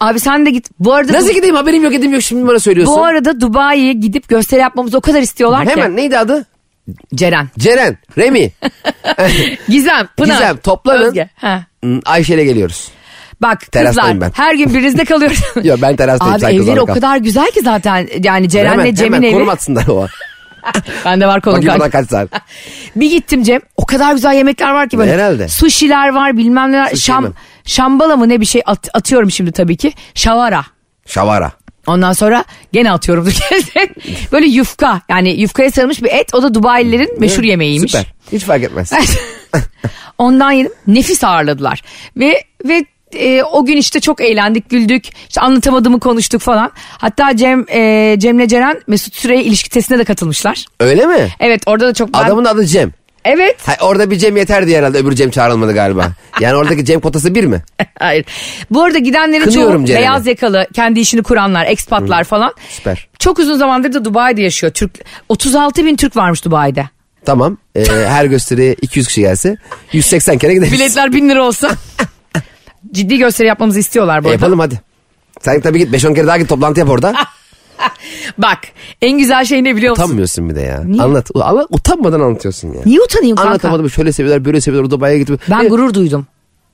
Abi 0.00 0.20
sen 0.20 0.46
de 0.46 0.50
git 0.50 0.66
bu 0.80 0.92
arada 0.94 1.12
Nasıl 1.12 1.28
Du- 1.28 1.32
gideyim 1.34 1.54
haberim 1.54 1.84
yok 1.84 1.94
edeyim 1.94 2.12
yok 2.12 2.22
şimdi 2.22 2.48
bana 2.48 2.58
söylüyorsun. 2.58 2.96
bu 2.96 3.04
arada 3.04 3.40
Dubai'ye 3.40 3.92
gidip 3.92 4.28
gösteri 4.36 4.60
yapmamızı 4.60 4.98
o 4.98 5.00
kadar 5.00 5.20
istiyorlar 5.20 5.66
Hemen 5.68 5.90
ki. 5.90 5.96
neydi 5.96 6.18
adı? 6.18 6.46
Ceren, 7.14 7.48
Ceren, 7.58 7.98
Remi, 8.18 8.50
Gizem, 9.68 10.06
Pınar, 10.16 10.26
Gizem 10.34 10.56
toplanın. 10.56 11.02
Özge. 11.04 11.28
Ha. 11.36 11.64
Hmm, 11.82 12.00
Ayşe'yle 12.04 12.44
geliyoruz. 12.44 12.88
Bak 13.42 13.72
Terastayım 13.72 14.20
kızlar 14.20 14.32
ben. 14.38 14.42
her 14.44 14.54
gün 14.54 14.74
birinizde 14.74 15.04
kalıyoruz. 15.12 15.40
Yok, 15.62 15.78
ben 15.82 15.96
terastayım, 15.96 16.34
Abi 16.34 16.44
evleri 16.44 16.80
o 16.80 16.86
kadar 16.86 17.16
güzel 17.16 17.50
ki 17.50 17.60
zaten 17.64 18.08
yani 18.22 18.48
Ceren'le 18.48 18.72
hemen, 18.72 18.94
Cem'in 18.94 19.12
hemen 19.12 19.22
evi. 19.28 19.32
konum 19.34 19.48
atsınlar 19.48 19.86
o. 19.88 20.06
Bende 21.04 21.26
var 21.26 21.40
konum 21.40 21.62
kanka. 21.64 21.90
kaç 21.90 22.08
saat. 22.10 22.28
Bir 22.96 23.10
gittim 23.10 23.42
Cem 23.42 23.60
o 23.76 23.86
kadar 23.86 24.12
güzel 24.12 24.34
yemekler 24.34 24.70
var 24.72 24.88
ki 24.88 24.98
böyle. 24.98 25.12
Herhalde. 25.12 25.48
Sushi'ler 25.48 26.08
var 26.08 26.36
bilmem 26.36 26.72
neler. 26.72 26.88
Sushi 26.90 27.02
Şam, 27.02 27.24
mi? 27.24 27.30
şambala 27.64 28.16
mı 28.16 28.28
ne 28.28 28.40
bir 28.40 28.46
şey 28.46 28.62
at- 28.66 28.88
atıyorum 28.94 29.30
şimdi 29.30 29.52
tabii 29.52 29.76
ki. 29.76 29.92
Şavara. 30.14 30.64
Şavara. 31.06 31.52
Ondan 31.86 32.12
sonra 32.12 32.44
gene 32.72 32.92
atıyorum. 32.92 33.28
böyle 34.32 34.46
yufka 34.46 35.00
yani 35.08 35.30
yufkaya 35.40 35.70
sarılmış 35.70 36.02
bir 36.02 36.10
et 36.10 36.34
o 36.34 36.42
da 36.42 36.54
Dubai'lilerin 36.54 37.20
meşhur 37.20 37.42
yemeğiymiş. 37.42 37.92
Süper. 37.92 38.06
Hiç 38.32 38.44
fark 38.44 38.62
etmez. 38.62 38.92
Ondan 40.18 40.52
yedim. 40.52 40.72
Nefis 40.86 41.24
ağırladılar. 41.24 41.82
Ve 42.16 42.44
ve 42.64 42.84
e, 43.18 43.42
o 43.42 43.64
gün 43.64 43.76
işte 43.76 44.00
çok 44.00 44.20
eğlendik, 44.20 44.70
güldük. 44.70 45.04
İşte 45.28 45.40
anlatamadığımı 45.40 46.00
konuştuk 46.00 46.40
falan. 46.40 46.72
Hatta 46.76 47.36
Cem 47.36 47.64
e, 47.68 48.16
Cem'le 48.18 48.46
Ceren 48.48 48.80
Mesut 48.86 49.14
Süre'ye 49.14 49.42
ilişki 49.44 49.70
testine 49.70 49.98
de 49.98 50.04
katılmışlar. 50.04 50.66
Öyle 50.80 51.06
mi? 51.06 51.28
Evet 51.40 51.62
orada 51.66 51.86
da 51.86 51.94
çok 51.94 52.14
ben- 52.14 52.18
Adamın 52.18 52.44
adı 52.44 52.66
Cem. 52.66 52.92
Evet. 53.24 53.56
Ha, 53.68 53.76
orada 53.80 54.10
bir 54.10 54.16
Cem 54.16 54.36
yeterdi 54.36 54.76
herhalde 54.76 54.98
öbür 54.98 55.12
Cem 55.12 55.30
çağrılmadı 55.30 55.74
galiba. 55.74 56.08
Yani 56.40 56.56
oradaki 56.56 56.84
Cem 56.84 57.00
kotası 57.00 57.34
bir 57.34 57.44
mi? 57.44 57.62
Hayır. 57.98 58.24
Bu 58.70 58.82
arada 58.84 58.98
gidenlerin 58.98 59.44
Kınıyorum 59.44 59.76
çoğu 59.80 59.86
Ceren'i. 59.86 60.00
beyaz 60.00 60.26
yakalı, 60.26 60.66
kendi 60.74 61.00
işini 61.00 61.22
kuranlar, 61.22 61.66
ekspatlar 61.66 62.24
falan. 62.24 62.54
Süper. 62.68 63.08
Çok 63.18 63.38
uzun 63.38 63.56
zamandır 63.58 63.92
da 63.92 64.04
Dubai'de 64.04 64.42
yaşıyor. 64.42 64.72
Türk 64.72 64.90
36 65.28 65.84
bin 65.86 65.96
Türk 65.96 66.16
varmış 66.16 66.44
Dubai'de. 66.44 66.88
Tamam. 67.24 67.58
Ee, 67.76 67.84
her 67.88 68.24
gösteriye 68.24 68.74
200 68.82 69.06
kişi 69.08 69.20
gelse 69.20 69.56
180 69.92 70.38
kere 70.38 70.54
gideriz. 70.54 70.72
Biletler 70.72 71.12
bin 71.12 71.28
lira 71.28 71.42
olsa. 71.44 71.70
Ciddi 72.92 73.18
gösteri 73.18 73.48
yapmamızı 73.48 73.78
istiyorlar 73.78 74.24
bu 74.24 74.28
E, 74.28 74.30
arada. 74.30 74.44
yapalım 74.44 74.58
hadi. 74.58 74.80
Sen 75.40 75.60
tabii 75.60 75.78
git 75.78 75.94
5-10 75.94 76.14
kere 76.14 76.26
daha 76.26 76.38
git 76.38 76.48
toplantı 76.48 76.80
yap 76.80 76.88
orada. 76.90 77.14
Bak 78.38 78.58
en 79.02 79.18
güzel 79.18 79.44
şey 79.44 79.64
ne 79.64 79.76
biliyor 79.76 79.90
musun? 79.90 80.04
Utanmıyorsun 80.04 80.50
bir 80.50 80.54
de 80.54 80.60
ya. 80.60 80.84
Niye? 80.84 81.02
Anlat. 81.02 81.30
Allah, 81.34 81.66
utanmadan 81.70 82.20
anlatıyorsun 82.20 82.68
ya. 82.68 82.80
Niye 82.86 83.00
utanayım 83.00 83.36
kanka? 83.36 83.50
Anlatamadım 83.50 83.90
şöyle 83.90 84.12
seviyorlar 84.12 84.44
böyle 84.44 84.60
seviyorlar 84.60 84.90
Dubai'ye 84.90 85.18
gittim. 85.18 85.38
Ben 85.50 85.64
E, 85.64 85.68
gurur 85.68 85.94
duydum. 85.94 86.26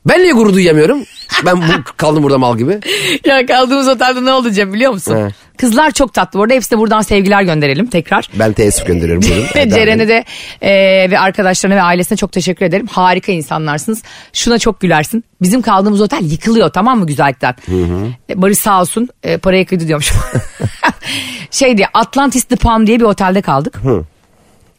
Ben 0.07 0.23
niye 0.23 0.33
gurur 0.33 0.55
duyamıyorum? 0.55 1.05
Ben 1.47 1.57
bu, 1.57 1.63
kaldım 1.97 2.23
burada 2.23 2.39
mal 2.39 2.59
gibi. 2.59 2.81
ya 3.25 3.47
kaldığımız 3.47 3.89
otelde 3.89 4.25
ne 4.25 4.53
Cem 4.53 4.73
biliyor 4.73 4.93
musun? 4.93 5.17
He. 5.17 5.29
Kızlar 5.57 5.91
çok 5.91 6.15
tatlı. 6.15 6.39
Bu 6.39 6.43
arada 6.43 6.55
hepsine 6.55 6.79
buradan 6.79 7.01
sevgiler 7.03 7.43
gönderelim 7.43 7.87
tekrar. 7.87 8.29
Ben 8.35 8.53
teessüf 8.53 8.87
gönderiyorum. 8.87 9.23
buyurun. 9.23 9.47
Eda 9.55 9.75
Ceren'e 9.75 10.09
de 10.09 10.25
e, 10.63 10.71
ve 11.11 11.19
arkadaşlarına 11.19 11.77
ve 11.77 11.83
ailesine 11.83 12.17
çok 12.19 12.33
teşekkür 12.33 12.67
ederim. 12.67 12.87
Harika 12.87 13.33
insanlarsınız. 13.33 14.03
Şuna 14.33 14.59
çok 14.59 14.81
gülersin. 14.81 15.25
Bizim 15.43 15.63
kaldığımız 15.63 16.01
otel 16.01 16.25
yıkılıyor 16.31 16.71
tamam 16.71 16.99
mı 16.99 17.07
güzellikten? 17.07 17.55
E, 18.31 18.43
Barış 18.43 18.59
sağ 18.59 18.81
olsun 18.81 19.09
e, 19.23 19.39
paraya 19.39 19.65
kıydı 19.65 19.89
diyormuş. 19.89 20.13
şey 21.51 21.77
diye 21.77 21.87
Atlantis 21.95 22.45
The 22.45 22.57
Palm 22.57 22.87
diye 22.87 23.01
bir 23.01 23.05
otelde 23.05 23.43
kaldık. 23.43 23.81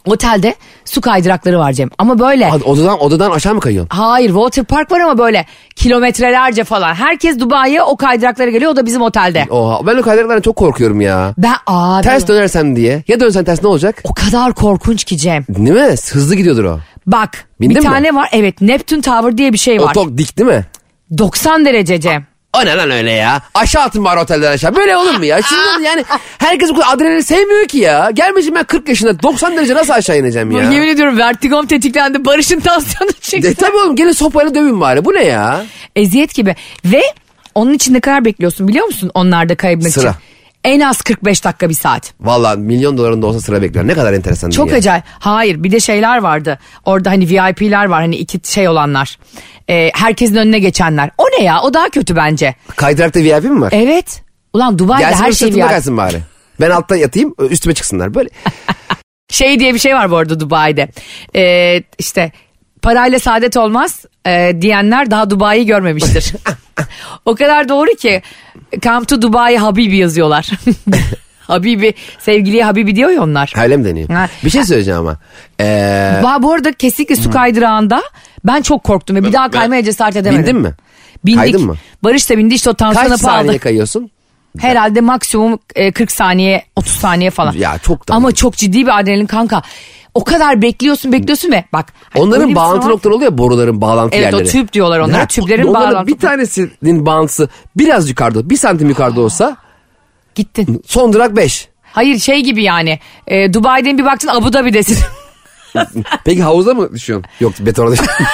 Otelde 0.05 0.55
su 0.85 1.01
kaydırakları 1.01 1.59
var 1.59 1.73
Cem. 1.73 1.89
Ama 1.97 2.19
böyle 2.19 2.49
Odadan, 2.65 2.99
odadan 3.01 3.31
aşağı 3.31 3.53
mı 3.55 3.59
kayıyorsun? 3.59 3.89
hayır 3.97 4.27
water 4.29 4.63
park 4.65 4.91
var 4.91 4.99
ama 4.99 5.17
böyle 5.17 5.45
kilometrelerce 5.75 6.63
falan. 6.63 6.93
Herkes 6.93 7.39
Dubai'ye 7.39 7.81
o 7.83 7.95
kaydıraklara 7.97 8.49
geliyor. 8.49 8.71
O 8.71 8.75
da 8.75 8.85
bizim 8.85 9.01
otelde. 9.01 9.45
Oha 9.49 9.87
ben 9.87 9.95
o 9.97 10.01
kaydıraklardan 10.01 10.41
çok 10.41 10.55
korkuyorum 10.55 11.01
ya. 11.01 11.33
Ben 11.37 11.53
abi 11.67 12.03
Ters 12.03 12.27
dönersem 12.27 12.75
diye. 12.75 13.03
Ya 13.07 13.19
dönsen 13.19 13.43
ters 13.43 13.61
ne 13.63 13.67
olacak? 13.69 14.01
o 14.03 14.13
kadar 14.13 14.53
korkunç 14.53 15.03
ki 15.03 15.17
Cem. 15.17 15.45
Değil 15.49 15.69
mi? 15.71 15.95
Hızlı 16.11 16.35
gidiyordur 16.35 16.63
o. 16.63 16.79
Bak 17.07 17.45
Bindin 17.61 17.75
bir 17.75 17.79
mi? 17.81 17.85
tane 17.87 18.15
var 18.15 18.29
evet 18.31 18.61
Neptune 18.61 19.01
Tower 19.01 19.37
diye 19.37 19.53
bir 19.53 19.57
şey 19.57 19.79
O 19.79 19.83
var. 19.83 19.93
çok 19.93 20.17
dik 20.17 20.37
değil 20.37 20.49
mi? 20.49 20.65
90 21.17 21.65
derece 21.65 21.99
Cem. 22.01 22.25
O 22.57 22.65
ne 22.65 22.77
lan 22.77 22.91
öyle 22.91 23.11
ya? 23.11 23.41
Aşağı 23.53 23.83
atın 23.83 24.05
bari 24.05 24.19
otelden 24.19 24.51
aşağı. 24.51 24.75
Böyle 24.75 24.97
olur 24.97 25.15
mu 25.15 25.25
ya? 25.25 25.41
Şimdi 25.41 25.61
yani 25.85 26.03
herkes 26.37 26.69
bu 26.69 26.75
kadar 26.75 26.93
adrenalin 26.93 27.21
sevmiyor 27.21 27.65
ki 27.67 27.77
ya. 27.77 28.11
Gelmişim 28.13 28.55
ben 28.55 28.63
40 28.63 28.89
yaşında 28.89 29.23
90 29.23 29.57
derece 29.57 29.73
nasıl 29.75 29.93
aşağı 29.93 30.19
ineceğim 30.19 30.51
ya? 30.51 30.71
Yemin 30.71 30.87
ediyorum 30.87 31.17
vertigom 31.17 31.65
tetiklendi. 31.67 32.25
Barış'ın 32.25 32.59
tansiyonu 32.59 33.11
çıktı. 33.21 33.47
E 33.47 33.53
tabii 33.53 33.77
oğlum 33.77 33.95
gelin 33.95 34.11
sopayla 34.11 34.55
dövün 34.55 34.81
bari. 34.81 35.05
Bu 35.05 35.13
ne 35.13 35.23
ya? 35.23 35.65
Eziyet 35.95 36.35
gibi. 36.35 36.55
Ve 36.85 37.01
onun 37.55 37.73
için 37.73 37.93
ne 37.93 37.99
kadar 37.99 38.25
bekliyorsun 38.25 38.67
biliyor 38.67 38.85
musun 38.85 39.11
onlarda 39.13 39.55
kayabilmek 39.55 39.93
Sıra. 39.93 40.09
için? 40.09 40.19
En 40.63 40.79
az 40.79 41.01
45 41.01 41.43
dakika 41.45 41.69
bir 41.69 41.73
saat. 41.73 42.13
Valla 42.19 42.55
milyon 42.55 42.97
doların 42.97 43.21
da 43.21 43.27
olsa 43.27 43.39
sıra 43.41 43.61
bekliyor. 43.61 43.87
Ne 43.87 43.93
kadar 43.93 44.13
enteresan 44.13 44.49
Çok 44.49 44.67
dünya. 44.67 44.77
acayip. 44.77 45.03
Hayır 45.19 45.63
bir 45.63 45.71
de 45.71 45.79
şeyler 45.79 46.17
vardı. 46.17 46.59
Orada 46.85 47.09
hani 47.09 47.29
VIP'ler 47.29 47.85
var 47.85 48.01
hani 48.01 48.15
iki 48.15 48.51
şey 48.51 48.67
olanlar. 48.67 49.17
Ee, 49.69 49.91
herkesin 49.93 50.35
önüne 50.35 50.59
geçenler. 50.59 51.09
O 51.17 51.23
ne 51.39 51.43
ya? 51.43 51.61
O 51.61 51.73
daha 51.73 51.89
kötü 51.89 52.15
bence. 52.15 52.55
Kaydırakta 52.75 53.19
VIP 53.19 53.43
mi 53.43 53.61
var? 53.61 53.69
Evet. 53.75 54.21
Ulan 54.53 54.79
Dubai'de 54.79 55.01
Gelsin 55.01 55.23
her 55.23 55.31
şey 55.31 55.47
VIP. 55.47 55.55
gelsin 55.55 55.97
bari. 55.97 56.19
Ben 56.61 56.69
altta 56.69 56.95
yatayım 56.95 57.35
üstüme 57.49 57.73
çıksınlar. 57.75 58.13
Böyle 58.13 58.29
Şey 59.31 59.59
diye 59.59 59.73
bir 59.73 59.79
şey 59.79 59.95
var 59.95 60.11
bu 60.11 60.17
arada 60.17 60.39
Dubai'de. 60.39 60.87
Ee, 61.35 61.83
işte 61.99 62.31
parayla 62.81 63.19
saadet 63.19 63.57
olmaz 63.57 64.05
e, 64.27 64.61
diyenler 64.61 65.11
daha 65.11 65.29
Dubai'yi 65.29 65.65
görmemiştir. 65.65 66.33
o 67.25 67.35
kadar 67.35 67.69
doğru 67.69 67.89
ki 67.89 68.21
Come 68.81 69.05
to 69.05 69.21
Dubai 69.21 69.57
Habibi 69.57 69.97
yazıyorlar. 69.97 70.49
Habibi 71.41 71.93
sevgiliye 72.19 72.63
Habibi 72.63 72.95
diyor 72.95 73.09
ya 73.09 73.23
onlar. 73.23 73.53
öyle 73.63 73.77
mi 73.77 73.85
deniyor? 73.85 74.09
Ha. 74.09 74.29
Bir 74.45 74.49
şey 74.49 74.63
söyleyeceğim 74.63 74.99
ama. 74.99 75.17
Ee, 75.59 76.21
bu 76.41 76.53
arada 76.53 76.71
kesinlikle 76.71 77.15
su 77.15 77.31
kaydırağında 77.31 78.01
ben 78.45 78.61
çok 78.61 78.83
korktum 78.83 79.15
ve 79.15 79.23
bir 79.23 79.33
daha 79.33 79.51
kaymaya 79.51 79.83
cesaret 79.83 80.15
edemedim. 80.15 80.45
Bindin 80.45 80.61
mi? 80.61 80.73
Bindik. 81.25 81.39
Kaydın 81.39 81.65
mı? 81.65 81.75
Barış 82.03 82.29
da 82.29 82.37
bindi 82.37 82.53
işte 82.53 82.69
o 82.69 82.73
tansiyona 82.73 83.09
kaç 83.09 83.19
saniye 83.21 83.43
pahalı. 83.45 83.59
kayıyorsun? 83.59 84.11
Herhalde 84.59 85.01
maksimum 85.01 85.59
e, 85.75 85.91
40 85.91 86.11
saniye 86.11 86.65
30 86.75 86.93
saniye 86.93 87.29
falan. 87.29 87.53
Ya 87.53 87.77
çok 87.77 88.07
da- 88.09 88.13
Ama 88.13 88.31
çok 88.31 88.57
ciddi 88.57 88.85
bir 88.85 88.99
adrenalin 88.99 89.25
kanka. 89.25 89.61
O 90.13 90.23
kadar 90.23 90.61
bekliyorsun 90.61 91.11
bekliyorsun 91.11 91.51
ve 91.51 91.63
bak. 91.73 91.93
hani 92.09 92.23
Onların 92.23 92.55
bağlantı 92.55 92.89
noktaları 92.89 93.15
oluyor 93.15 93.31
ya 93.31 93.37
boruların 93.37 93.81
bağlantı 93.81 94.15
Evet, 94.17 94.33
o 94.33 94.37
yerleri. 94.37 94.51
tüp 94.51 94.73
diyorlar 94.73 94.99
onlara, 94.99 95.25
tüplerin 95.25 95.67
onların 95.67 95.91
bağlantı- 95.93 96.07
Bir 96.07 96.17
tanesinin 96.19 97.05
bağlantısı 97.05 97.49
biraz 97.77 98.09
yukarıda 98.09 98.49
bir 98.49 98.57
santim 98.57 98.89
yukarıda 98.89 99.21
olsa 99.21 99.57
Gittin. 100.35 100.81
son 100.87 101.13
durak 101.13 101.35
5. 101.35 101.67
Hayır 101.83 102.19
şey 102.19 102.41
gibi 102.43 102.63
yani. 102.63 102.99
E, 103.27 103.53
Dubai'den 103.53 103.97
bir 103.97 104.05
baktın 104.05 104.27
Abu 104.27 104.53
Dhabi'desin. 104.53 104.97
Peki 106.25 106.43
havuzda 106.43 106.73
mı 106.73 106.93
düşüyorsun? 106.93 107.25
Yok 107.39 107.53
betona 107.59 107.91
düşüyorsun. 107.91 108.25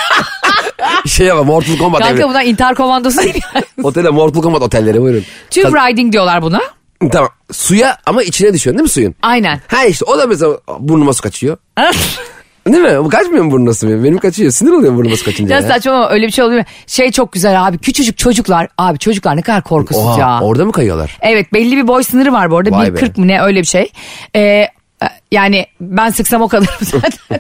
şey 1.08 1.32
ama 1.32 1.44
Mortal 1.44 1.78
Kombat 1.78 2.02
kanka 2.02 2.16
evre. 2.16 2.30
bunlar 2.30 2.44
intihar 2.46 2.76
komandosu 2.76 3.18
değil 3.22 3.42
yani. 3.56 3.66
Otelde 3.84 4.10
Mortal 4.10 4.42
Kombat 4.42 4.62
otelleri 4.62 5.02
buyurun. 5.02 5.24
Tube 5.52 5.68
riding 5.68 6.13
diyorlar 6.13 6.42
buna. 6.42 6.60
Tamam 7.12 7.30
suya 7.52 7.98
ama 8.06 8.24
içine 8.24 8.54
düşüyorsun 8.54 8.78
değil 8.78 8.84
mi 8.84 8.90
suyun? 8.90 9.16
Aynen. 9.22 9.62
Ha 9.68 9.86
işte 9.86 10.06
o 10.06 10.18
da 10.18 10.28
mesela 10.28 10.58
burnuma 10.80 11.13
su 11.13 11.22
kaçıyor. 11.22 11.58
Değil 12.68 12.84
mi? 12.84 13.10
Kaçmıyor 13.10 13.44
mu 13.44 13.52
burnuna 13.52 13.74
su 13.74 13.88
benim? 13.88 14.04
Benim 14.04 14.18
kaçıyor. 14.18 14.52
Sinir 14.52 14.72
oluyorum 14.72 14.98
burnuma 14.98 15.16
su 15.16 15.26
kaçınca 15.26 15.56
Ya 15.56 15.62
ya. 15.62 15.68
saçmalama 15.68 16.10
öyle 16.10 16.28
bir 16.28 16.32
şey 16.32 16.46
oluyor? 16.46 16.63
Şey 16.88 17.12
çok 17.12 17.32
güzel 17.32 17.68
abi 17.68 17.78
küçücük 17.78 18.18
çocuklar. 18.18 18.68
Abi 18.78 19.00
çocuklar 19.00 19.38
ne 19.38 19.42
kadar 19.42 19.62
korkusuz 19.63 20.04
Oha, 20.06 20.20
ya. 20.20 20.40
orada 20.42 20.66
mı 20.66 20.72
kayıyorlar? 20.72 21.18
Evet 21.22 21.54
belli 21.54 21.78
bir 21.78 21.88
boy 21.88 22.04
sınırı 22.04 22.34
var 22.34 22.52
bu 22.52 22.58
arada. 22.58 22.72
Vay 22.72 22.94
be. 22.94 22.98
1.40 23.00 23.20
mı 23.20 23.28
ne 23.28 23.42
öyle 23.42 23.60
bir 23.60 23.66
şey. 23.68 23.92
Ee, 24.36 24.68
yani 25.31 25.65
ben 25.81 26.10
sıksam 26.10 26.41
o 26.41 26.47
kadarım 26.47 26.73
zaten. 26.81 27.39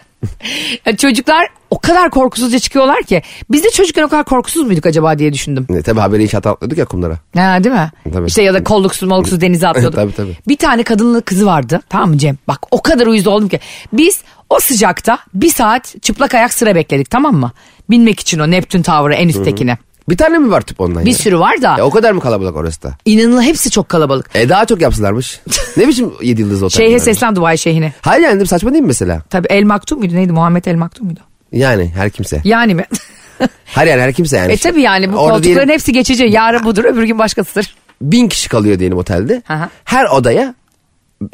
Ya 0.85 0.97
çocuklar 0.97 1.47
o 1.69 1.79
kadar 1.79 2.09
korkusuzca 2.09 2.59
çıkıyorlar 2.59 3.03
ki. 3.03 3.21
Biz 3.51 3.63
de 3.63 3.69
çocukken 3.69 4.03
o 4.03 4.07
kadar 4.07 4.25
korkusuz 4.25 4.63
muyduk 4.65 4.85
acaba 4.85 5.19
diye 5.19 5.33
düşündüm. 5.33 5.65
Ne, 5.69 5.81
tabii 5.81 5.99
haberi 5.99 6.23
inşaata 6.23 6.51
atlıyorduk 6.51 6.77
ya 6.77 6.85
kumlara. 6.85 7.17
Ha, 7.35 7.63
değil 7.63 7.75
mi? 7.75 7.91
Tabii. 8.13 8.27
İşte 8.27 8.41
ya 8.43 8.53
da 8.53 8.63
kolluksuz 8.63 9.09
moluksuz 9.09 9.41
denize 9.41 9.67
atlıyorduk. 9.67 9.95
Tabii, 9.95 10.11
tabii. 10.15 10.37
Bir 10.47 10.57
tane 10.57 10.83
kadınlı 10.83 11.21
kızı 11.21 11.45
vardı 11.45 11.81
tamam 11.89 12.09
mı 12.09 12.17
Cem? 12.17 12.37
Bak 12.47 12.59
o 12.71 12.81
kadar 12.81 13.07
uyuz 13.07 13.27
oldum 13.27 13.47
ki. 13.49 13.59
Biz 13.93 14.21
o 14.49 14.59
sıcakta 14.59 15.19
bir 15.33 15.49
saat 15.49 15.95
çıplak 16.01 16.33
ayak 16.35 16.53
sıra 16.53 16.75
bekledik 16.75 17.09
tamam 17.09 17.35
mı? 17.35 17.51
Binmek 17.89 18.19
için 18.19 18.39
o 18.39 18.51
Neptün 18.51 18.81
Tower'a 18.81 19.13
en 19.15 19.27
üsttekine. 19.29 19.77
Bir 20.09 20.17
tane 20.17 20.37
mi 20.37 20.51
var 20.51 20.61
tüp 20.61 20.81
ondan 20.81 21.05
Bir 21.05 21.11
ya? 21.11 21.17
sürü 21.17 21.39
var 21.39 21.61
da 21.61 21.75
Ya 21.77 21.85
o 21.85 21.89
kadar 21.89 22.11
mı 22.11 22.21
kalabalık 22.21 22.55
orası 22.55 22.83
da? 22.83 22.93
inanılmaz 23.05 23.43
hepsi 23.43 23.71
çok 23.71 23.89
kalabalık. 23.89 24.29
E 24.35 24.49
daha 24.49 24.65
çok 24.65 24.81
yapsınlarmış. 24.81 25.39
ne 25.77 25.87
biçim 25.87 26.11
7 26.21 26.41
yıldızlı 26.41 26.65
otel? 26.65 26.77
Şeyhe 26.77 26.89
bunlar? 26.89 26.99
seslen 27.05 27.35
Dubai 27.35 27.57
şeyhine. 27.57 27.93
Hayır 28.01 28.23
yani 28.23 28.47
saçma 28.47 28.71
değil 28.73 28.81
mi 28.83 28.87
mesela? 28.87 29.21
Tabii 29.29 29.47
El 29.49 29.63
Maktum 29.63 29.99
muydu 29.99 30.15
neydi 30.15 30.31
Muhammed 30.31 30.65
El 30.65 30.75
Maktum 30.75 31.05
muydu? 31.05 31.19
Yani 31.51 31.91
her 31.95 32.09
kimse. 32.09 32.41
Yani 32.43 32.75
mi? 32.75 32.85
Hayır 33.65 33.91
yani 33.91 34.01
her 34.01 34.13
kimse 34.13 34.37
yani. 34.37 34.51
e 34.51 34.57
tabii 34.57 34.81
yani 34.81 35.13
bu 35.13 35.17
Orada 35.17 35.33
koltukların 35.33 35.55
diyelim 35.55 35.69
hepsi 35.73 35.91
geçici. 35.93 36.23
Yarın 36.23 36.63
budur 36.63 36.85
öbür 36.85 37.03
gün 37.03 37.19
başkasıdır. 37.19 37.75
bin 38.01 38.27
kişi 38.27 38.49
kalıyor 38.49 38.79
diyelim 38.79 38.97
otelde. 38.97 39.41
Hı. 39.47 39.69
Her 39.83 40.05
odaya 40.05 40.55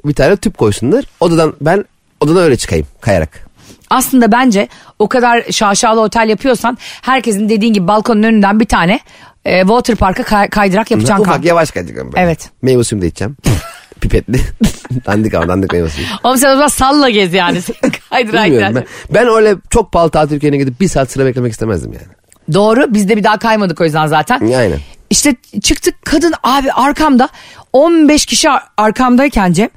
bir 0.05 0.13
tane 0.13 0.35
tüp 0.37 0.57
koysunlar. 0.57 1.05
Odadan 1.19 1.53
ben 1.61 1.85
odadan 2.19 2.43
öyle 2.43 2.57
çıkayım 2.57 2.87
kayarak. 3.01 3.42
Aslında 3.93 4.31
bence 4.31 4.67
o 4.99 5.09
kadar 5.09 5.43
şaşalı 5.51 6.01
otel 6.01 6.29
yapıyorsan 6.29 6.77
herkesin 7.01 7.49
dediğin 7.49 7.73
gibi 7.73 7.87
balkonun 7.87 8.23
önünden 8.23 8.59
bir 8.59 8.65
tane 8.65 8.99
e, 9.45 9.61
water 9.61 9.95
park'a 9.95 10.23
kay- 10.23 10.49
kaydırak 10.49 10.91
yapacaksın. 10.91 11.23
Ufak 11.23 11.33
kanka. 11.33 11.47
yavaş 11.47 11.71
kayacağım 11.71 12.11
ben. 12.15 12.21
Evet. 12.21 12.49
Meyve 12.61 12.83
suyumu 12.83 13.01
da 13.01 13.05
içeceğim. 13.07 13.37
Pipetli. 14.01 14.39
dandik 15.05 15.33
ama 15.33 15.47
dandik 15.47 15.73
meyve 15.73 15.89
suyu. 15.89 16.05
Oğlum 16.23 16.37
sen 16.37 16.49
o 16.49 16.51
zaman 16.55 16.67
salla 16.67 17.09
gez 17.09 17.33
yani. 17.33 17.59
kaydırak 18.09 18.45
Bilmiyorum 18.45 18.75
ben. 18.75 18.85
Ben 19.13 19.27
öyle 19.27 19.55
çok 19.69 19.91
pahalı 19.91 20.09
tatil 20.09 20.35
ülkelerine 20.35 20.57
gidip 20.57 20.79
bir 20.81 20.87
saat 20.87 21.11
sıra 21.11 21.25
beklemek 21.25 21.51
istemezdim 21.51 21.93
yani. 21.93 22.05
Doğru 22.53 22.93
biz 22.93 23.09
de 23.09 23.17
bir 23.17 23.23
daha 23.23 23.37
kaymadık 23.39 23.81
o 23.81 23.83
yüzden 23.83 24.07
zaten. 24.07 24.39
Aynen. 24.41 24.79
İşte 25.09 25.35
çıktık 25.63 25.95
kadın 26.05 26.33
abi 26.43 26.71
arkamda 26.71 27.29
15 27.73 28.25
kişi 28.25 28.49
ar- 28.49 28.63
arkamdayken 28.77 29.53
Cem 29.53 29.69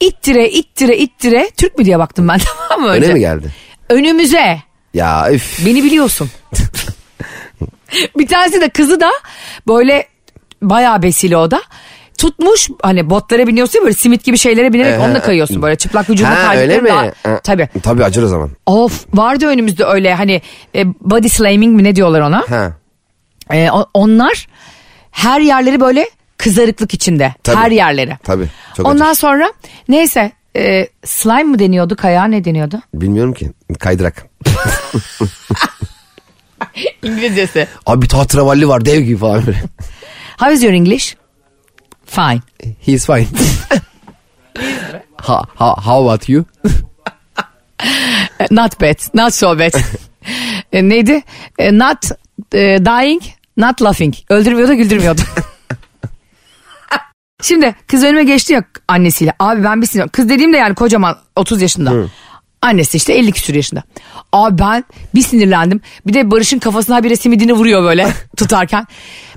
ittire 0.00 0.50
ittire 0.50 0.96
ittire 0.98 1.50
Türk 1.56 1.78
mü 1.78 1.84
diye 1.84 1.98
baktım 1.98 2.28
ben 2.28 2.40
tamam 2.68 2.86
mı? 2.86 2.92
Öne 2.92 3.12
mi 3.12 3.20
geldi? 3.20 3.50
Önümüze 3.88 4.58
Ya 4.94 5.32
üf. 5.32 5.66
beni 5.66 5.84
biliyorsun. 5.84 6.30
bir 8.18 8.26
tanesi 8.28 8.60
de 8.60 8.68
kızı 8.68 9.00
da 9.00 9.10
böyle 9.68 10.06
bayağı 10.62 11.02
besili 11.02 11.36
o 11.36 11.50
da. 11.50 11.62
Tutmuş 12.18 12.68
hani 12.82 13.10
botlara 13.10 13.46
biniyorsun 13.46 13.78
ya 13.78 13.84
böyle 13.84 13.94
simit 13.94 14.24
gibi 14.24 14.38
şeylere 14.38 14.72
binerek 14.72 14.94
Ee, 14.94 14.98
onunla 14.98 15.22
kayıyorsun 15.22 15.62
böyle 15.62 15.76
çıplak 15.76 16.10
öyle 16.56 16.80
mi? 16.80 16.88
daha- 16.88 17.12
Ha, 17.34 17.40
Tabii. 17.44 17.68
Tabii 17.82 18.04
acır 18.04 18.22
o 18.22 18.26
zaman. 18.28 18.50
Of 18.66 19.06
vardı 19.14 19.46
önümüzde 19.46 19.84
öyle 19.84 20.14
hani 20.14 20.42
e, 20.74 20.86
body 21.00 21.28
slamming 21.28 21.76
mi 21.76 21.84
ne 21.84 21.96
diyorlar 21.96 22.20
ona. 22.20 22.44
Ha. 22.50 22.72
E, 23.50 23.70
o- 23.70 23.86
onlar 23.94 24.46
her 25.10 25.40
yerleri 25.40 25.80
böyle 25.80 26.08
kızarıklık 26.36 26.94
içinde. 26.94 27.34
Tabii. 27.42 27.56
Her 27.56 27.70
yerleri. 27.70 28.16
Tabii, 28.22 28.46
çok 28.76 28.86
Ondan 28.86 29.10
acı. 29.10 29.18
sonra 29.20 29.52
neyse 29.88 30.32
e, 30.56 30.88
slime 31.04 31.42
mı 31.42 31.58
deniyordu 31.58 31.96
kayağa 31.96 32.24
ne 32.24 32.44
deniyordu? 32.44 32.80
Bilmiyorum 32.94 33.34
ki. 33.34 33.50
Kaydırak. 33.78 34.26
İngilizcesi. 37.02 37.68
Abi 37.86 38.08
tatravalli 38.08 38.68
var 38.68 38.84
dev 38.84 39.00
gibi 39.00 39.16
falan 39.16 39.46
böyle. 39.46 39.62
How 40.38 40.54
is 40.54 40.62
your 40.62 40.72
English? 40.72 41.16
Fine. 42.06 42.40
He's 42.80 43.06
fine. 43.06 43.26
ha, 45.16 45.42
ha, 45.54 45.76
how 45.76 46.08
about 46.08 46.28
you? 46.28 46.44
Not 48.50 48.80
bad. 48.80 48.96
Not 49.14 49.34
so 49.34 49.58
bad. 49.58 49.72
E, 50.72 50.82
neydi? 50.88 51.22
E, 51.58 51.78
not 51.78 52.04
e, 52.54 52.78
dying, 52.84 53.22
not 53.56 53.82
laughing. 53.82 54.14
Öldürmüyordu, 54.28 54.74
güldürmüyordu. 54.74 55.20
Şimdi 57.44 57.74
kız 57.86 58.04
önüme 58.04 58.24
geçti 58.24 58.52
ya 58.52 58.64
annesiyle. 58.88 59.32
Abi 59.38 59.64
ben 59.64 59.82
bir 59.82 59.86
sinir. 59.86 60.08
Kız 60.08 60.28
dediğim 60.28 60.52
de 60.52 60.56
yani 60.56 60.74
kocaman 60.74 61.16
30 61.36 61.62
yaşında. 61.62 61.90
Annesi 62.62 62.96
işte 62.96 63.12
50 63.12 63.32
küsur 63.32 63.54
yaşında. 63.54 63.82
Abi 64.32 64.58
ben 64.58 64.84
bir 65.14 65.22
sinirlendim. 65.22 65.80
Bir 66.06 66.14
de 66.14 66.30
Barış'ın 66.30 66.58
kafasına 66.58 67.04
bir 67.04 67.16
simidini 67.16 67.52
vuruyor 67.52 67.82
böyle 67.82 68.08
tutarken. 68.36 68.86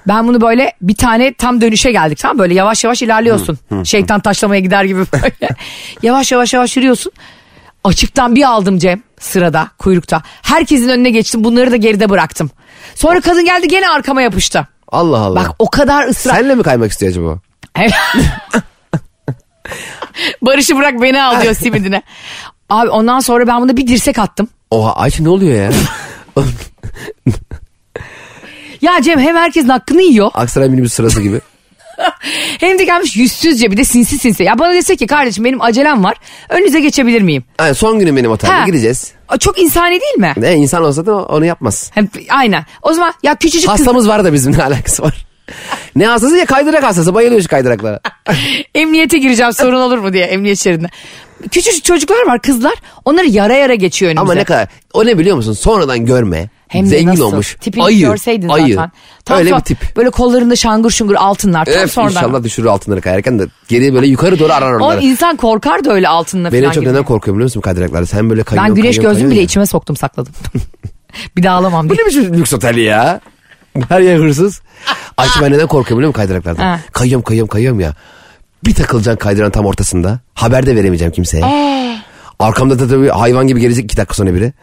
Ben 0.08 0.28
bunu 0.28 0.42
böyle 0.42 0.74
bir 0.82 0.96
tane 0.96 1.34
tam 1.34 1.62
dönüşe 1.62 1.92
geldik 1.92 2.18
tamam 2.18 2.40
böyle 2.40 2.54
yavaş 2.54 2.84
yavaş 2.84 3.02
ilerliyorsun. 3.02 3.58
Şeytan 3.84 4.20
taşlamaya 4.20 4.62
gider 4.62 4.84
gibi 4.84 5.00
böyle. 5.14 5.50
yavaş 6.02 6.32
yavaş 6.32 6.54
yavaş 6.54 6.78
yürüyorsun. 6.78 7.12
Açıktan 7.84 8.36
bir 8.36 8.44
aldım 8.44 8.78
Cem 8.78 9.04
sırada 9.20 9.68
kuyrukta. 9.78 10.22
Herkesin 10.42 10.90
önüne 10.90 11.10
geçtim 11.10 11.44
bunları 11.44 11.72
da 11.72 11.76
geride 11.76 12.10
bıraktım. 12.10 12.50
Sonra 12.96 13.22
kadın 13.22 13.46
geldi 13.46 13.68
gene 13.68 13.90
arkama 13.90 14.22
yapıştı. 14.22 14.68
Allah 14.88 15.18
Allah. 15.18 15.40
Bak 15.40 15.56
o 15.60 15.70
kadar 15.70 16.08
ısrar. 16.08 16.36
Senle 16.36 16.56
mi 16.56 16.64
kaymak 16.64 16.92
istiyor 16.92 17.12
acaba? 17.12 17.40
Barış'ı 20.42 20.78
bırak 20.78 21.02
beni 21.02 21.24
al 21.24 21.42
diyor 21.42 21.54
simidine. 21.60 22.02
Abi 22.70 22.90
ondan 22.90 23.20
sonra 23.20 23.48
ben 23.48 23.62
buna 23.62 23.78
bir 23.78 23.88
dirsek 23.88 24.20
attım. 24.20 24.48
Oha 24.72 24.96
Ayşe 24.96 25.24
ne 25.24 25.30
oluyor 25.30 25.56
ya? 25.64 25.72
Ya 28.82 29.02
Cem 29.02 29.20
hem 29.20 29.36
herkesin 29.36 29.70
hakkını 29.70 30.02
yiyor 30.02 30.32
Aksaray 30.34 30.70
minibüs 30.70 30.94
sırası 30.94 31.22
gibi. 31.22 31.42
hem 32.60 32.80
de 32.80 32.84
gelmiş 32.84 33.16
yüzsüzce 33.18 33.72
bir 33.72 33.78
de 33.78 33.84
sinsi 33.84 34.18
sinsi. 34.20 34.44
Ya 34.44 34.60
bana 34.60 34.74
dese 34.74 34.96
ki 34.96 35.08
kardeşim 35.08 35.46
benim 35.46 35.62
acelem 35.62 36.04
var 36.04 36.18
önünüze 36.50 36.80
geçebilir 36.80 37.22
miyim? 37.22 37.44
Yani 37.60 37.76
son 37.76 38.00
günüm 38.00 38.16
benim 38.18 38.32
otelde 38.32 38.52
Ha. 38.52 38.66
gideceğiz. 38.66 39.12
Çok 39.40 39.60
insani 39.62 40.00
değil 40.02 40.18
mi? 40.18 40.34
Ne 40.38 40.56
insan 40.56 40.84
olsa 40.84 41.06
da 41.06 41.16
onu 41.26 41.46
yapmaz. 41.46 41.92
Hem, 41.94 42.10
aynen. 42.30 42.66
O 42.82 42.94
zaman 42.94 43.14
ya 43.24 43.36
küçücük 43.36 43.70
kız 43.70 43.80
Hastamız 43.80 44.08
var 44.08 44.24
da 44.24 44.34
bizim 44.34 44.58
ne 44.58 44.64
alakası 44.64 45.04
var? 45.04 45.26
Ne 45.96 46.06
hastası 46.08 46.38
ya 46.38 46.46
kaydırak 46.46 46.84
hastası 46.84 47.14
bayılıyor 47.14 47.42
şu 47.42 47.48
kaydıraklara. 47.48 48.00
emniyete 48.76 49.18
gireceğim 49.18 49.54
sorun 49.54 49.80
olur 49.82 49.98
mu 49.98 50.14
diye 50.14 50.26
emniyet 50.26 50.60
şeridine. 50.60 50.88
Küçücük 51.52 51.84
çocuklar 51.84 52.28
var 52.28 52.42
kızlar 52.42 52.74
onları 53.06 53.26
yara 53.28 53.54
yara 53.54 53.76
geçiyor 53.76 54.12
önümüze. 54.12 54.22
Ama 54.22 54.34
ne 54.34 54.44
kadar 54.44 54.68
o 54.94 55.06
ne 55.06 55.18
biliyor 55.18 55.36
musun 55.36 55.54
sonradan 55.54 56.06
görme. 56.06 56.50
Hem 56.68 56.86
de 56.86 56.90
zengin 56.90 57.08
nasıl? 57.08 57.24
olmuş. 57.24 57.58
Tipini 57.62 57.84
ayı, 57.84 58.00
görseydin 58.00 58.50
ayı. 58.50 58.76
zaten. 58.76 58.92
Tam 59.26 59.38
Öyle 59.38 59.50
son- 59.50 59.60
bir 59.60 59.64
tip. 59.64 59.78
Böyle 59.98 60.10
kollarında 60.10 60.56
şangır 60.56 60.90
şungur 60.90 61.16
altınlar. 61.16 61.66
Tam 61.66 61.74
Evet, 61.78 61.92
sonradan. 61.92 62.12
inşallah 62.24 62.44
düşürür 62.44 62.68
altınları 62.68 63.02
kayarken 63.02 63.40
de 63.40 63.48
geriye 63.68 63.94
böyle 63.94 64.08
yukarı 64.08 64.40
doğru 64.40 64.54
arar 64.54 64.74
O 64.74 64.86
onları. 64.86 65.02
insan 65.02 65.36
korkar 65.36 65.86
da 65.86 65.94
öyle 65.94 66.08
altınla 66.08 66.52
Benim 66.52 66.64
falan 66.64 66.74
çok 66.74 66.84
gibi. 66.84 66.94
neden 66.94 67.04
korkuyorum 67.04 67.38
biliyor 67.40 67.46
musun 67.46 67.62
kaydıraklarda? 67.62 68.06
Sen 68.06 68.30
böyle 68.30 68.44
kayıyorsun 68.44 68.76
Ben 68.76 68.82
güneş 68.82 68.96
kayıyorsun, 68.96 69.14
gözlüğümü 69.22 69.36
bile 69.36 69.42
içime 69.44 69.66
soktum 69.66 69.96
sakladım. 69.96 70.34
bir 71.38 71.44
daha 71.44 71.56
alamam 71.58 71.90
diye. 71.90 71.98
Bu 71.98 72.02
ne 72.02 72.06
biçim 72.08 72.34
lüks 72.34 72.54
oteli 72.54 72.82
ya? 72.82 73.22
Her 73.90 74.00
yer 74.02 74.18
hırsız. 74.20 74.62
Ayşe 75.18 75.42
ben 75.42 75.52
neden 75.52 75.68
korkuyorum 75.68 75.98
biliyor 75.98 76.08
musun 76.10 76.18
kaydıraklardan? 76.18 76.64
Ha. 76.64 76.80
Kayıyorum 76.92 77.24
kayıyorum 77.24 77.48
kayıyorum 77.50 77.80
ya. 77.80 77.94
Bir 78.66 78.74
takılacaksın 78.74 79.20
kaydıran 79.20 79.52
tam 79.52 79.66
ortasında. 79.66 80.20
Haber 80.34 80.66
de 80.66 80.76
veremeyeceğim 80.76 81.14
kimseye. 81.14 81.44
Arkamda 82.40 82.80
da 82.80 82.88
tabii 82.88 83.10
hayvan 83.10 83.48
gibi 83.48 83.60
gelecek 83.60 83.86
iki 83.86 83.98
dakika 83.98 84.14
sonra 84.14 84.34
biri. 84.34 84.54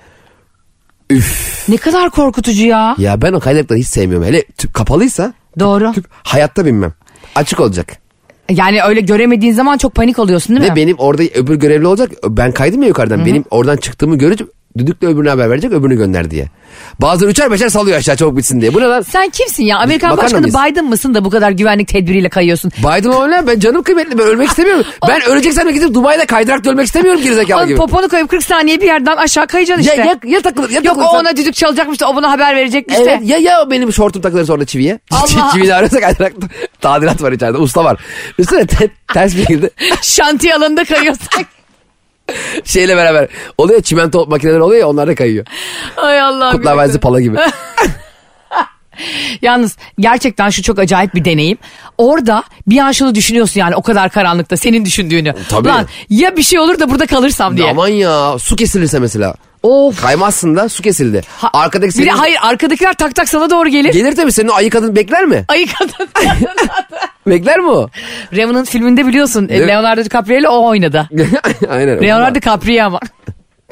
Üf. 1.11 1.65
Ne 1.69 1.77
kadar 1.77 2.11
korkutucu 2.11 2.67
ya. 2.67 2.95
Ya 2.99 3.23
ben 3.23 3.33
o 3.33 3.41
kaydırakları 3.41 3.79
hiç 3.79 3.87
sevmiyorum. 3.87 4.27
Hele 4.27 4.45
tüp 4.45 4.75
kapalıysa 4.75 5.33
Doğru. 5.59 5.93
tüp 5.93 6.05
hayatta 6.23 6.67
binmem. 6.67 6.93
Açık 7.35 7.61
olacak. 7.61 7.99
Yani 8.51 8.83
öyle 8.83 9.01
göremediğin 9.01 9.53
zaman 9.53 9.79
çok 9.79 9.95
panik 9.95 10.19
oluyorsun 10.19 10.57
değil 10.57 10.67
Ve 10.67 10.71
mi? 10.71 10.77
benim 10.77 10.97
orada 10.99 11.23
öbür 11.23 11.55
görevli 11.55 11.87
olacak. 11.87 12.11
Ben 12.29 12.53
kaydım 12.53 12.83
ya 12.83 12.89
yukarıdan. 12.89 13.27
Benim 13.27 13.45
oradan 13.51 13.77
çıktığımı 13.77 14.19
görünce 14.19 14.45
düdükle 14.79 15.07
öbürüne 15.07 15.29
haber 15.31 15.51
verecek 15.51 15.73
öbürünü 15.73 15.97
gönder 15.97 16.31
diye. 16.31 16.49
Bazıları 17.01 17.31
üçer 17.31 17.51
beşer 17.51 17.69
salıyor 17.69 17.99
aşağı 17.99 18.17
çabuk 18.17 18.37
bitsin 18.37 18.61
diye. 18.61 18.75
Bu 18.75 18.81
ne 18.81 18.85
lan? 18.85 19.03
Sen 19.03 19.29
kimsin 19.29 19.65
ya? 19.65 19.79
Amerikan 19.79 20.11
Makarna 20.11 20.25
Başkanı 20.25 20.41
mıyız? 20.41 20.55
Biden 20.55 20.85
mısın 20.85 21.15
da 21.15 21.25
bu 21.25 21.31
kadar 21.31 21.51
güvenlik 21.51 21.89
tedbiriyle 21.89 22.29
kayıyorsun? 22.29 22.71
Biden 22.79 23.09
oynayan 23.09 23.47
ben 23.47 23.59
canım 23.61 23.83
kıymetli 23.83 24.19
ben 24.19 24.25
ölmek 24.27 24.49
istemiyorum. 24.49 24.85
ben 25.09 25.23
öleceksem 25.23 25.67
de 25.69 25.73
gidip 25.73 25.95
Dubai'de 25.95 26.27
kaydırakta 26.27 26.71
ölmek 26.71 26.87
istemiyorum 26.87 27.23
gerizekalı 27.23 27.67
gibi. 27.67 27.77
poponu 27.77 28.09
koyup 28.09 28.31
40 28.31 28.45
saniye 28.45 28.81
bir 28.81 28.87
yerden 28.87 29.17
aşağı 29.17 29.47
kayacaksın 29.47 29.83
işte. 29.85 29.97
Ya, 29.97 30.05
ya, 30.05 30.17
ya 30.25 30.41
takılır 30.41 30.71
ya 30.71 30.81
Yok 30.85 30.97
o 30.99 31.19
ona 31.19 31.37
düdük 31.37 31.55
çalacakmış 31.55 32.01
da 32.01 32.09
o 32.11 32.17
buna 32.17 32.31
haber 32.31 32.57
verecekmiş 32.57 32.97
Evet 32.99 33.21
de. 33.21 33.25
ya 33.27 33.39
ya 33.39 33.63
o 33.67 33.71
benim 33.71 33.93
şortum 33.93 34.23
takılırsa 34.23 34.53
orada 34.53 34.65
çiviye. 34.65 34.99
Allah. 35.11 35.51
Çiviyi 35.53 35.69
de 35.69 35.75
arıyorsa 35.75 36.01
kaydırakta. 36.01 36.47
Tadilat 36.81 37.23
var 37.23 37.33
içeride 37.33 37.59
usta 37.59 37.85
var. 37.85 38.01
Üstüne 38.39 38.67
te- 38.67 38.91
ters 39.15 39.35
bir 39.37 39.41
şekilde 39.41 39.71
Şantiye 40.03 40.55
alanında 40.55 40.85
kayıyorsun. 40.85 41.27
şeyle 42.65 42.97
beraber 42.97 43.29
oluyor 43.59 43.83
çimento 43.83 44.27
makineler 44.27 44.59
oluyor 44.59 44.81
ya 44.81 44.89
onlar 44.89 45.09
da 45.09 45.15
kayıyor. 45.15 45.47
Ay 45.97 46.21
Allah'ım. 46.21 46.57
Kutlar. 46.57 46.77
Vadisi 46.77 47.01
pala 47.01 47.21
gibi. 47.21 47.37
Yalnız 49.43 49.77
gerçekten 49.99 50.51
şu 50.51 50.63
çok 50.63 50.79
acayip 50.79 51.15
bir 51.15 51.25
deneyim. 51.25 51.59
Orada 51.99 52.43
bir 52.67 52.79
an 52.79 52.93
şunu 52.93 53.15
düşünüyorsun 53.15 53.61
yani 53.61 53.77
o 53.77 53.83
kadar 53.83 54.11
karanlıkta 54.11 54.57
senin 54.57 54.85
düşündüğünü. 54.85 55.35
Tabii. 55.49 55.69
Lan 55.69 55.87
ya 56.11 56.37
bir 56.37 56.43
şey 56.43 56.59
olur 56.59 56.79
da 56.79 56.91
burada 56.91 57.07
kalırsam 57.07 57.57
diye. 57.57 57.71
Aman 57.71 57.89
ya 57.89 58.39
su 58.39 58.57
kesilirse 58.57 58.99
mesela. 58.99 59.35
Of. 59.65 60.03
Kaymazsın 60.03 60.57
da 60.57 60.69
su 60.69 60.83
kesildi. 60.83 61.23
Ha- 61.39 61.51
Arkadaki 61.53 61.99
bir 61.99 62.05
de 62.05 62.05
senin... 62.11 62.19
hayır 62.19 62.37
arkadakiler 62.43 62.93
tak 62.95 63.15
tak 63.15 63.29
sana 63.29 63.51
doğru 63.51 63.69
gelir. 63.69 63.93
Gelir 63.93 64.17
tabii 64.17 64.33
senin 64.33 64.49
o 64.49 64.55
ayı 64.55 64.71
kadın 64.71 64.97
bekler 64.97 65.25
mi? 65.25 65.45
Ayı 65.49 65.67
kadın. 65.79 66.09
Bekler 67.27 67.59
mi 67.59 67.69
o? 67.69 67.89
Revenant 68.33 68.69
filminde 68.71 69.07
biliyorsun 69.07 69.49
Evet. 69.51 69.69
Leonardo 69.69 70.05
DiCaprio 70.05 70.39
ile 70.39 70.49
o 70.49 70.67
oynadı. 70.69 71.09
Aynen. 71.71 72.03
Leonardo 72.03 72.35
DiCaprio 72.35 72.85
ama. 72.85 73.01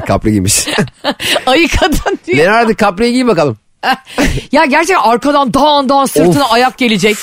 Capri 0.08 0.30
giymiş. 0.30 0.66
Ayı 1.46 1.68
kadın 1.68 2.18
diyor. 2.26 2.38
Leonardo 2.38 2.68
DiCaprio'yu 2.68 3.12
giy 3.12 3.26
bakalım. 3.26 3.56
ya 4.52 4.64
gerçekten 4.64 5.02
arkadan 5.02 5.54
dağın 5.54 5.88
dağın 5.88 6.04
sırtına 6.06 6.44
Of. 6.44 6.52
ayak 6.52 6.78
gelecek. 6.78 7.16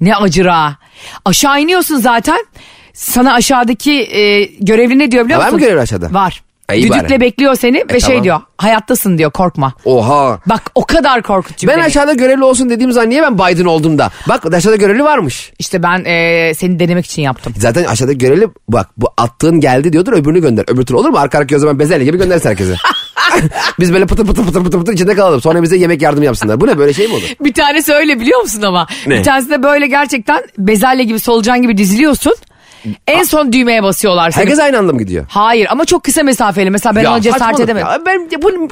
Ne 0.00 0.16
acıra. 0.16 0.76
Aşağı 1.24 1.60
iniyorsun 1.60 1.96
zaten. 1.96 2.46
Sana 2.92 3.34
aşağıdaki 3.34 3.92
e, 3.92 4.44
görevli 4.44 4.98
ne 4.98 5.10
diyor 5.10 5.24
biliyor 5.24 5.40
Ha, 5.40 5.46
var 5.46 5.52
musun? 5.52 5.60
mı 5.60 5.66
görevli 5.66 5.80
aşağıda? 5.82 6.14
Var. 6.14 6.42
İyi 6.74 6.82
Düdükle 6.82 7.08
bari. 7.10 7.20
bekliyor 7.20 7.54
seni 7.54 7.84
ve 7.92 8.00
şey 8.00 8.08
tamam. 8.08 8.24
diyor. 8.24 8.40
Hayattasın 8.58 9.18
diyor 9.18 9.30
korkma. 9.30 9.72
Oha. 9.84 10.38
Bak 10.46 10.62
o 10.74 10.84
kadar 10.84 11.22
korkutucu. 11.22 11.66
Ben 11.68 11.72
deneyim. 11.72 11.86
aşağıda 11.86 12.12
görevli 12.12 12.44
olsun 12.44 12.70
dediğim 12.70 12.92
zaman 12.92 13.10
niye 13.10 13.22
ben 13.22 13.34
Biden 13.38 13.64
oldum 13.64 13.98
da? 13.98 14.10
Bak 14.28 14.54
aşağıda 14.54 14.76
görevli 14.76 15.04
varmış. 15.04 15.52
İşte 15.58 15.82
ben 15.82 16.04
e, 16.04 16.52
seni 16.54 16.78
denemek 16.78 17.06
için 17.06 17.22
yaptım. 17.22 17.54
Zaten 17.58 17.84
aşağıda 17.84 18.12
görevli 18.12 18.48
bak 18.68 18.88
bu 18.96 19.08
attığın 19.16 19.60
geldi 19.60 19.92
diyordur 19.92 20.12
öbürünü 20.12 20.40
gönder. 20.40 20.64
Öbür 20.68 20.86
türlü 20.86 20.98
olur 20.98 21.08
mu? 21.08 21.18
Arka 21.18 21.38
arkaya 21.38 21.56
o 21.56 21.58
zaman 21.58 21.78
bezelye 21.78 22.04
gibi 22.04 22.18
göndersin 22.18 22.48
herkese. 22.48 22.74
Biz 23.80 23.92
böyle 23.92 24.06
pıtır 24.06 24.26
pıtır 24.26 24.44
pıtır 24.46 24.64
pıtır 24.64 24.78
pıtır 24.78 24.92
içinde 24.92 25.14
kalalım. 25.14 25.40
Sonra 25.40 25.62
bize 25.62 25.76
yemek 25.76 26.02
yardım 26.02 26.22
yapsınlar. 26.22 26.60
Bu 26.60 26.66
ne 26.66 26.78
böyle 26.78 26.92
şey 26.92 27.06
mi 27.08 27.14
olur? 27.14 27.22
Bir 27.40 27.52
tanesi 27.52 27.92
öyle 27.92 28.20
biliyor 28.20 28.40
musun 28.40 28.62
ama? 28.62 28.86
Ne? 29.06 29.18
Bir 29.18 29.22
tanesi 29.24 29.50
de 29.50 29.62
böyle 29.62 29.86
gerçekten 29.86 30.42
bezelye 30.58 31.04
gibi 31.04 31.18
solucan 31.20 31.62
gibi 31.62 31.76
diziliyorsun. 31.78 32.34
En 33.06 33.22
son 33.22 33.52
düğmeye 33.52 33.82
basıyorlar 33.82 34.30
seni. 34.30 34.42
Herkes 34.42 34.58
aynı 34.58 34.78
anda 34.78 34.92
mı 34.92 34.98
gidiyor? 34.98 35.26
Hayır 35.28 35.66
ama 35.70 35.84
çok 35.84 36.04
kısa 36.04 36.22
mesafeli. 36.22 36.70
Mesela 36.70 36.96
ben 36.96 37.04
ona 37.04 37.20
cesaret 37.20 37.42
saçmalık 37.42 37.64
edemedim. 37.64 37.88
ya. 37.88 37.98
Ben 38.06 38.28
ya, 38.32 38.42
bu 38.42 38.68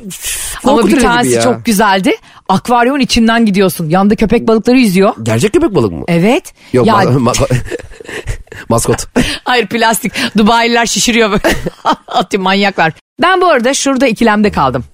Ama 0.65 0.83
bir 0.85 0.89
gibi 0.89 1.01
tanesi 1.01 1.35
ya. 1.35 1.43
çok 1.43 1.65
güzeldi. 1.65 2.13
Akvaryumun 2.49 3.01
içinden 3.01 3.47
gidiyorsun. 3.47 3.89
Yanında 3.89 4.17
köpek 4.17 4.49
balıkları 4.49 4.79
yüzüyor. 4.79 5.15
Gerçek 5.23 5.53
köpek 5.53 5.75
balık 5.75 5.93
mı? 5.93 6.05
Evet. 6.09 6.55
Yok 6.73 6.87
Ya, 6.87 6.95
ma- 6.95 7.19
ma- 7.33 7.63
maskot. 8.69 9.07
hayır 9.45 9.67
plastik. 9.67 10.13
Dubai'liler 10.39 10.87
şişiriyor 10.87 11.31
böyle. 11.31 11.57
Atıyor 12.09 12.43
manyaklar. 12.43 12.93
Ben 13.23 13.41
bu 13.41 13.47
arada 13.47 13.75
şurada 13.75 14.07
ikilemde 14.07 14.51
kaldım. 14.51 14.85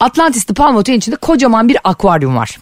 Atlantis'te 0.00 0.54
Palm 0.54 0.76
Otel'in 0.76 0.98
içinde 0.98 1.16
kocaman 1.16 1.68
bir 1.68 1.76
akvaryum 1.84 2.36
var. 2.36 2.58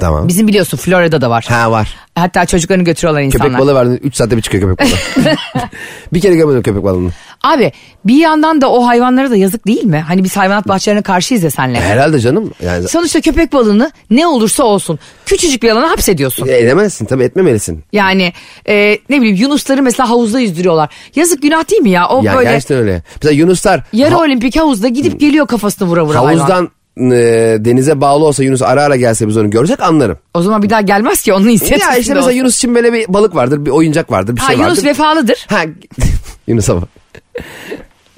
Tamam. 0.00 0.28
Bizim 0.28 0.48
biliyorsun 0.48 0.76
Florida'da 0.78 1.30
var. 1.30 1.46
Ha 1.48 1.70
var. 1.70 1.96
Hatta 2.14 2.46
çocuklarını 2.46 2.84
götürüyorlar 2.84 3.22
insanlar. 3.22 3.46
Köpek 3.46 3.60
balığı 3.60 3.74
vardı. 3.74 3.98
3 4.02 4.16
saatte 4.16 4.36
bir 4.36 4.42
çıkıyor 4.42 4.62
köpek 4.76 4.86
balığı. 4.86 5.36
bir 6.12 6.20
kere 6.20 6.34
görmedim 6.36 6.62
köpek 6.62 6.84
balığını. 6.84 7.10
Abi 7.42 7.72
bir 8.04 8.16
yandan 8.16 8.60
da 8.60 8.70
o 8.70 8.86
hayvanlara 8.86 9.30
da 9.30 9.36
yazık 9.36 9.66
değil 9.66 9.84
mi? 9.84 10.04
Hani 10.08 10.24
biz 10.24 10.36
hayvanat 10.36 10.68
bahçelerine 10.68 11.02
karşıyız 11.02 11.42
ya 11.44 11.50
senle. 11.50 11.80
Herhalde 11.80 12.20
canım. 12.20 12.50
Yani 12.62 12.88
Sonuçta 12.88 13.20
köpek 13.20 13.52
balığını 13.52 13.90
ne 14.10 14.26
olursa 14.26 14.64
olsun 14.64 14.98
küçücük 15.26 15.62
bir 15.62 15.70
alana 15.70 15.90
hapsediyorsun. 15.90 16.46
E, 16.48 16.58
edemezsin 16.58 17.04
tabii 17.04 17.24
etmemelisin. 17.24 17.84
Yani 17.92 18.32
e, 18.68 18.98
ne 19.08 19.20
bileyim 19.20 19.36
yunusları 19.36 19.82
mesela 19.82 20.10
havuzda 20.10 20.40
yüzdürüyorlar. 20.40 20.88
Yazık 21.16 21.42
günah 21.42 21.70
değil 21.70 21.82
mi 21.82 21.90
ya? 21.90 22.08
O 22.08 22.22
Ya 22.22 22.34
böyle 22.36 22.50
gerçekten 22.50 22.78
öyle. 22.78 23.02
Mesela 23.16 23.32
Yunuslar 23.32 23.82
yarı 23.92 24.14
ha- 24.14 24.20
olimpik 24.20 24.56
havuzda 24.56 24.88
gidip 24.88 25.20
geliyor 25.20 25.46
kafasını 25.46 25.88
vura 25.88 26.04
vura 26.04 26.24
hayvan. 26.24 26.70
E, 26.98 27.56
denize 27.60 28.00
bağlı 28.00 28.24
olsa 28.24 28.44
Yunus 28.44 28.62
ara 28.62 28.82
ara 28.82 28.96
gelse 28.96 29.28
biz 29.28 29.36
onu 29.36 29.50
görsek 29.50 29.80
anlarım. 29.82 30.18
O 30.34 30.42
zaman 30.42 30.62
bir 30.62 30.70
daha 30.70 30.80
gelmez 30.80 31.22
ki 31.22 31.32
onun 31.32 31.48
inisiyatifinde 31.48 31.92
Ya 31.94 31.98
işte 31.98 32.14
mesela 32.14 32.26
olsun. 32.26 32.38
Yunus 32.38 32.56
için 32.56 32.74
böyle 32.74 32.92
bir 32.92 33.04
balık 33.08 33.34
vardır, 33.34 33.66
bir 33.66 33.70
oyuncak 33.70 34.10
vardır, 34.10 34.36
bir 34.36 34.40
Ha, 34.40 34.46
şey 34.46 34.56
Yunus 34.56 34.70
vardır. 34.70 34.84
vefalıdır. 34.84 35.46
Ha 35.48 35.60
Yunus'a 36.46 36.76
bak. 36.82 36.88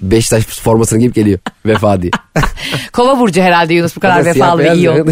Beşiktaş 0.03 0.45
formasını 0.45 0.99
giyip 0.99 1.15
geliyor 1.15 1.39
vefa 1.67 2.03
diye. 2.03 2.11
Kova 2.93 3.19
burcu 3.21 3.41
herhalde 3.43 3.75
Yunus 3.75 3.97
bu 3.97 4.01
kadar 4.01 4.25
vefalı 4.25 4.63
ve 4.65 4.75
iyi 4.75 4.91
oldu. 4.91 5.11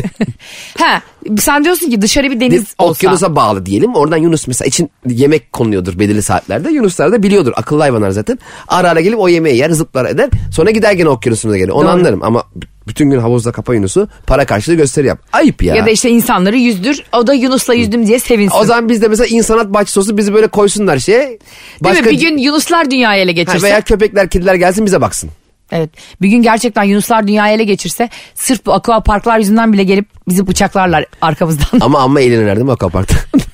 ha, 0.79 1.03
sen 1.39 1.65
diyorsun 1.65 1.91
ki 1.91 2.03
dışarı 2.03 2.31
bir 2.31 2.41
deniz 2.41 2.53
Biz 2.63 2.75
olsa. 2.79 2.91
okyanusa 2.91 3.37
bağlı 3.37 3.67
diyelim. 3.67 3.95
Oradan 3.95 4.17
Yunus 4.17 4.47
mesela 4.47 4.67
için 4.69 4.91
yemek 5.09 5.53
konuluyordur 5.53 5.99
belirli 5.99 6.23
saatlerde. 6.23 6.71
Yunuslar 6.71 7.13
da 7.13 7.23
biliyordur. 7.23 7.53
Akıllı 7.57 7.81
hayvanlar 7.81 8.11
zaten. 8.11 8.39
Ara 8.69 8.91
ara 8.91 9.01
gelip 9.01 9.19
o 9.19 9.29
yemeği 9.29 9.57
yer 9.57 9.71
zıplar 9.71 10.05
eder. 10.05 10.31
Sonra 10.53 10.71
gider 10.71 10.93
gene 10.93 11.09
okyanusuna 11.09 11.57
gelir. 11.57 11.69
Onu 11.71 11.83
Doğru. 11.85 11.91
anlarım 11.93 12.23
ama 12.23 12.43
bütün 12.89 13.11
gün 13.11 13.19
havuzda 13.19 13.53
kapa 13.53 13.75
Yunus'u 13.75 14.09
para 14.27 14.45
karşılığı 14.45 14.75
gösteri 14.77 15.07
yap. 15.07 15.19
Ayıp 15.33 15.63
ya. 15.63 15.75
Ya 15.75 15.87
da 15.87 15.91
işte 15.91 16.11
insanları 16.11 16.57
yüzdür. 16.57 17.03
O 17.13 17.27
da 17.27 17.35
Yunus'la 17.35 17.75
yüzdüm 17.75 18.07
diye 18.07 18.19
sevinsin. 18.19 18.57
O 18.59 18.65
zaman 18.65 18.89
biz 18.89 19.03
de 19.03 19.09
mesela 19.09 19.27
insanat 19.27 19.67
bahçesi 19.67 20.01
olsun 20.01 20.17
bizi 20.17 20.35
böyle 20.35 20.47
koysunlar 20.47 20.99
şeye. 20.99 21.39
Değil 21.85 22.01
mi? 22.01 22.11
Bir 22.11 22.21
gün 22.21 22.39
Yunuslar 22.39 22.91
dünyaya 22.91 23.23
ele 23.23 23.31
Ha, 23.31 23.35
geçirse. 23.35 23.63
veya 23.63 23.81
köpekler 23.81 24.29
kediler 24.31 24.55
gelsin 24.55 24.87
bize 24.87 25.01
baksın. 25.01 25.31
Evet. 25.73 25.91
Bir 26.23 26.29
gün 26.29 26.43
gerçekten 26.43 26.83
Yunuslar 26.83 27.27
dünyayı 27.27 27.57
ele 27.57 27.65
geçirse 27.65 28.09
sırf 28.35 28.67
bu 28.67 28.73
aqua 28.73 29.01
parklar 29.03 29.39
yüzünden 29.39 29.73
bile 29.73 29.85
gelip 29.85 30.07
bizi 30.29 30.47
bıçaklarlar 30.47 31.05
arkamızdan. 31.21 31.81
Ama 31.81 31.99
amma 31.99 32.21
eğlenirler 32.21 32.57
değil 32.57 32.67
mi 32.67 32.73
akaparkta? 32.73 33.17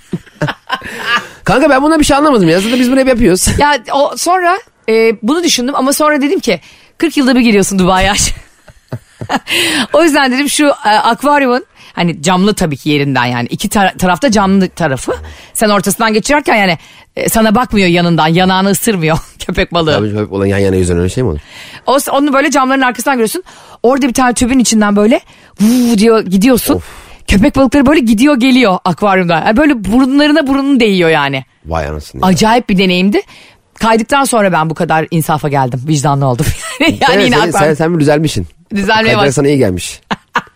Kanka 1.44 1.70
ben 1.70 1.82
buna 1.82 1.98
bir 1.98 2.04
şey 2.04 2.16
anlamadım 2.16 2.48
ya. 2.48 2.60
Zaten 2.60 2.80
biz 2.80 2.90
bunu 2.92 3.00
hep 3.00 3.08
yapıyoruz. 3.08 3.46
ya 3.58 3.78
o 3.94 4.16
sonra 4.16 4.58
e, 4.88 5.12
bunu 5.22 5.44
düşündüm 5.44 5.74
ama 5.74 5.92
sonra 5.92 6.22
dedim 6.22 6.40
ki 6.40 6.60
40 6.98 7.16
yılda 7.16 7.34
bir 7.34 7.40
geliyorsun 7.40 7.78
Dubai'ye. 7.78 8.12
o 9.92 10.02
yüzden 10.02 10.32
dedim 10.32 10.48
şu 10.48 10.66
e, 10.66 10.88
akvaryumun 10.88 11.64
hani 11.92 12.22
camlı 12.22 12.54
tabii 12.54 12.76
ki 12.76 12.90
yerinden 12.90 13.24
yani 13.24 13.46
iki 13.50 13.68
tar- 13.68 13.98
tarafta 13.98 14.30
camlı 14.30 14.68
tarafı. 14.68 15.12
Sen 15.54 15.68
ortasından 15.68 16.12
geçerken 16.12 16.56
yani 16.56 16.78
e, 17.16 17.28
sana 17.28 17.54
bakmıyor 17.54 17.88
yanından 17.88 18.28
yanağını 18.28 18.70
ısırmıyor 18.70 19.18
köpek 19.38 19.74
balığı. 19.74 19.96
Abi 19.96 20.16
hep 20.18 20.32
olan 20.32 20.46
yan 20.46 20.58
yana 20.58 20.76
yüzünden 20.76 21.00
öyle 21.00 21.08
şey 21.10 21.22
mi 21.22 21.28
olur? 21.30 21.38
O, 21.86 21.98
onu 22.12 22.32
böyle 22.32 22.50
camların 22.50 22.80
arkasından 22.80 23.16
görüyorsun. 23.16 23.42
Orada 23.82 24.08
bir 24.08 24.12
tane 24.14 24.34
tübün 24.34 24.58
içinden 24.58 24.96
böyle 24.96 25.20
vuu 25.60 25.98
diyor 25.98 26.20
gidiyorsun. 26.20 26.80
Köpek 27.28 27.56
balıkları 27.56 27.86
böyle 27.86 28.00
gidiyor 28.00 28.36
geliyor 28.36 28.78
akvaryumda. 28.84 29.42
Yani 29.46 29.56
böyle 29.56 29.84
burunlarına 29.84 30.46
burnunu 30.46 30.80
değiyor 30.80 31.10
yani. 31.10 31.44
Vay 31.66 31.86
anasını. 31.86 32.20
ya. 32.22 32.26
Acayip 32.28 32.68
bir 32.68 32.78
deneyimdi. 32.78 33.20
Kaydıktan 33.74 34.24
sonra 34.24 34.52
ben 34.52 34.70
bu 34.70 34.74
kadar 34.74 35.06
insafa 35.10 35.48
geldim. 35.48 35.82
Vicdanlı 35.88 36.26
oldum. 36.26 36.46
yani 36.80 36.98
Evet, 37.12 37.24
yine 37.24 37.36
sen, 37.36 37.48
akvaryum- 37.48 37.52
sen, 37.58 37.74
sen 37.74 37.94
bir 37.94 38.00
düzelmişsin. 38.00 38.46
Düzelmeye 38.74 39.16
bak. 39.16 39.34
sana 39.34 39.48
iyi 39.48 39.58
gelmiş. 39.58 40.00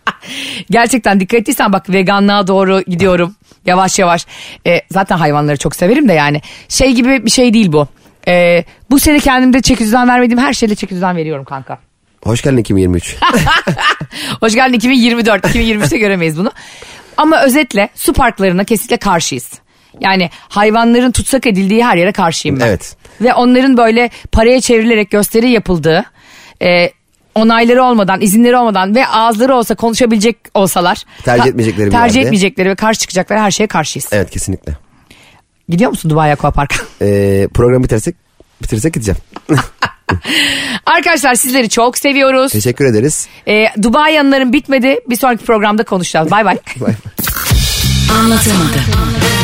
Gerçekten 0.71 1.21
dikkat 1.21 1.41
ettiysen 1.41 1.73
bak 1.73 1.91
veganlığa 1.91 2.47
doğru 2.47 2.81
gidiyorum. 2.81 3.35
Yavaş 3.67 3.99
yavaş. 3.99 4.27
Ee, 4.67 4.81
zaten 4.91 5.17
hayvanları 5.17 5.57
çok 5.57 5.77
severim 5.77 6.09
de 6.09 6.12
yani. 6.12 6.41
Şey 6.69 6.93
gibi 6.93 7.27
bir 7.27 7.31
şey 7.31 7.55
değil 7.55 7.73
bu. 7.73 7.89
Ee, 8.29 8.65
bu 8.91 8.99
sene 8.99 9.19
kendimde 9.19 9.62
çeki 9.62 9.85
düzen 9.85 10.09
vermediğim 10.09 10.39
her 10.39 10.53
şeyle 10.53 10.75
çeki 10.75 10.95
düzen 10.95 11.17
veriyorum 11.17 11.45
kanka. 11.45 11.79
Hoş 12.23 12.43
geldin 12.43 12.57
2023. 12.57 13.17
Hoş 14.41 14.55
geldin 14.55 14.73
2024. 14.73 15.45
2023'te 15.45 15.99
göremeyiz 15.99 16.39
bunu. 16.39 16.53
Ama 17.17 17.43
özetle 17.43 17.89
su 17.95 18.12
parklarına 18.12 18.65
kesinlikle 18.65 18.97
karşıyız. 18.97 19.53
Yani 20.01 20.31
hayvanların 20.49 21.12
tutsak 21.12 21.47
edildiği 21.47 21.85
her 21.85 21.97
yere 21.97 22.12
karşıyım 22.12 22.61
ben. 22.61 22.67
Evet. 22.67 22.97
Ve 23.21 23.35
onların 23.35 23.77
böyle 23.77 24.11
paraya 24.33 24.61
çevrilerek 24.61 25.11
gösteri 25.11 25.51
yapıldığı, 25.51 26.05
e, 26.62 26.91
onayları 27.35 27.85
olmadan, 27.85 28.20
izinleri 28.20 28.57
olmadan 28.57 28.95
ve 28.95 29.07
ağızları 29.07 29.55
olsa 29.57 29.74
konuşabilecek 29.74 30.37
olsalar. 30.55 30.99
Tercih 31.24 31.47
etmeyecekleri 31.47 31.87
bir 31.87 31.91
Tercih 31.93 32.14
yerde. 32.16 32.26
etmeyecekleri 32.26 32.68
ve 32.68 32.74
karşı 32.74 33.01
çıkacakları 33.01 33.41
her 33.41 33.51
şeye 33.51 33.66
karşıyız. 33.66 34.09
evet 34.12 34.30
kesinlikle. 34.30 34.72
Gidiyor 35.68 35.91
musun 35.91 36.11
Dubai 36.11 36.32
Aquapark'a? 36.32 36.76
Ee, 37.03 37.49
programı 37.55 37.85
bitersek, 37.85 38.16
bitirsek 38.62 38.95
gideceğim. 38.95 39.18
Arkadaşlar 40.87 41.35
sizleri 41.35 41.68
çok 41.68 41.99
seviyoruz. 41.99 42.53
Teşekkür 42.53 42.85
ederiz. 42.85 43.28
E, 43.49 43.66
Dubai 43.82 44.12
yanların 44.14 44.53
bitmedi. 44.53 45.01
Bir 45.11 45.16
sonraki 45.16 45.45
programda 45.45 45.85
konuşacağız. 45.85 46.30
Bay 46.30 46.45
bay. 46.45 46.59
Bay 46.80 46.89
bay. 46.89 46.95
Anlatamadım. 48.20 49.44